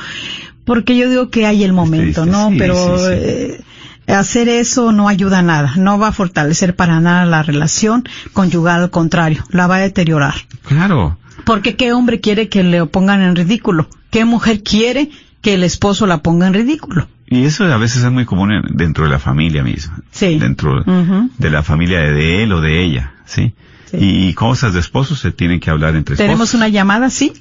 porque 0.63 0.95
yo 0.95 1.09
digo 1.09 1.29
que 1.29 1.45
hay 1.45 1.63
el 1.63 1.73
momento, 1.73 2.25
¿no? 2.25 2.51
Pero 2.57 2.97
eh, 3.11 3.61
hacer 4.07 4.49
eso 4.49 4.91
no 4.91 5.07
ayuda 5.07 5.39
a 5.39 5.43
nada, 5.43 5.73
no 5.77 5.99
va 5.99 6.09
a 6.09 6.11
fortalecer 6.11 6.75
para 6.75 6.99
nada 6.99 7.25
la 7.25 7.43
relación 7.43 8.03
conyugal, 8.33 8.81
al 8.81 8.89
contrario, 8.89 9.43
la 9.49 9.67
va 9.67 9.77
a 9.77 9.79
deteriorar. 9.79 10.35
Claro. 10.67 11.17
Porque 11.45 11.75
qué 11.75 11.93
hombre 11.93 12.19
quiere 12.19 12.49
que 12.49 12.63
le 12.63 12.85
pongan 12.87 13.21
en 13.21 13.35
ridículo, 13.35 13.87
qué 14.09 14.25
mujer 14.25 14.63
quiere 14.63 15.09
que 15.41 15.53
el 15.53 15.63
esposo 15.63 16.07
la 16.07 16.23
ponga 16.23 16.47
en 16.47 16.55
ridículo. 16.55 17.07
Y 17.27 17.45
eso 17.45 17.65
a 17.65 17.77
veces 17.77 18.03
es 18.03 18.11
muy 18.11 18.25
común 18.25 18.61
dentro 18.69 19.05
de 19.05 19.09
la 19.09 19.19
familia 19.19 19.63
misma. 19.63 19.99
Sí. 20.11 20.37
Dentro 20.37 20.83
de 20.83 21.49
la 21.49 21.63
familia 21.63 21.99
de 21.99 22.43
él 22.43 22.51
o 22.51 22.61
de 22.61 22.83
ella, 22.83 23.13
¿sí? 23.25 23.53
sí. 23.85 23.97
Y 23.99 24.33
cosas 24.33 24.73
de 24.73 24.79
esposos 24.79 25.19
se 25.19 25.31
tienen 25.31 25.59
que 25.59 25.71
hablar 25.71 25.95
entre 25.95 26.13
esposos. 26.13 26.27
¿Tenemos 26.27 26.53
una 26.53 26.67
llamada, 26.67 27.09
sí? 27.09 27.33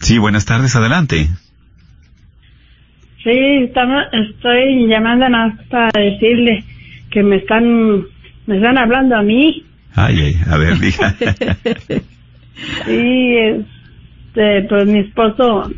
Sí, 0.00 0.16
buenas 0.16 0.46
tardes, 0.46 0.74
adelante. 0.76 1.28
Sí, 3.22 3.30
estamos, 3.64 4.02
estoy 4.12 4.88
llamando 4.88 5.26
para 5.68 5.90
decirle 5.94 6.64
que 7.10 7.22
me 7.22 7.36
están, 7.36 8.04
me 8.46 8.56
están 8.56 8.78
hablando 8.78 9.16
a 9.16 9.22
mí. 9.22 9.66
Ay, 9.94 10.20
ay, 10.20 10.36
a 10.50 10.56
ver, 10.56 10.78
diga. 10.78 11.14
sí, 12.86 13.36
este, 13.36 14.62
pues 14.70 14.86
mi 14.86 15.00
esposo 15.00 15.70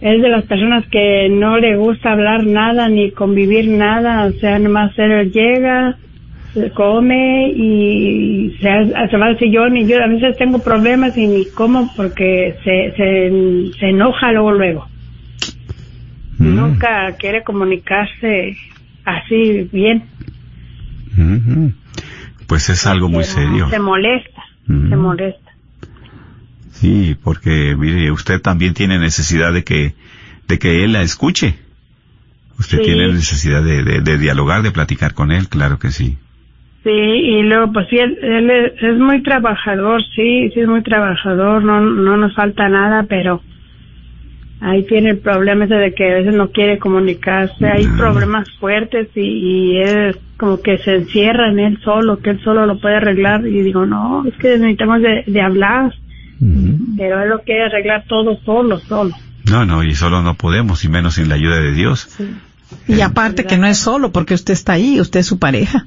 es 0.00 0.22
de 0.22 0.28
las 0.28 0.44
personas 0.44 0.86
que 0.88 1.28
no 1.28 1.58
le 1.58 1.76
gusta 1.76 2.12
hablar 2.12 2.44
nada 2.44 2.88
ni 2.88 3.10
convivir 3.10 3.68
nada, 3.68 4.26
o 4.26 4.32
sea, 4.32 4.58
nomás 4.58 4.96
él 4.96 5.32
llega, 5.32 5.96
se 6.54 6.70
come 6.70 7.50
y 7.50 8.56
se, 8.60 9.08
se 9.10 9.16
va 9.16 9.26
al 9.26 9.38
sillón 9.38 9.76
y 9.76 9.86
yo 9.86 10.02
a 10.02 10.06
veces 10.06 10.36
tengo 10.36 10.60
problemas 10.60 11.16
y 11.16 11.26
ni 11.26 11.46
como 11.46 11.90
porque 11.96 12.54
se, 12.62 12.92
se, 12.96 13.78
se 13.78 13.86
enoja 13.88 14.32
luego 14.32 14.52
luego. 14.52 14.88
nunca 16.38 17.12
quiere 17.18 17.42
comunicarse 17.42 18.56
así 19.04 19.68
bien. 19.72 20.04
Pues 22.46 22.68
es 22.68 22.86
algo 22.86 23.08
muy 23.08 23.24
serio. 23.24 23.68
Se 23.68 23.80
molesta, 23.80 24.42
se 24.66 24.96
molesta. 24.96 25.47
Sí, 26.80 27.16
porque 27.24 27.74
mire, 27.76 28.12
usted 28.12 28.40
también 28.40 28.72
tiene 28.72 29.00
necesidad 29.00 29.52
de 29.52 29.64
que, 29.64 29.94
de 30.46 30.58
que 30.60 30.84
él 30.84 30.92
la 30.92 31.02
escuche. 31.02 31.56
Usted 32.56 32.82
tiene 32.82 33.08
necesidad 33.08 33.62
de, 33.62 33.82
de, 33.82 34.18
dialogar, 34.18 34.62
de 34.62 34.70
platicar 34.70 35.14
con 35.14 35.32
él, 35.32 35.48
claro 35.48 35.78
que 35.78 35.90
sí. 35.90 36.18
Sí, 36.84 36.90
y 36.90 37.42
luego, 37.42 37.72
pues 37.72 37.88
sí, 37.88 37.98
él, 37.98 38.50
es, 38.50 38.96
muy 38.96 39.22
trabajador, 39.22 40.02
sí, 40.14 40.50
sí 40.54 40.60
es 40.60 40.68
muy 40.68 40.82
trabajador, 40.82 41.64
no, 41.64 41.80
no 41.80 42.16
nos 42.16 42.34
falta 42.34 42.68
nada, 42.68 43.04
pero 43.08 43.42
ahí 44.60 44.84
tiene 44.84 45.10
el 45.10 45.18
problema 45.18 45.64
ese 45.64 45.74
de 45.74 45.94
que 45.94 46.12
a 46.12 46.14
veces 46.14 46.34
no 46.34 46.50
quiere 46.50 46.78
comunicarse, 46.78 47.66
hay 47.66 47.86
problemas 47.96 48.48
fuertes 48.58 49.08
y, 49.16 49.20
y, 49.20 49.78
él 49.78 50.16
como 50.36 50.60
que 50.60 50.78
se 50.78 50.94
encierra 50.94 51.48
en 51.48 51.58
él 51.58 51.78
solo, 51.82 52.20
que 52.20 52.30
él 52.30 52.40
solo 52.42 52.66
lo 52.66 52.80
puede 52.80 52.96
arreglar 52.96 53.44
y 53.46 53.62
digo, 53.62 53.84
no, 53.84 54.24
es 54.26 54.34
que 54.36 54.58
necesitamos 54.58 55.02
de, 55.02 55.24
de 55.26 55.40
hablar, 55.40 55.92
pero 56.38 57.22
él 57.22 57.28
lo 57.30 57.42
quiere 57.42 57.64
arreglar 57.64 58.04
todo 58.08 58.38
solo, 58.44 58.78
solo. 58.80 59.14
No, 59.44 59.64
no, 59.64 59.82
y 59.82 59.94
solo 59.94 60.22
no 60.22 60.34
podemos, 60.34 60.84
y 60.84 60.88
menos 60.88 61.14
sin 61.14 61.28
la 61.28 61.34
ayuda 61.34 61.56
de 61.60 61.72
Dios. 61.72 62.08
Y 62.86 63.00
eh, 63.00 63.02
aparte 63.02 63.44
que 63.44 63.58
no 63.58 63.66
es 63.66 63.78
solo, 63.78 64.12
porque 64.12 64.34
usted 64.34 64.52
está 64.52 64.74
ahí, 64.74 65.00
usted 65.00 65.20
es 65.20 65.26
su 65.26 65.38
pareja. 65.38 65.86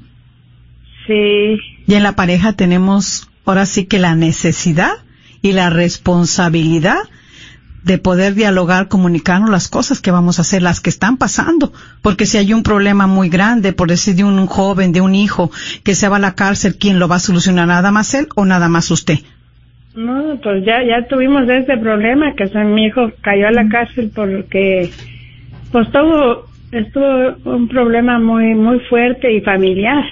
Sí. 1.06 1.58
Y 1.86 1.94
en 1.94 2.02
la 2.02 2.16
pareja 2.16 2.52
tenemos 2.52 3.28
ahora 3.44 3.66
sí 3.66 3.86
que 3.86 3.98
la 3.98 4.14
necesidad 4.14 4.92
y 5.42 5.52
la 5.52 5.70
responsabilidad 5.70 6.98
de 7.82 7.98
poder 7.98 8.34
dialogar, 8.34 8.86
comunicarnos 8.86 9.50
las 9.50 9.68
cosas 9.68 10.00
que 10.00 10.12
vamos 10.12 10.38
a 10.38 10.42
hacer, 10.42 10.62
las 10.62 10.80
que 10.80 10.90
están 10.90 11.16
pasando. 11.16 11.72
Porque 12.00 12.26
si 12.26 12.38
hay 12.38 12.52
un 12.52 12.62
problema 12.62 13.08
muy 13.08 13.28
grande, 13.28 13.72
por 13.72 13.88
decir 13.88 14.14
de 14.14 14.24
un 14.24 14.46
joven, 14.46 14.92
de 14.92 15.00
un 15.00 15.14
hijo, 15.14 15.50
que 15.82 15.96
se 15.96 16.08
va 16.08 16.16
a 16.16 16.20
la 16.20 16.34
cárcel, 16.34 16.76
¿quién 16.78 17.00
lo 17.00 17.08
va 17.08 17.16
a 17.16 17.20
solucionar? 17.20 17.66
¿Nada 17.66 17.90
más 17.90 18.14
él 18.14 18.28
o 18.36 18.44
nada 18.44 18.68
más 18.68 18.90
usted? 18.92 19.18
No, 19.94 20.38
pues 20.42 20.64
ya, 20.64 20.82
ya 20.82 21.06
tuvimos 21.06 21.48
ese 21.48 21.76
problema, 21.76 22.34
que 22.34 22.46
mi 22.64 22.86
hijo 22.86 23.10
cayó 23.20 23.48
a 23.48 23.52
la 23.52 23.68
cárcel 23.68 24.10
porque, 24.14 24.90
pues 25.70 25.90
todo, 25.90 26.46
estuvo 26.70 27.34
un 27.44 27.68
problema 27.68 28.18
muy, 28.18 28.54
muy 28.54 28.80
fuerte 28.80 29.30
y 29.32 29.40
familiar. 29.42 30.04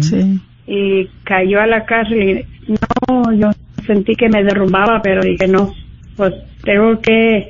Sí. 0.00 0.40
Y 0.66 1.08
cayó 1.24 1.60
a 1.60 1.66
la 1.66 1.84
cárcel 1.84 2.44
y 2.66 2.74
no, 3.08 3.32
yo 3.32 3.50
sentí 3.86 4.14
que 4.14 4.28
me 4.28 4.42
derrumbaba, 4.42 5.00
pero 5.02 5.22
dije 5.22 5.46
no, 5.46 5.72
pues 6.16 6.34
tengo 6.64 7.00
que 7.00 7.48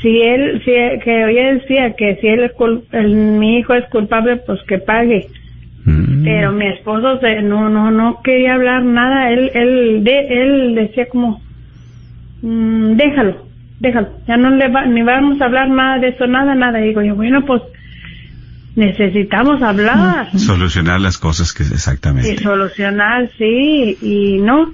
si 0.00 0.20
él 0.22 0.62
si 0.64 0.72
que 1.02 1.24
hoy 1.24 1.34
decía 1.34 1.94
que 1.96 2.16
si 2.16 2.28
él 2.28 2.50
es 2.92 3.10
mi 3.10 3.58
hijo 3.58 3.74
es 3.74 3.84
culpable 3.90 4.36
pues 4.36 4.62
que 4.62 4.78
pague 4.78 5.28
mm. 5.84 6.24
pero 6.24 6.52
mi 6.52 6.66
esposo 6.68 7.18
se, 7.20 7.42
no 7.42 7.68
no 7.68 7.90
no 7.90 8.20
quería 8.22 8.54
hablar 8.54 8.84
nada. 8.84 9.30
Él 9.30 9.50
él 9.54 10.04
de, 10.04 10.26
él 10.28 10.74
decía 10.74 11.06
como 11.08 11.42
mm, 12.42 12.96
déjalo 12.96 13.46
déjalo. 13.80 14.08
Ya 14.26 14.36
no 14.36 14.50
le 14.50 14.68
va, 14.68 14.86
ni 14.86 15.02
vamos 15.02 15.40
a 15.40 15.46
hablar 15.46 15.68
nada 15.68 15.98
de 15.98 16.08
eso 16.08 16.26
nada 16.26 16.54
nada 16.54 16.78
digo 16.78 17.02
yo 17.02 17.14
bueno 17.14 17.44
pues 17.44 17.62
necesitamos 18.76 19.62
hablar 19.62 20.36
solucionar 20.38 21.00
las 21.00 21.18
cosas 21.18 21.52
que 21.52 21.62
exactamente. 21.62 22.32
Y 22.32 22.38
solucionar 22.38 23.30
sí 23.38 23.96
y 24.00 24.38
no. 24.40 24.72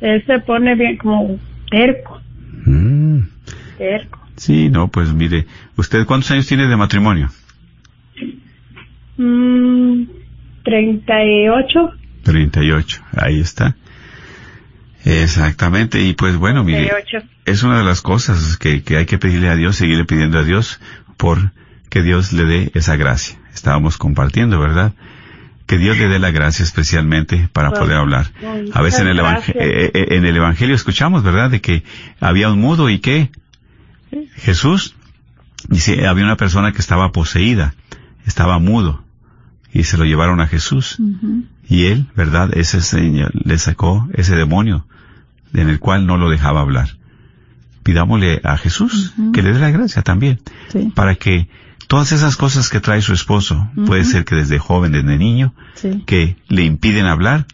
Él 0.00 0.24
se 0.24 0.38
pone 0.38 0.74
bien 0.76 0.96
como 0.96 1.38
terco. 1.70 2.20
Mm. 2.64 3.20
Sí, 4.36 4.68
no, 4.68 4.88
pues 4.88 5.12
mire, 5.12 5.46
¿usted 5.76 6.06
cuántos 6.06 6.30
años 6.30 6.46
tiene 6.46 6.66
de 6.66 6.76
matrimonio? 6.76 7.28
Mm, 9.16 10.02
38. 10.64 11.90
38, 12.22 13.02
ahí 13.16 13.40
está. 13.40 13.76
Exactamente, 15.04 16.02
y 16.02 16.12
pues 16.12 16.36
bueno, 16.36 16.62
mire, 16.62 16.90
es 17.46 17.62
una 17.62 17.78
de 17.78 17.84
las 17.84 18.02
cosas 18.02 18.58
que, 18.58 18.82
que 18.82 18.98
hay 18.98 19.06
que 19.06 19.16
pedirle 19.16 19.48
a 19.48 19.56
Dios, 19.56 19.76
seguirle 19.76 20.04
pidiendo 20.04 20.38
a 20.38 20.44
Dios 20.44 20.78
por 21.16 21.52
que 21.88 22.02
Dios 22.02 22.32
le 22.34 22.44
dé 22.44 22.70
esa 22.74 22.96
gracia. 22.96 23.38
Estábamos 23.52 23.96
compartiendo, 23.96 24.60
¿verdad? 24.60 24.92
que 25.70 25.78
Dios 25.78 25.96
le 25.98 26.08
dé 26.08 26.18
la 26.18 26.32
gracia 26.32 26.64
especialmente 26.64 27.48
para 27.52 27.70
poder 27.70 27.96
hablar. 27.96 28.32
A 28.74 28.82
veces 28.82 29.02
en 29.02 29.06
el, 29.06 29.20
eh, 29.20 29.22
eh, 29.54 29.90
eh, 29.94 30.06
en 30.16 30.24
el 30.24 30.36
Evangelio 30.36 30.74
escuchamos, 30.74 31.22
¿verdad?, 31.22 31.48
de 31.48 31.60
que 31.60 31.84
había 32.18 32.50
un 32.50 32.60
mudo 32.60 32.90
y 32.90 32.98
que 32.98 33.30
Jesús, 34.34 34.96
dice, 35.68 36.08
había 36.08 36.24
una 36.24 36.36
persona 36.36 36.72
que 36.72 36.80
estaba 36.80 37.12
poseída, 37.12 37.76
estaba 38.26 38.58
mudo, 38.58 39.04
y 39.72 39.84
se 39.84 39.96
lo 39.96 40.04
llevaron 40.04 40.40
a 40.40 40.46
Jesús. 40.46 40.98
Y 41.68 41.86
él, 41.86 42.06
¿verdad?, 42.16 42.50
ese 42.54 42.80
señor 42.80 43.32
le 43.34 43.58
sacó 43.58 44.08
ese 44.14 44.34
demonio 44.36 44.86
en 45.54 45.68
el 45.68 45.78
cual 45.78 46.06
no 46.06 46.16
lo 46.16 46.30
dejaba 46.30 46.60
hablar. 46.60 46.96
Pidámosle 47.82 48.40
a 48.44 48.56
Jesús 48.56 49.14
que 49.32 49.42
le 49.42 49.52
dé 49.52 49.58
la 49.58 49.70
gracia 49.70 50.02
también, 50.02 50.40
para 50.94 51.14
que 51.14 51.48
todas 51.86 52.12
esas 52.12 52.36
cosas 52.36 52.68
que 52.68 52.80
trae 52.80 53.02
su 53.02 53.12
esposo, 53.12 53.68
puede 53.86 54.04
ser 54.04 54.24
que 54.24 54.34
desde 54.34 54.58
joven, 54.58 54.92
desde 54.92 55.16
niño, 55.16 55.54
que 56.06 56.36
le 56.48 56.64
impiden 56.64 57.06
hablar, 57.06 57.46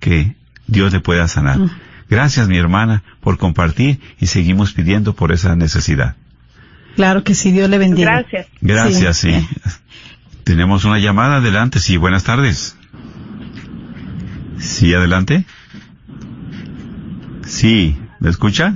que 0.00 0.36
Dios 0.66 0.92
le 0.92 1.00
pueda 1.00 1.28
sanar. 1.28 1.58
Gracias, 2.08 2.48
mi 2.48 2.58
hermana, 2.58 3.02
por 3.20 3.38
compartir 3.38 4.00
y 4.20 4.26
seguimos 4.26 4.72
pidiendo 4.72 5.14
por 5.14 5.32
esa 5.32 5.56
necesidad. 5.56 6.16
Claro 6.96 7.24
que 7.24 7.34
sí, 7.34 7.50
Dios 7.50 7.68
le 7.68 7.78
bendiga. 7.78 8.22
Gracias. 8.22 8.46
Gracias, 8.60 9.16
sí. 9.18 9.32
Tenemos 10.44 10.84
una 10.84 10.98
llamada, 10.98 11.36
adelante, 11.36 11.78
sí, 11.78 11.96
buenas 11.96 12.24
tardes. 12.24 12.78
Sí, 14.58 14.92
adelante. 14.92 15.46
Sí, 17.42 17.96
¿me 18.20 18.28
escucha? 18.28 18.74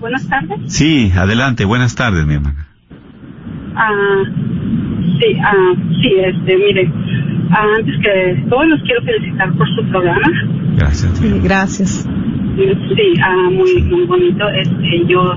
Buenas 0.00 0.28
tardes. 0.28 0.58
Sí, 0.66 1.12
adelante, 1.16 1.64
buenas 1.64 1.94
tardes, 1.94 2.26
mi 2.26 2.34
hermana. 2.34 2.66
Ah, 3.76 4.22
sí, 5.20 5.36
ah, 5.44 5.74
sí, 6.02 6.10
este, 6.24 6.56
mire, 6.56 6.90
antes 7.50 7.94
que 8.02 8.44
todo 8.50 8.64
los 8.64 8.80
quiero 8.82 9.00
felicitar 9.04 9.52
por 9.56 9.68
su 9.76 9.88
programa. 9.90 10.28
Gracias. 10.76 11.18
Sí, 11.18 11.40
gracias. 11.40 12.08
Sí, 12.56 13.14
ah, 13.22 13.48
muy, 13.50 13.82
muy 13.82 14.06
bonito. 14.06 14.48
Este, 14.48 15.06
yo 15.06 15.36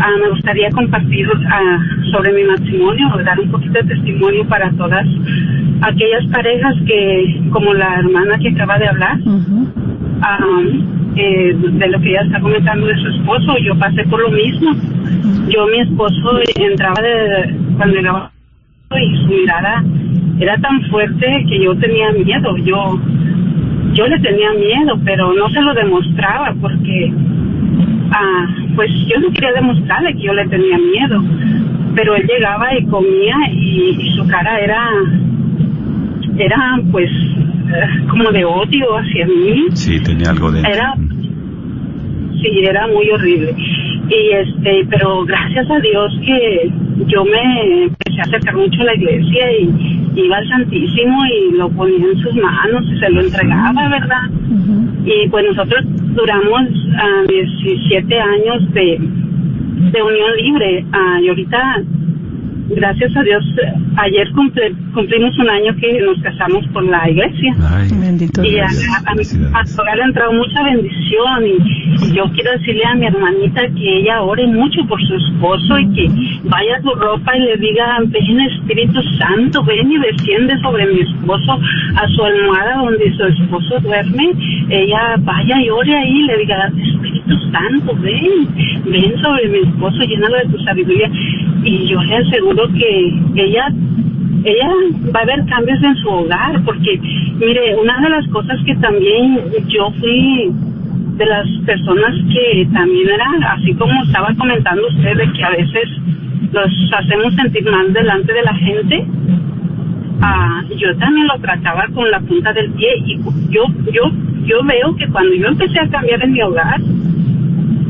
ah, 0.00 0.12
me 0.20 0.30
gustaría 0.30 0.70
compartir 0.70 1.26
ah, 1.50 1.78
sobre 2.12 2.32
mi 2.32 2.44
matrimonio, 2.44 3.08
dar 3.24 3.38
un 3.40 3.50
poquito 3.50 3.72
de 3.72 3.84
testimonio 3.84 4.46
para 4.48 4.70
todas 4.72 5.06
aquellas 5.82 6.26
parejas 6.32 6.74
que, 6.86 7.40
como 7.50 7.74
la 7.74 7.96
hermana 7.98 8.38
que 8.38 8.50
acaba 8.50 8.78
de 8.78 8.88
hablar, 8.88 9.18
ah, 10.22 10.62
eh, 11.16 11.54
de 11.56 11.88
lo 11.88 12.00
que 12.00 12.10
ella 12.10 12.22
está 12.22 12.40
comentando 12.40 12.86
de 12.86 12.96
su 12.96 13.08
esposo, 13.08 13.56
yo 13.58 13.78
pasé 13.78 14.04
por 14.04 14.20
lo 14.20 14.30
mismo. 14.30 14.72
Yo, 15.48 15.66
mi 15.66 15.80
esposo, 15.80 16.40
entraba 16.56 17.00
de, 17.00 17.54
cuando 17.76 17.98
era 17.98 18.30
y 18.94 19.16
su 19.16 19.28
mirada 19.28 19.82
era 20.38 20.56
tan 20.58 20.80
fuerte 20.90 21.44
que 21.48 21.64
yo 21.64 21.74
tenía 21.78 22.12
miedo. 22.12 22.56
Yo, 22.58 23.00
yo 23.94 24.06
le 24.06 24.18
tenía 24.20 24.52
miedo, 24.52 24.98
pero 25.04 25.32
no 25.32 25.48
se 25.48 25.60
lo 25.60 25.74
demostraba 25.74 26.54
porque, 26.60 27.12
ah, 28.10 28.46
pues 28.76 28.90
yo 29.08 29.18
no 29.18 29.32
quería 29.32 29.52
demostrarle 29.52 30.14
que 30.14 30.22
yo 30.22 30.34
le 30.34 30.46
tenía 30.48 30.78
miedo. 30.78 31.22
Pero 31.94 32.14
él 32.14 32.26
llegaba 32.28 32.78
y 32.78 32.84
comía 32.86 33.34
y, 33.50 34.12
su 34.14 34.26
cara 34.28 34.60
era, 34.60 34.88
era 36.38 36.78
pues 36.92 37.10
eh, 37.10 38.06
como 38.08 38.30
de 38.30 38.44
odio 38.44 38.86
hacia 38.98 39.26
mí. 39.26 39.64
Sí, 39.72 40.00
tenía 40.02 40.30
algo 40.30 40.52
de... 40.52 40.60
Era, 40.60 40.94
sí, 40.96 42.48
era 42.62 42.86
muy 42.88 43.10
horrible. 43.10 43.54
Y 44.08 44.32
este, 44.32 44.86
pero 44.90 45.24
gracias 45.24 45.68
a 45.70 45.80
Dios 45.80 46.20
que 46.24 46.70
yo 47.06 47.24
me 47.24 47.84
empecé 47.84 48.20
a 48.20 48.22
acercar 48.22 48.56
mucho 48.56 48.80
a 48.82 48.84
la 48.84 48.94
iglesia 48.94 49.52
y 49.60 50.16
iba 50.16 50.36
al 50.36 50.48
Santísimo 50.48 51.24
y 51.26 51.56
lo 51.56 51.68
ponía 51.70 52.06
en 52.06 52.18
sus 52.18 52.34
manos 52.34 52.84
y 52.90 52.98
se 52.98 53.10
lo 53.10 53.20
entregaba, 53.20 53.88
¿verdad? 53.88 54.30
Y 55.04 55.28
pues 55.28 55.44
nosotros 55.46 55.84
duramos 56.14 56.62
17 57.28 58.18
ah, 58.18 58.24
años 58.24 58.72
de, 58.72 58.98
de 59.92 60.02
unión 60.02 60.36
libre 60.38 60.84
uh, 60.92 61.22
y 61.22 61.28
ahorita 61.28 61.82
gracias 62.68 63.16
a 63.16 63.22
Dios, 63.22 63.44
ayer 63.96 64.28
cumplimos 64.32 65.38
un 65.38 65.48
año 65.48 65.74
que 65.76 66.00
nos 66.00 66.20
casamos 66.22 66.64
con 66.72 66.90
la 66.90 67.08
iglesia. 67.08 67.54
y 68.42 68.58
a, 68.58 68.68
mi 69.14 69.50
pastora 69.52 69.96
le 69.96 70.02
ha 70.02 70.06
entrado 70.06 70.32
mucha 70.32 70.62
bendición 70.62 71.46
y, 71.46 72.12
yo 72.12 72.24
quiero 72.34 72.52
decirle 72.52 72.84
a 72.84 72.94
mi 72.94 73.06
hermanita 73.06 73.62
que 73.74 74.00
ella 74.00 74.22
ore 74.22 74.46
mucho 74.46 74.84
por 74.86 75.00
su 75.06 75.14
esposo 75.14 75.78
y 75.78 75.92
que 75.94 76.08
vaya 76.44 76.76
a 76.76 76.82
su 76.82 76.90
ropa 76.90 77.36
y 77.36 77.40
le 77.40 77.56
diga, 77.56 77.98
ven 78.06 78.40
Espíritu 78.40 79.00
Santo, 79.18 79.64
ven 79.64 79.90
y 79.90 79.98
desciende 79.98 80.58
sobre 80.60 80.86
mi 80.86 81.00
esposo 81.00 81.58
a 81.96 82.08
su 82.08 82.22
almohada 82.22 82.76
donde 82.76 83.14
su 83.16 83.24
esposo 83.24 83.80
duerme. 83.80 84.32
Ella 84.68 85.16
vaya 85.18 85.60
y 85.62 85.70
ore 85.70 85.96
ahí 85.96 86.20
y 86.20 86.26
le 86.26 86.38
diga, 86.38 86.66
Espíritu 86.68 87.15
Santo, 87.50 87.94
ven, 87.96 88.48
ven 88.84 89.18
sobre 89.20 89.48
mi 89.48 89.58
esposo, 89.58 89.98
llénalo 90.02 90.36
de 90.36 90.56
tu 90.56 90.58
sabiduría. 90.64 91.10
Y 91.64 91.88
yo 91.88 92.02
le 92.02 92.16
aseguro 92.16 92.68
que 92.72 93.14
ella 93.34 93.68
ella 94.46 94.68
va 95.14 95.20
a 95.20 95.22
haber 95.24 95.44
cambios 95.46 95.82
en 95.82 95.96
su 95.96 96.08
hogar, 96.08 96.62
porque 96.64 97.00
mire, 97.38 97.74
una 97.76 98.00
de 98.00 98.10
las 98.10 98.28
cosas 98.28 98.58
que 98.64 98.76
también 98.76 99.40
yo 99.66 99.90
fui 99.98 100.52
de 101.16 101.26
las 101.26 101.48
personas 101.64 102.14
que 102.32 102.68
también 102.72 103.08
eran, 103.08 103.42
así 103.42 103.74
como 103.74 104.02
estaba 104.04 104.32
comentando 104.36 104.86
usted, 104.88 105.16
de 105.16 105.32
que 105.32 105.44
a 105.44 105.50
veces 105.50 105.88
los 106.52 106.92
hacemos 106.92 107.34
sentir 107.34 107.64
mal 107.68 107.92
delante 107.92 108.32
de 108.32 108.42
la 108.42 108.54
gente, 108.54 109.06
ah, 110.20 110.62
yo 110.76 110.96
también 110.96 111.26
lo 111.26 111.38
trataba 111.40 111.86
con 111.92 112.08
la 112.10 112.20
punta 112.20 112.52
del 112.52 112.70
pie 112.72 112.88
y 113.04 113.18
yo, 113.50 113.64
yo, 113.92 114.12
yo 114.44 114.64
veo 114.64 114.94
que 114.96 115.08
cuando 115.08 115.34
yo 115.34 115.48
empecé 115.48 115.80
a 115.80 115.88
cambiar 115.88 116.22
en 116.22 116.32
mi 116.32 116.42
hogar, 116.42 116.80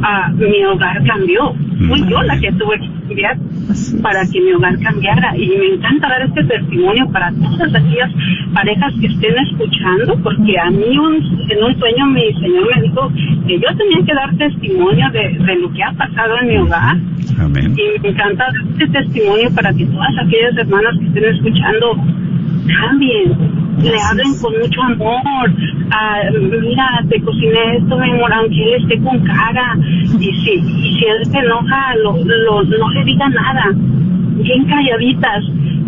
ah, 0.03 0.30
mi 0.34 0.64
hogar 0.64 1.03
cambió. 1.05 1.55
Fui 1.88 2.01
yo 2.09 2.22
la 2.22 2.38
que 2.38 2.53
tuve 2.53 2.78
que 2.80 2.88
cambiar 2.88 3.36
para 4.03 4.22
que 4.26 4.40
mi 4.40 4.53
hogar 4.53 4.78
cambiara. 4.80 5.36
Y 5.36 5.49
me 5.49 5.74
encanta 5.74 6.09
dar 6.09 6.22
este 6.22 6.44
testimonio 6.44 7.09
para 7.11 7.32
todas 7.32 7.74
aquellas 7.74 8.11
parejas 8.55 8.94
que 9.01 9.07
estén 9.07 9.34
escuchando, 9.38 10.18
porque 10.22 10.59
a 10.59 10.70
mí 10.70 10.94
en 10.94 11.64
un 11.64 11.78
sueño 11.78 12.07
mi 12.07 12.32
Señor 12.40 12.68
me 12.74 12.82
dijo 12.82 13.11
que 13.47 13.59
yo 13.59 13.68
tenía 13.76 14.07
que 14.07 14.14
dar 14.14 14.36
testimonio 14.36 15.11
de, 15.11 15.44
de 15.44 15.57
lo 15.57 15.72
que 15.72 15.82
ha 15.82 15.92
pasado 15.92 16.36
en 16.42 16.49
mi 16.49 16.59
hogar. 16.59 16.97
Y 16.97 18.01
me 18.01 18.09
encanta 18.09 18.44
dar 18.44 18.55
este 18.72 18.86
testimonio 18.88 19.51
para 19.55 19.72
que 19.72 19.86
todas 19.86 20.12
aquellas 20.18 20.57
hermanas 20.57 20.99
que 20.99 21.07
estén 21.07 21.24
escuchando 21.24 21.97
cambien 22.66 23.56
le 23.82 24.00
hablen 24.00 24.34
con 24.40 24.52
mucho 24.58 24.82
amor. 24.82 25.52
Ah, 25.90 26.20
mira, 26.32 27.04
te 27.08 27.20
cociné 27.20 27.76
esto, 27.76 27.98
mi 27.98 28.10
amor, 28.10 28.32
aunque 28.32 28.62
él 28.62 28.82
esté 28.82 28.98
con 29.00 29.18
cara. 29.24 29.76
Y 30.18 30.32
si, 30.32 30.52
y 30.52 30.98
si 30.98 31.04
él 31.04 31.24
se 31.26 31.38
enoja, 31.38 31.94
lo, 32.02 32.16
lo, 32.24 32.62
no 32.64 32.90
le 32.90 33.04
diga 33.04 33.28
nada. 33.28 33.72
Bien 33.74 34.64
calladitas. 34.64 35.44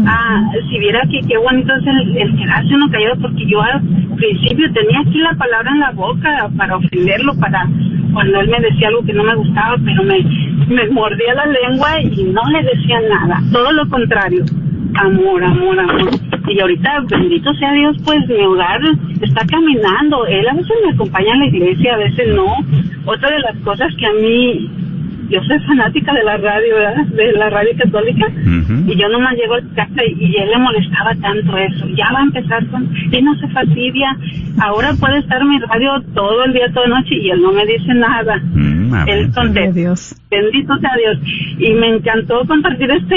Ah, 0.06 0.44
si 0.70 0.78
viera 0.78 1.02
que 1.10 1.20
qué 1.26 1.36
bonito 1.38 1.74
es 1.74 1.86
el, 1.86 2.16
el 2.16 2.36
quedarse 2.36 2.74
uno 2.74 2.88
callado, 2.90 3.16
porque 3.20 3.46
yo 3.46 3.60
al 3.60 3.82
principio 4.16 4.72
tenía 4.72 5.00
aquí 5.00 5.18
la 5.18 5.34
palabra 5.34 5.70
en 5.72 5.80
la 5.80 5.90
boca 5.90 6.48
para 6.56 6.76
ofenderlo, 6.76 7.34
para 7.40 7.66
cuando 8.12 8.40
él 8.40 8.48
me 8.48 8.60
decía 8.60 8.88
algo 8.88 9.02
que 9.02 9.12
no 9.12 9.24
me 9.24 9.34
gustaba, 9.34 9.76
pero 9.84 10.02
me, 10.04 10.20
me 10.68 10.88
mordía 10.88 11.34
la 11.34 11.46
lengua 11.46 12.00
y 12.00 12.22
no 12.24 12.42
le 12.50 12.62
decía 12.62 13.00
nada. 13.08 13.40
Todo 13.52 13.72
lo 13.72 13.88
contrario. 13.88 14.44
Amor, 14.94 15.44
amor, 15.44 15.80
amor 15.80 16.27
y 16.48 16.60
ahorita, 16.60 17.00
bendito 17.10 17.52
sea 17.54 17.72
Dios, 17.72 17.96
pues 18.04 18.26
mi 18.28 18.40
hogar 18.40 18.80
está 19.20 19.44
caminando. 19.46 20.26
Él 20.26 20.48
a 20.48 20.54
veces 20.54 20.76
me 20.84 20.92
acompaña 20.92 21.32
a 21.34 21.36
la 21.36 21.46
iglesia, 21.46 21.94
a 21.94 21.98
veces 21.98 22.34
no. 22.34 22.46
Otra 23.04 23.30
de 23.30 23.40
las 23.40 23.56
cosas 23.58 23.88
que 23.98 24.06
a 24.06 24.12
mí, 24.12 24.70
yo 25.28 25.40
soy 25.42 25.58
fanática 25.60 26.14
de 26.14 26.24
la 26.24 26.36
radio, 26.38 26.74
¿verdad? 26.74 27.06
De 27.06 27.32
la 27.32 27.50
radio 27.50 27.70
católica, 27.76 28.26
y 28.86 28.96
yo 28.96 29.08
nomás 29.08 29.34
llego 29.34 29.54
a 29.54 29.74
casa 29.74 30.02
y, 30.04 30.36
él 30.36 30.50
le 30.50 30.58
molestaba 30.58 31.14
tanto 31.16 31.56
eso. 31.56 31.86
Ya 31.96 32.10
va 32.12 32.20
a 32.20 32.22
empezar 32.22 32.66
con, 32.68 32.88
y 33.12 33.22
no 33.22 33.34
se 33.38 33.48
fastidia. 33.48 34.16
Ahora 34.60 34.94
puede 34.98 35.18
estar 35.18 35.44
mi 35.44 35.58
radio 35.58 36.02
todo 36.14 36.44
el 36.44 36.52
día, 36.52 36.72
toda 36.72 36.88
la 36.88 37.00
noche, 37.00 37.14
y 37.14 37.30
él 37.30 37.42
no 37.42 37.52
me 37.52 37.66
dice 37.66 37.94
nada. 37.94 38.40
Mm, 38.54 39.08
él 39.08 39.30
Dios. 39.74 40.14
Bendito 40.30 40.76
sea 40.78 40.92
Dios. 40.96 41.18
Y 41.58 41.72
me 41.74 41.88
encantó 41.88 42.44
compartir 42.46 42.90
este 42.90 43.16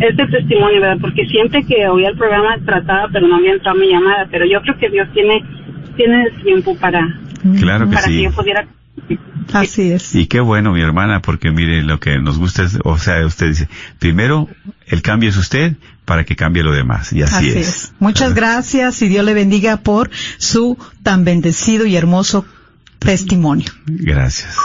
este 0.00 0.26
testimonio, 0.26 0.80
¿verdad? 0.80 0.98
Porque 1.00 1.26
siempre 1.26 1.64
que 1.64 1.88
oía 1.88 2.08
el 2.08 2.16
programa 2.16 2.56
trataba, 2.64 3.08
pero 3.12 3.26
no 3.26 3.36
había 3.36 3.52
entrado 3.52 3.78
mi 3.78 3.88
llamada, 3.90 4.26
pero 4.30 4.44
yo 4.46 4.60
creo 4.62 4.78
que 4.78 4.90
Dios 4.90 5.08
tiene, 5.12 5.42
tiene 5.96 6.30
tiempo 6.42 6.76
para, 6.78 7.00
claro 7.58 7.88
que 7.88 7.94
para 7.94 8.08
que 8.08 8.22
yo 8.22 8.30
pudiera 8.32 8.66
Así 9.52 9.92
es. 9.92 10.14
Y 10.14 10.26
qué 10.26 10.40
bueno, 10.40 10.72
mi 10.72 10.80
hermana, 10.80 11.20
porque 11.20 11.50
mire, 11.50 11.82
lo 11.82 12.00
que 12.00 12.18
nos 12.18 12.38
gusta 12.38 12.64
es, 12.64 12.78
o 12.84 12.98
sea, 12.98 13.24
usted 13.24 13.48
dice, 13.48 13.68
primero, 13.98 14.48
el 14.86 15.02
cambio 15.02 15.30
es 15.30 15.36
usted 15.36 15.76
para 16.04 16.24
que 16.24 16.36
cambie 16.36 16.62
lo 16.62 16.72
demás. 16.72 17.12
Y 17.12 17.22
así, 17.22 17.50
es. 17.50 17.92
Muchas 17.98 18.34
gracias 18.34 19.00
y 19.02 19.08
Dios 19.08 19.24
le 19.24 19.34
bendiga 19.34 19.78
por 19.78 20.10
su 20.38 20.78
tan 21.02 21.24
bendecido 21.24 21.86
y 21.86 21.96
hermoso 21.96 22.44
testimonio. 22.98 23.70
Gracias. 23.86 24.56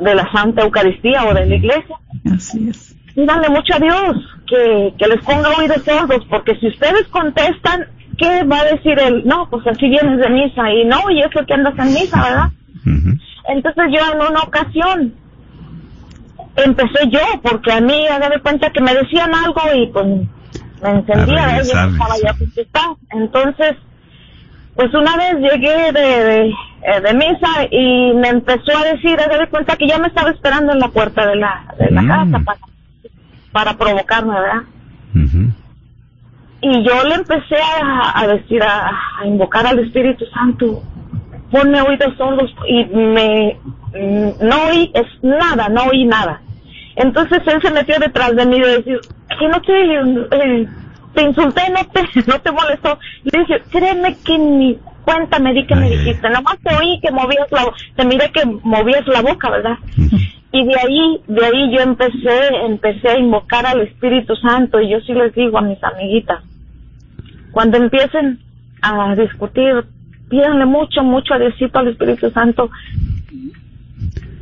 de 0.00 0.14
la 0.14 0.30
Santa 0.32 0.62
Eucaristía 0.62 1.24
o 1.24 1.34
de 1.34 1.46
la 1.46 1.54
iglesia. 1.54 1.96
Así 2.34 2.68
es. 2.68 2.96
Díganle 3.14 3.48
mucho 3.48 3.74
a 3.74 3.78
Dios 3.78 4.16
que, 4.46 4.94
que 4.98 5.06
les 5.06 5.24
ponga 5.24 5.48
oídos 5.50 5.82
sordos, 5.84 6.24
porque 6.28 6.56
si 6.56 6.68
ustedes 6.68 7.06
contestan, 7.10 7.86
¿qué 8.18 8.44
va 8.44 8.60
a 8.60 8.64
decir 8.64 8.98
él? 8.98 9.22
No, 9.24 9.48
pues 9.50 9.66
así 9.66 9.88
vienes 9.88 10.18
de 10.18 10.28
misa, 10.30 10.70
y 10.72 10.84
no, 10.84 11.10
y 11.10 11.20
eso 11.20 11.44
que 11.46 11.54
andas 11.54 11.74
en 11.78 11.94
misa, 11.94 12.22
¿verdad? 12.22 12.50
Entonces 13.48 13.84
yo 13.92 14.12
en 14.12 14.30
una 14.30 14.40
ocasión 14.42 15.14
empecé 16.56 17.08
yo, 17.10 17.20
porque 17.42 17.72
a 17.72 17.80
mí, 17.80 18.06
haga 18.08 18.28
de 18.28 18.40
cuenta 18.40 18.70
que 18.70 18.80
me 18.80 18.94
decían 18.94 19.34
algo 19.34 19.60
y 19.74 19.86
pues 19.88 20.06
me 20.82 20.90
encendía, 20.90 21.62
yo 21.62 21.62
estaba 21.62 22.16
ya 22.22 22.34
Entonces, 23.10 23.76
pues 24.74 24.92
una 24.92 25.16
vez 25.16 25.36
llegué 25.38 25.92
de, 25.92 26.48
eh, 26.48 27.00
de, 27.02 27.14
misa 27.14 27.68
y 27.70 28.12
me 28.14 28.28
empezó 28.28 28.76
a 28.76 28.84
decir, 28.92 29.18
a 29.20 29.28
dar 29.28 29.48
cuenta 29.48 29.76
que 29.76 29.86
ya 29.86 29.98
me 29.98 30.08
estaba 30.08 30.30
esperando 30.30 30.72
en 30.72 30.80
la 30.80 30.88
puerta 30.88 31.26
de 31.26 31.36
la, 31.36 31.64
de 31.78 31.90
la 31.90 32.02
mm. 32.02 32.08
casa 32.08 32.44
para, 32.44 32.60
para 33.52 33.78
provocarme, 33.78 34.34
¿verdad? 34.34 34.62
Y 36.60 36.82
yo 36.82 37.04
le 37.04 37.14
empecé 37.14 37.56
a, 37.82 38.26
decir, 38.26 38.62
a, 38.62 38.90
invocar 39.24 39.66
al 39.66 39.78
Espíritu 39.78 40.24
Santo, 40.34 40.82
ponme 41.50 41.80
oídos 41.82 42.16
sordos 42.16 42.52
y 42.66 42.84
me, 42.86 43.56
mm, 43.92 44.44
no 44.44 44.64
oí 44.70 44.90
es 44.94 45.06
nada, 45.22 45.68
no 45.68 45.84
oí 45.84 46.04
nada. 46.04 46.40
Entonces 46.96 47.42
él 47.46 47.60
se 47.62 47.70
metió 47.70 47.96
detrás 47.98 48.34
de 48.34 48.46
mí 48.46 48.56
y 48.56 48.60
decir, 48.60 48.98
que 49.38 49.48
no 49.48 49.60
te, 49.60 49.72
eh, 50.36 50.68
te 51.14 51.22
insulté, 51.22 51.62
no 51.70 51.84
te, 51.92 52.20
no 52.26 52.40
te 52.40 52.52
molestó. 52.52 52.98
Le 53.24 53.40
dije, 53.40 53.62
créeme 53.70 54.16
que 54.24 54.38
ni 54.38 54.78
cuenta 55.04 55.38
me 55.38 55.52
di 55.52 55.66
que 55.66 55.76
me 55.76 55.90
dijiste, 55.90 56.30
nomás 56.30 56.58
te 56.62 56.74
oí 56.74 56.98
que 57.00 57.10
movías 57.10 57.50
la, 57.50 57.66
te 57.94 58.04
miré 58.06 58.30
que 58.32 58.44
movías 58.46 59.06
la 59.06 59.20
boca, 59.20 59.50
¿verdad? 59.50 59.76
y 60.54 60.64
de 60.64 60.74
ahí, 60.76 61.20
de 61.26 61.44
ahí 61.44 61.74
yo 61.74 61.82
empecé, 61.82 62.46
empecé 62.64 63.08
a 63.08 63.18
invocar 63.18 63.66
al 63.66 63.80
Espíritu 63.80 64.36
Santo 64.36 64.80
y 64.80 64.88
yo 64.88 65.00
sí 65.00 65.12
les 65.12 65.34
digo 65.34 65.58
a 65.58 65.62
mis 65.62 65.82
amiguitas, 65.82 66.44
cuando 67.50 67.76
empiecen 67.76 68.38
a 68.80 69.16
discutir, 69.16 69.84
pídanle 70.30 70.64
mucho, 70.64 71.02
mucho 71.02 71.34
a 71.34 71.40
Diosito 71.40 71.76
al 71.80 71.88
Espíritu 71.88 72.30
Santo, 72.30 72.70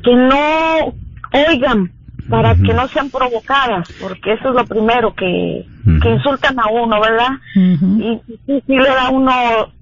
que 0.05 0.15
no 0.15 0.95
oigan 1.49 1.91
para 2.33 2.55
que 2.55 2.73
no 2.73 2.89
sean 2.89 3.11
provocadas, 3.11 3.87
porque 4.01 4.33
eso 4.33 4.49
es 4.49 4.55
lo 4.55 4.65
primero 4.65 5.15
que, 5.15 5.67
que 6.03 6.09
insultan 6.09 6.59
a 6.59 6.69
uno, 6.71 6.99
¿verdad? 6.99 7.29
Y 7.55 8.21
si 8.47 8.75
le 8.75 8.89
da 8.89 9.09
a 9.09 9.11
uno 9.11 9.33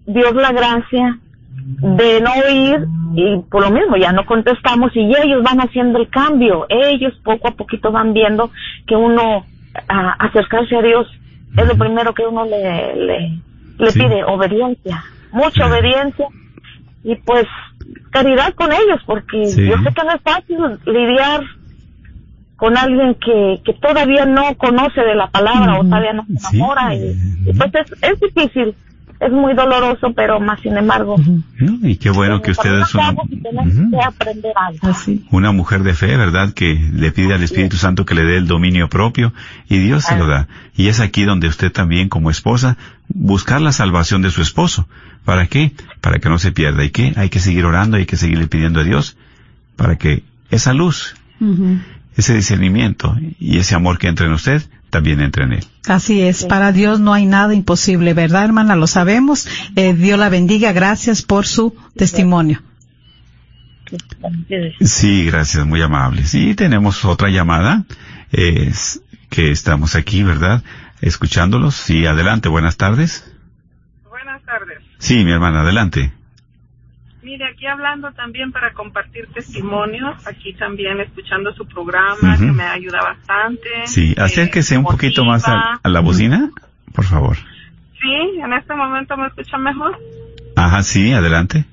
Dios 0.05 0.35
la 0.35 0.51
gracia 0.51 1.17
de 1.55 2.21
no 2.21 2.33
oír 2.45 2.89
y 3.15 3.39
por 3.49 3.63
lo 3.63 3.71
mismo 3.71 3.97
ya 3.97 4.11
no 4.11 4.27
contestamos 4.27 4.91
y 4.97 5.01
ellos 5.01 5.45
van 5.45 5.61
haciendo 5.61 6.01
el 6.01 6.11
cambio, 6.11 6.67
ellos 6.69 7.15
poco 7.23 7.47
a 7.47 7.53
poquito 7.53 7.93
van 7.93 8.15
viendo 8.15 8.51
que 8.85 8.97
uno 8.97 9.47
a, 9.87 10.11
acercarse 10.15 10.75
a 10.75 10.83
Dios 10.83 11.07
es 11.57 11.69
lo 11.69 11.79
primero 11.79 12.13
que 12.15 12.27
uno 12.27 12.47
le, 12.47 12.97
le, 12.97 13.41
le 13.79 13.93
pide, 13.93 14.25
obediencia, 14.25 15.05
mucha 15.31 15.69
obediencia 15.69 16.27
y 17.05 17.15
pues 17.15 17.47
caridad 18.11 18.53
con 18.55 18.73
ellos 18.73 19.01
porque 19.07 19.45
yo 19.45 19.77
sé 19.85 19.95
que 19.95 20.05
no 20.05 20.13
es 20.17 20.23
fácil 20.23 20.59
lidiar 20.85 21.43
con 22.61 22.77
alguien 22.77 23.15
que, 23.15 23.63
que 23.65 23.73
todavía 23.73 24.27
no 24.27 24.55
conoce 24.57 25.01
de 25.01 25.15
la 25.15 25.29
palabra 25.29 25.81
o 25.81 25.83
todavía 25.83 26.13
no 26.13 26.27
se 26.27 26.57
enamora 26.57 26.95
y, 26.95 27.17
pues 27.57 27.71
es, 27.75 28.03
es 28.03 28.21
difícil 28.21 28.75
es 29.21 29.31
muy 29.31 29.53
doloroso, 29.53 30.15
pero 30.15 30.41
más 30.41 30.61
sin 30.61 30.79
embargo. 30.79 31.17
Y 31.83 31.97
qué 31.97 32.09
bueno 32.09 32.41
que 32.41 32.53
ustedes 32.53 32.89
son 32.89 33.17
una 35.31 35.53
mujer 35.53 35.83
de 35.83 35.93
fe, 35.93 36.17
¿verdad? 36.17 36.55
Que 36.55 36.75
le 36.75 37.13
pide 37.13 37.35
al 37.35 37.43
Espíritu 37.43 37.77
Santo 37.77 38.07
que 38.07 38.15
le 38.15 38.25
dé 38.25 38.39
el 38.39 38.47
dominio 38.47 38.89
propio 38.89 39.35
y 39.69 39.77
Dios 39.77 40.05
se 40.05 40.17
lo 40.17 40.27
da. 40.27 40.49
Y 40.75 40.89
es 40.89 41.01
aquí 41.01 41.25
donde 41.25 41.49
usted 41.49 41.71
también 41.71 42.09
como 42.09 42.31
esposa 42.31 42.79
buscar 43.09 43.61
la 43.61 43.73
salvación 43.73 44.23
de 44.23 44.31
su 44.31 44.41
esposo. 44.41 44.89
¿Para 45.27 45.47
qué? 45.49 45.73
Para 46.01 46.19
que 46.19 46.31
no 46.31 46.39
se 46.39 46.51
pierda. 46.51 46.83
¿Y 46.83 46.91
qué? 46.91 47.13
Hay 47.17 47.29
que 47.29 47.41
seguir 47.41 47.67
orando, 47.67 47.99
hay 47.99 48.07
que 48.07 48.17
seguirle 48.17 48.47
pidiendo 48.47 48.81
a 48.81 48.85
Dios 48.85 49.19
para 49.77 49.97
que 49.97 50.23
esa 50.51 50.73
luz, 50.73 51.15
ese 52.17 52.35
discernimiento 52.35 53.17
y 53.39 53.59
ese 53.59 53.75
amor 53.75 53.99
que 53.99 54.09
entre 54.09 54.27
en 54.27 54.33
usted 54.33 54.63
también 54.91 55.21
entre 55.21 55.45
en 55.45 55.53
él. 55.55 55.65
Así 55.87 56.21
es, 56.21 56.45
para 56.45 56.73
Dios 56.73 57.01
no 57.01 57.15
hay 57.15 57.25
nada 57.25 57.55
imposible, 57.55 58.13
¿verdad, 58.13 58.45
hermana? 58.45 58.77
Lo 58.77 58.87
sabemos. 58.87 59.49
Eh, 59.77 59.95
Dios 59.95 60.19
la 60.19 60.29
bendiga, 60.29 60.73
gracias 60.73 61.23
por 61.23 61.47
su 61.47 61.75
testimonio. 61.97 62.63
Sí, 64.81 65.25
gracias, 65.27 65.67
muy 65.67 65.83
amable. 65.83 66.25
Sí, 66.25 66.55
tenemos 66.55 67.05
otra 67.05 67.29
llamada, 67.29 67.85
es 68.31 69.03
que 69.29 69.51
estamos 69.51 69.95
aquí, 69.95 70.23
¿verdad? 70.23 70.63
Escuchándolos. 71.01 71.75
Sí, 71.75 72.07
adelante, 72.07 72.49
buenas 72.49 72.77
tardes. 72.77 73.25
Buenas 74.09 74.43
tardes. 74.45 74.79
Sí, 74.99 75.25
mi 75.25 75.33
hermana, 75.33 75.63
adelante. 75.63 76.13
Mire, 77.31 77.45
aquí 77.45 77.65
hablando 77.65 78.11
también 78.11 78.51
para 78.51 78.73
compartir 78.73 79.29
testimonios, 79.29 80.27
aquí 80.27 80.53
también 80.55 80.99
escuchando 80.99 81.53
su 81.53 81.65
programa, 81.65 82.37
que 82.37 82.51
me 82.51 82.65
ayuda 82.65 82.99
bastante. 83.03 83.69
Sí, 83.87 84.17
acérquese 84.19 84.77
un 84.77 84.83
poquito 84.83 85.25
más 85.25 85.47
a, 85.47 85.79
la 85.85 86.01
bocina, 86.01 86.51
por 86.93 87.05
favor. 87.05 87.37
Sí, 88.01 88.41
en 88.43 88.53
este 88.53 88.75
momento 88.75 89.17
me 89.17 89.29
escucha 89.29 89.59
mejor. 89.59 89.97
Ajá, 90.57 90.83
sí, 90.83 91.13
adelante. 91.13 91.67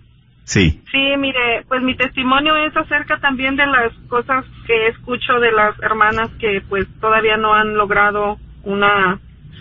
Sí. 0.43 0.79
Sí, 0.91 1.17
mire, 1.17 1.65
pues 1.67 1.81
mi 1.81 1.95
testimonio 1.95 2.55
es 2.57 2.77
acerca 2.77 3.17
también 3.17 3.55
de 3.55 3.65
las 3.65 3.91
cosas 4.09 4.45
que 4.67 4.89
escucho 4.89 5.39
de 5.39 5.51
las 5.53 5.73
hermanas 5.81 6.29
que 6.39 6.61
pues 6.69 6.85
todavía 7.01 7.37
no 7.37 7.55
han 7.55 7.73
logrado 7.73 8.37
una 8.61 9.19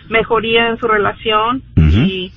mejoría 0.09 0.67
en 0.67 0.77
su 0.77 0.87
relación 0.87 1.63
y 1.75 2.31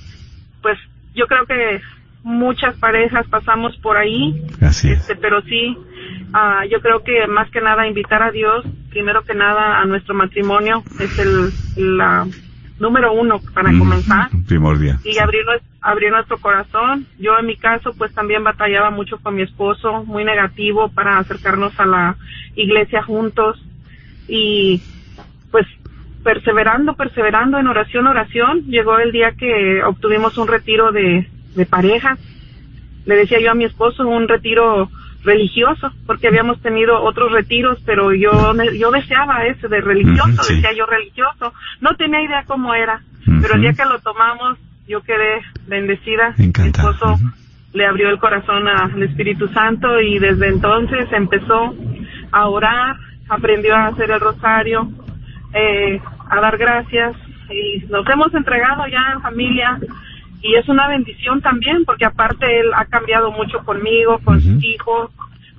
pues 0.63 0.79
yo 1.13 1.27
creo 1.27 1.45
que 1.45 1.79
muchas 2.23 2.77
parejas 2.77 3.27
pasamos 3.27 3.75
por 3.77 3.97
ahí, 3.97 4.43
este, 4.61 5.15
pero 5.15 5.41
sí, 5.41 5.75
uh, 6.33 6.67
yo 6.69 6.79
creo 6.81 7.03
que 7.03 7.27
más 7.27 7.49
que 7.49 7.61
nada 7.61 7.87
invitar 7.87 8.21
a 8.21 8.31
Dios, 8.31 8.65
primero 8.89 9.23
que 9.23 9.33
nada 9.33 9.81
a 9.81 9.85
nuestro 9.85 10.13
matrimonio, 10.13 10.83
es 10.99 11.17
el 11.19 11.51
la 11.97 12.27
número 12.81 13.13
uno 13.13 13.39
para 13.53 13.71
comenzar. 13.77 14.29
Primordial. 14.47 14.97
Y 15.05 15.19
abrir, 15.19 15.43
abrir 15.81 16.11
nuestro 16.11 16.37
corazón. 16.39 17.05
Yo 17.19 17.37
en 17.39 17.45
mi 17.45 17.55
caso 17.55 17.93
pues 17.97 18.13
también 18.13 18.43
batallaba 18.43 18.89
mucho 18.89 19.17
con 19.19 19.35
mi 19.35 19.43
esposo, 19.43 20.03
muy 20.03 20.25
negativo 20.25 20.89
para 20.89 21.19
acercarnos 21.19 21.79
a 21.79 21.85
la 21.85 22.15
iglesia 22.55 23.03
juntos 23.03 23.63
y 24.27 24.81
pues 25.51 25.67
perseverando, 26.23 26.95
perseverando 26.95 27.57
en 27.57 27.67
oración, 27.67 28.07
oración, 28.07 28.65
llegó 28.65 28.97
el 28.99 29.11
día 29.11 29.31
que 29.37 29.83
obtuvimos 29.83 30.37
un 30.37 30.47
retiro 30.47 30.91
de 30.91 31.27
de 31.55 31.65
pareja. 31.65 32.17
Le 33.05 33.15
decía 33.15 33.39
yo 33.39 33.51
a 33.51 33.55
mi 33.55 33.65
esposo 33.65 34.07
un 34.07 34.27
retiro 34.27 34.89
religioso, 35.23 35.91
porque 36.05 36.27
habíamos 36.27 36.61
tenido 36.61 37.01
otros 37.01 37.31
retiros, 37.31 37.79
pero 37.85 38.13
yo 38.13 38.53
yo 38.77 38.91
deseaba 38.91 39.45
ese 39.45 39.67
de 39.67 39.81
religioso, 39.81 40.41
decía 40.47 40.73
yo 40.73 40.85
religioso. 40.85 41.53
No 41.79 41.95
tenía 41.95 42.23
idea 42.23 42.43
cómo 42.45 42.73
era, 42.73 43.01
pero 43.41 43.55
el 43.55 43.61
día 43.61 43.73
que 43.73 43.85
lo 43.85 43.99
tomamos, 43.99 44.57
yo 44.87 45.01
quedé 45.01 45.41
bendecida. 45.67 46.33
Mi 46.37 46.45
esposo 46.47 47.19
le 47.73 47.85
abrió 47.85 48.09
el 48.09 48.19
corazón 48.19 48.67
al 48.67 49.01
Espíritu 49.03 49.47
Santo 49.49 49.99
y 50.01 50.19
desde 50.19 50.49
entonces 50.49 51.07
empezó 51.11 51.75
a 52.31 52.47
orar, 52.47 52.95
aprendió 53.29 53.75
a 53.75 53.87
hacer 53.87 54.11
el 54.11 54.19
rosario, 54.19 54.89
eh, 55.53 55.99
a 56.29 56.41
dar 56.41 56.57
gracias 56.57 57.15
y 57.49 57.85
nos 57.89 58.07
hemos 58.09 58.33
entregado 58.33 58.87
ya 58.87 59.13
en 59.13 59.21
familia 59.21 59.79
y 60.41 60.55
es 60.55 60.67
una 60.67 60.87
bendición 60.87 61.41
también 61.41 61.85
porque 61.85 62.05
aparte 62.05 62.59
él 62.59 62.71
ha 62.75 62.85
cambiado 62.85 63.31
mucho 63.31 63.59
conmigo, 63.59 64.19
con 64.23 64.41
sus 64.41 64.63
hijos, 64.63 65.11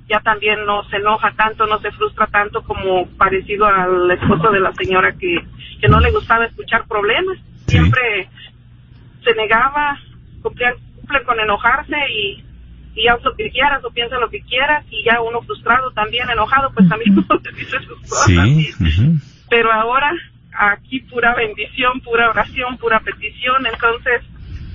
ya 0.09 0.19
también 0.19 0.65
no 0.65 0.83
se 0.89 0.97
enoja 0.97 1.31
tanto, 1.37 1.65
no 1.65 1.79
se 1.79 1.91
frustra 1.91 2.27
tanto 2.27 2.61
como 2.63 3.07
parecido 3.17 3.65
al 3.65 4.11
esposo 4.11 4.51
de 4.51 4.59
la 4.59 4.73
señora 4.73 5.13
que, 5.13 5.37
que 5.79 5.87
no 5.87 5.99
le 5.99 6.11
gustaba 6.11 6.45
escuchar 6.45 6.85
problemas, 6.87 7.37
siempre 7.67 8.27
se 9.23 9.33
negaba, 9.35 9.97
cumple, 10.41 10.75
cumple 10.97 11.23
con 11.23 11.39
enojarse 11.39 11.95
y, 12.11 12.43
y 12.95 13.07
haz 13.07 13.23
lo 13.23 13.33
que 13.35 13.49
quieras 13.51 13.83
o 13.85 13.91
piensa 13.91 14.19
lo 14.19 14.29
que 14.29 14.41
quieras 14.41 14.85
y 14.91 15.03
ya 15.05 15.21
uno 15.21 15.41
frustrado 15.43 15.91
también, 15.91 16.29
enojado, 16.29 16.71
pues 16.73 16.89
también 16.89 17.15
no 17.29 17.37
dice 17.55 17.79
sus 17.87 18.01
cosas. 18.01 18.27
Pero 19.49 19.71
ahora 19.71 20.11
aquí 20.57 20.99
pura 21.01 21.33
bendición, 21.35 22.01
pura 22.01 22.29
oración, 22.29 22.77
pura 22.77 22.99
petición, 22.99 23.65
entonces 23.65 24.21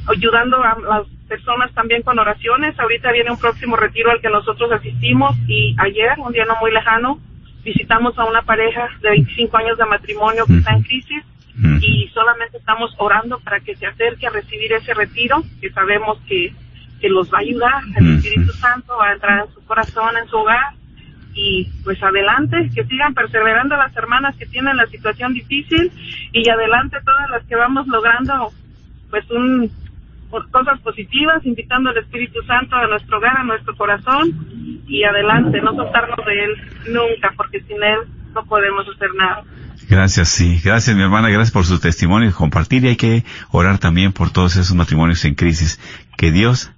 ayudando 0.09 0.63
a 0.63 0.79
las 0.81 1.07
personas 1.29 1.73
también 1.75 2.03
con 2.03 2.19
oraciones. 2.19 2.79
Ahorita 2.79 3.13
viene 3.13 3.31
un 3.31 3.39
próximo 3.39 3.77
retiro 3.77 4.11
al 4.11 4.21
que 4.21 4.31
nosotros 4.31 4.73
asistimos 4.73 5.37
y 5.47 5.77
ayer, 5.79 6.15
un 6.19 6.33
día 6.33 6.45
no 6.45 6.57
muy 6.61 6.73
lejano, 6.73 7.21
visitamos 7.63 8.19
a 8.19 8.25
una 8.25 8.43
pareja 8.43 8.89
de 9.03 9.11
25 9.11 9.57
años 9.57 9.79
de 9.79 9.85
matrimonio 9.85 10.47
que 10.47 10.57
está 10.57 10.73
en 10.73 10.83
crisis 10.83 11.25
y 11.81 12.09
solamente 12.15 12.57
estamos 12.57 12.95
orando 12.99 13.39
para 13.41 13.59
que 13.61 13.75
se 13.75 13.87
acerque 13.87 14.27
a 14.27 14.31
recibir 14.31 14.73
ese 14.73 14.95
retiro, 14.95 15.43
que 15.61 15.71
sabemos 15.71 16.19
que, 16.29 16.53
que 17.01 17.09
los 17.09 17.33
va 17.33 17.39
a 17.39 17.41
ayudar, 17.41 17.83
el 17.97 18.17
Espíritu 18.17 18.53
Santo 18.53 18.97
va 18.97 19.09
a 19.09 19.15
entrar 19.15 19.45
en 19.45 19.53
su 19.53 19.65
corazón, 19.65 20.17
en 20.17 20.29
su 20.29 20.37
hogar 20.37 20.75
y 21.35 21.69
pues 21.85 22.01
adelante, 22.03 22.71
que 22.75 22.85
sigan 22.85 23.13
perseverando 23.13 23.77
las 23.77 23.95
hermanas 23.97 24.37
que 24.37 24.47
tienen 24.47 24.77
la 24.77 24.87
situación 24.87 25.35
difícil 25.35 25.93
y 26.33 26.49
adelante 26.49 26.97
todas 27.05 27.31
las 27.31 27.45
que 27.45 27.57
vamos 27.57 27.87
logrando 27.89 28.51
pues 29.11 29.29
un 29.31 29.71
por 30.31 30.51
cosas 30.51 30.81
positivas, 30.81 31.45
invitando 31.45 31.91
al 31.91 31.99
Espíritu 31.99 32.43
Santo 32.47 32.77
a 32.77 32.87
nuestro 32.87 33.19
hogar, 33.19 33.39
a 33.39 33.45
nuestro 33.45 33.77
corazón 33.77 34.83
y 34.87 35.05
adelante, 35.05 35.61
no 35.61 35.75
soltarnos 35.75 36.25
de 36.25 36.45
Él 36.45 36.51
nunca, 36.93 37.33
porque 37.37 37.61
sin 37.63 37.83
Él 37.83 37.99
no 38.35 38.45
podemos 38.45 38.87
hacer 38.95 39.09
nada. 39.15 39.43
Gracias, 39.89 40.29
sí. 40.29 40.61
Gracias, 40.63 40.95
mi 40.95 41.03
hermana. 41.03 41.31
Gracias 41.31 41.51
por 41.51 41.65
su 41.65 41.81
testimonio 41.81 42.29
y 42.29 42.33
compartir. 42.33 42.85
Y 42.85 42.89
hay 42.89 42.97
que 42.97 43.25
orar 43.51 43.79
también 43.79 44.13
por 44.13 44.31
todos 44.31 44.57
esos 44.57 44.75
matrimonios 44.77 45.25
en 45.25 45.35
crisis. 45.35 45.81
Que 46.17 46.31
Dios 46.31 46.71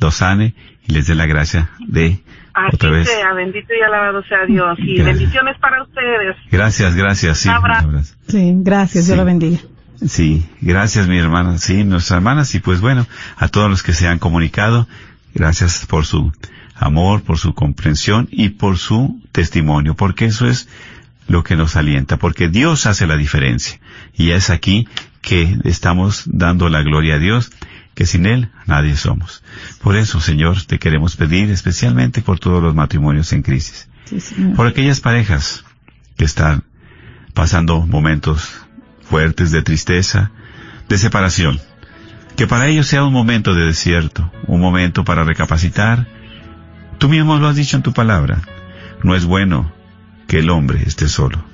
los 0.00 0.14
sane 0.16 0.54
y 0.88 0.92
les 0.92 1.06
dé 1.06 1.14
la 1.14 1.26
gracia 1.26 1.70
de 1.86 2.20
Así 2.54 2.76
otra 2.76 2.90
vez. 2.90 3.08
sea, 3.08 3.34
bendito 3.34 3.74
y 3.78 3.82
alabado 3.82 4.22
sea 4.22 4.46
Dios. 4.46 4.78
Y 4.78 5.02
bendiciones 5.02 5.58
para 5.60 5.82
ustedes. 5.82 6.36
Gracias, 6.50 6.94
gracias. 6.94 7.38
Sí, 7.38 7.50
sí 8.28 8.52
gracias. 8.56 9.06
Dios 9.06 9.18
lo 9.18 9.24
bendiga. 9.26 9.58
Sí, 10.04 10.46
gracias 10.60 11.08
mi 11.08 11.18
hermana, 11.18 11.58
sí, 11.58 11.84
nuestras 11.84 12.18
hermanas 12.18 12.54
y 12.54 12.60
pues 12.60 12.80
bueno, 12.80 13.06
a 13.36 13.48
todos 13.48 13.70
los 13.70 13.82
que 13.82 13.92
se 13.92 14.08
han 14.08 14.18
comunicado, 14.18 14.86
gracias 15.34 15.86
por 15.86 16.04
su 16.04 16.32
amor, 16.74 17.22
por 17.22 17.38
su 17.38 17.54
comprensión 17.54 18.28
y 18.30 18.50
por 18.50 18.78
su 18.78 19.20
testimonio, 19.32 19.94
porque 19.94 20.26
eso 20.26 20.46
es 20.46 20.68
lo 21.28 21.42
que 21.42 21.56
nos 21.56 21.76
alienta, 21.76 22.18
porque 22.18 22.48
Dios 22.48 22.86
hace 22.86 23.06
la 23.06 23.16
diferencia. 23.16 23.80
Y 24.14 24.30
es 24.30 24.50
aquí 24.50 24.86
que 25.22 25.58
estamos 25.64 26.24
dando 26.26 26.68
la 26.68 26.82
gloria 26.82 27.14
a 27.14 27.18
Dios, 27.18 27.50
que 27.94 28.06
sin 28.06 28.26
Él 28.26 28.50
nadie 28.66 28.96
somos. 28.96 29.42
Por 29.82 29.96
eso, 29.96 30.20
Señor, 30.20 30.62
te 30.62 30.78
queremos 30.78 31.16
pedir 31.16 31.50
especialmente 31.50 32.20
por 32.20 32.38
todos 32.38 32.62
los 32.62 32.74
matrimonios 32.74 33.32
en 33.32 33.42
crisis, 33.42 33.88
por 34.54 34.66
aquellas 34.66 35.00
parejas 35.00 35.64
que 36.16 36.26
están 36.26 36.64
pasando 37.34 37.86
momentos 37.86 38.65
fuertes 39.08 39.50
de 39.50 39.62
tristeza, 39.62 40.30
de 40.88 40.98
separación. 40.98 41.60
Que 42.36 42.46
para 42.46 42.66
ellos 42.66 42.86
sea 42.86 43.04
un 43.04 43.12
momento 43.12 43.54
de 43.54 43.64
desierto, 43.64 44.30
un 44.46 44.60
momento 44.60 45.04
para 45.04 45.24
recapacitar. 45.24 46.06
Tú 46.98 47.08
mismo 47.08 47.38
lo 47.38 47.48
has 47.48 47.56
dicho 47.56 47.76
en 47.76 47.82
tu 47.82 47.92
palabra. 47.92 48.42
No 49.02 49.14
es 49.14 49.24
bueno 49.24 49.72
que 50.26 50.40
el 50.40 50.50
hombre 50.50 50.82
esté 50.84 51.08
solo. 51.08 51.44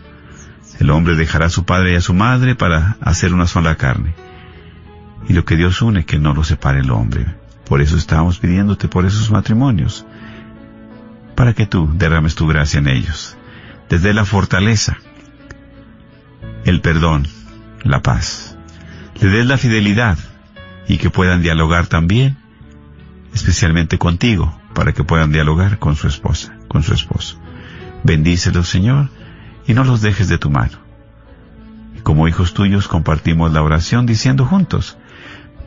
El 0.81 0.91
hombre 0.91 1.15
dejará 1.15 1.47
a 1.47 1.51
su 1.51 1.65
padre 1.65 1.93
y 1.93 1.97
a 1.97 2.01
su 2.01 2.15
madre 2.15 2.55
para 2.55 2.97
hacer 3.01 3.33
una 3.33 3.47
sola 3.47 3.77
carne. 3.77 4.15
Y 5.29 5.35
lo 5.35 5.45
que 5.45 5.57
Dios 5.57 5.83
une, 5.83 6.05
que 6.05 6.19
no 6.19 6.35
lo 6.35 6.43
separe 6.43 6.81
el 6.81 6.91
hombre. 6.91 7.27
Por 7.65 7.81
eso 7.81 7.97
estamos 7.97 8.39
pidiéndote 8.39 8.89
por 8.89 9.07
esos 9.07 9.31
matrimonios, 9.31 10.05
para 11.37 11.55
que 11.55 11.67
tú 11.67 11.91
derrames 11.95 12.35
tu 12.35 12.47
gracia 12.47 12.79
en 12.79 12.89
ellos, 12.89 13.37
desde 13.89 14.13
la 14.13 14.25
fortaleza, 14.25 14.99
el 16.65 16.81
perdón, 16.81 17.27
la 17.85 18.01
paz. 18.01 18.57
Le 19.21 19.29
des 19.29 19.47
la 19.47 19.59
fidelidad 19.59 20.19
y 20.89 20.99
que 20.99 21.11
puedan 21.11 21.43
dialogar 21.43 21.87
también, 21.87 22.37
especialmente 23.35 23.99
contigo, 23.99 24.59
para 24.75 24.93
que 24.93 25.05
puedan 25.05 25.33
dialogar 25.33 25.79
con 25.79 25.97
su 25.97 26.09
esposa, 26.09 26.57
con 26.69 26.83
su 26.83 26.95
esposo. 26.95 27.39
Bendícelo, 28.05 28.65
Señor, 28.65 29.11
y 29.67 29.75
no 29.75 29.85
los 29.85 30.01
dejes 30.01 30.29
de 30.29 30.39
tu 30.39 30.51
mano. 30.51 30.79
Como 32.03 32.27
hijos 32.27 32.53
tuyos 32.53 32.89
compartimos 32.89 33.53
la 33.53 33.63
oración 33.63 34.07
diciendo 34.07 34.45
juntos, 34.45 34.99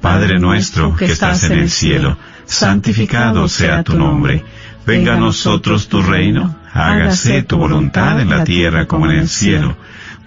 Padre 0.01 0.39
nuestro 0.39 0.95
que 0.95 1.05
estás 1.05 1.43
en 1.45 1.53
el 1.53 1.69
cielo, 1.69 2.17
santificado 2.45 3.47
sea 3.47 3.83
tu 3.83 3.97
nombre, 3.97 4.43
venga 4.85 5.13
a 5.13 5.19
nosotros 5.19 5.87
tu 5.87 6.03
reino, 6.03 6.55
hágase 6.73 7.41
tu 7.43 7.57
voluntad 7.57 8.19
en 8.19 8.29
la 8.29 8.43
tierra 8.43 8.85
como 8.85 9.05
en 9.05 9.19
el 9.19 9.29
cielo. 9.29 9.77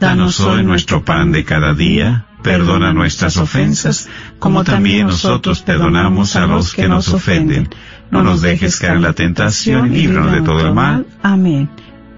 Danos 0.01 0.39
hoy 0.41 0.63
nuestro 0.63 1.05
pan 1.05 1.33
de 1.33 1.45
cada 1.45 1.75
día, 1.75 2.27
perdona 2.43 2.93
nuestras 2.93 3.37
ofensas, 3.37 4.09
como 4.39 4.63
también 4.63 5.09
nosotros 5.09 5.61
perdonamos 5.63 6.37
a 6.37 6.47
los 6.47 6.73
que 6.73 6.89
nos 6.89 7.09
ofenden. 7.13 7.69
No 8.11 8.23
nos 8.23 8.41
dejes 8.41 8.79
caer 8.79 8.97
en 8.97 9.03
la 9.03 9.13
tentación 9.13 9.95
y 9.95 10.07
líbranos 10.07 10.33
de 10.33 10.43
todo 10.43 10.61
el 10.67 10.73
mal. 10.73 11.07
Amén. 11.23 11.69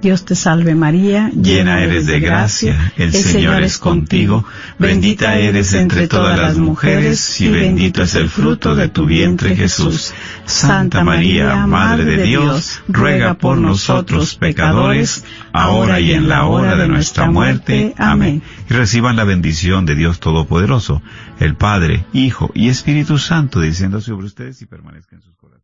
Dios 0.01 0.25
te 0.25 0.35
salve 0.35 0.75
María, 0.75 1.31
llena 1.31 1.83
eres 1.83 2.07
de 2.07 2.21
gracia, 2.21 2.93
el 2.97 3.13
Señor 3.13 3.63
es 3.63 3.79
contigo, 3.79 4.47
bendita 4.79 5.37
eres 5.37 5.75
entre 5.75 6.09
todas 6.09 6.39
las 6.39 6.57
mujeres 6.57 7.39
y 7.43 7.51
bendito 7.51 8.03
es 8.03 8.15
el 8.15 8.31
fruto 8.31 8.75
de 8.75 8.89
tu 8.89 9.05
vientre 9.05 9.55
Jesús. 9.55 10.15
Santa 10.47 11.05
María, 11.05 11.67
Madre 11.67 12.05
de 12.05 12.23
Dios, 12.23 12.83
ruega 12.89 13.35
por 13.35 13.59
nosotros 13.59 14.37
pecadores, 14.37 15.25
ahora 15.53 16.01
y 16.01 16.13
en 16.13 16.29
la 16.29 16.47
hora 16.47 16.77
de 16.77 16.89
nuestra 16.89 17.31
muerte. 17.31 17.95
Amén. 17.99 18.43
Y 18.71 18.73
reciban 18.73 19.17
la 19.17 19.25
bendición 19.25 19.85
de 19.85 19.97
Dios 19.97 20.19
Todopoderoso, 20.19 21.03
el 21.41 21.57
Padre, 21.57 22.07
Hijo 22.15 22.51
y 22.55 22.71
Espíritu 22.71 23.19
Santo, 23.19 23.61
diciendo 23.61 24.01
sobre 24.01 24.27
ustedes 24.27 24.63
y 24.63 24.67
permanezcan 24.67 25.19
en 25.19 25.25
sus 25.25 25.37
corazones. 25.37 25.61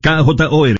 KJOR 0.00 0.79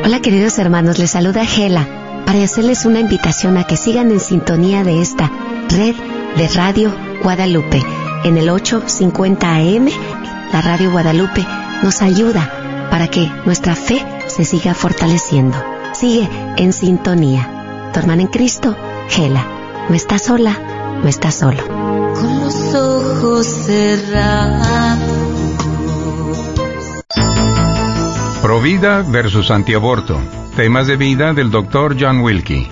Hola 0.03 0.19
queridos 0.21 0.59
hermanos, 0.59 0.99
les 0.99 1.11
saluda 1.11 1.45
Gela 1.45 1.87
para 2.25 2.43
hacerles 2.43 2.85
una 2.85 2.99
invitación 2.99 3.55
a 3.57 3.63
que 3.65 3.77
sigan 3.77 4.11
en 4.11 4.19
sintonía 4.19 4.83
de 4.83 5.01
esta 5.01 5.31
red 5.69 5.95
de 6.37 6.47
Radio 6.49 6.93
Guadalupe. 7.23 7.81
En 8.23 8.37
el 8.37 8.49
850 8.49 9.55
AM, 9.55 9.89
la 10.53 10.61
Radio 10.61 10.91
Guadalupe 10.91 11.45
nos 11.83 12.01
ayuda 12.01 12.87
para 12.89 13.07
que 13.07 13.29
nuestra 13.45 13.75
fe 13.75 14.03
se 14.27 14.45
siga 14.45 14.73
fortaleciendo. 14.73 15.57
Sigue 15.93 16.29
en 16.57 16.73
sintonía. 16.73 17.89
Tu 17.93 17.99
hermana 17.99 18.23
en 18.23 18.27
Cristo, 18.27 18.75
Gela. 19.09 19.45
No 19.89 19.95
está 19.95 20.19
sola, 20.19 20.57
no 21.01 21.09
está 21.09 21.31
solo. 21.31 21.63
Con 21.67 22.39
los 22.41 22.73
ojos 22.73 23.47
cerrados. 23.47 24.97
Provida 28.41 29.03
versus 29.03 29.51
antiaborto. 29.51 30.19
Temas 30.55 30.87
de 30.87 30.97
vida 30.97 31.33
del 31.33 31.51
Dr. 31.51 31.95
John 31.99 32.21
Wilkie. 32.21 32.67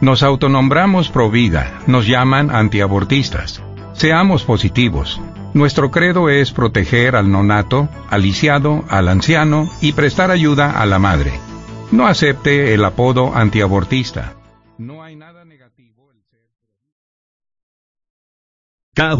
Nos 0.00 0.22
autonombramos 0.22 1.08
Provida, 1.08 1.80
nos 1.86 2.06
llaman 2.06 2.54
antiabortistas. 2.54 3.62
Seamos 3.94 4.44
positivos. 4.44 5.20
Nuestro 5.54 5.90
credo 5.90 6.28
es 6.28 6.52
proteger 6.52 7.16
al 7.16 7.30
nonato, 7.30 7.88
al 8.10 8.22
lisiado, 8.22 8.84
al 8.88 9.08
anciano 9.08 9.70
y 9.80 9.92
prestar 9.92 10.30
ayuda 10.30 10.72
a 10.78 10.84
la 10.84 10.98
madre. 10.98 11.32
No 11.92 12.06
acepte 12.06 12.74
el 12.74 12.84
apodo 12.84 13.34
antiabortista. 13.34 14.34
No 18.96 19.04
hay 19.04 19.16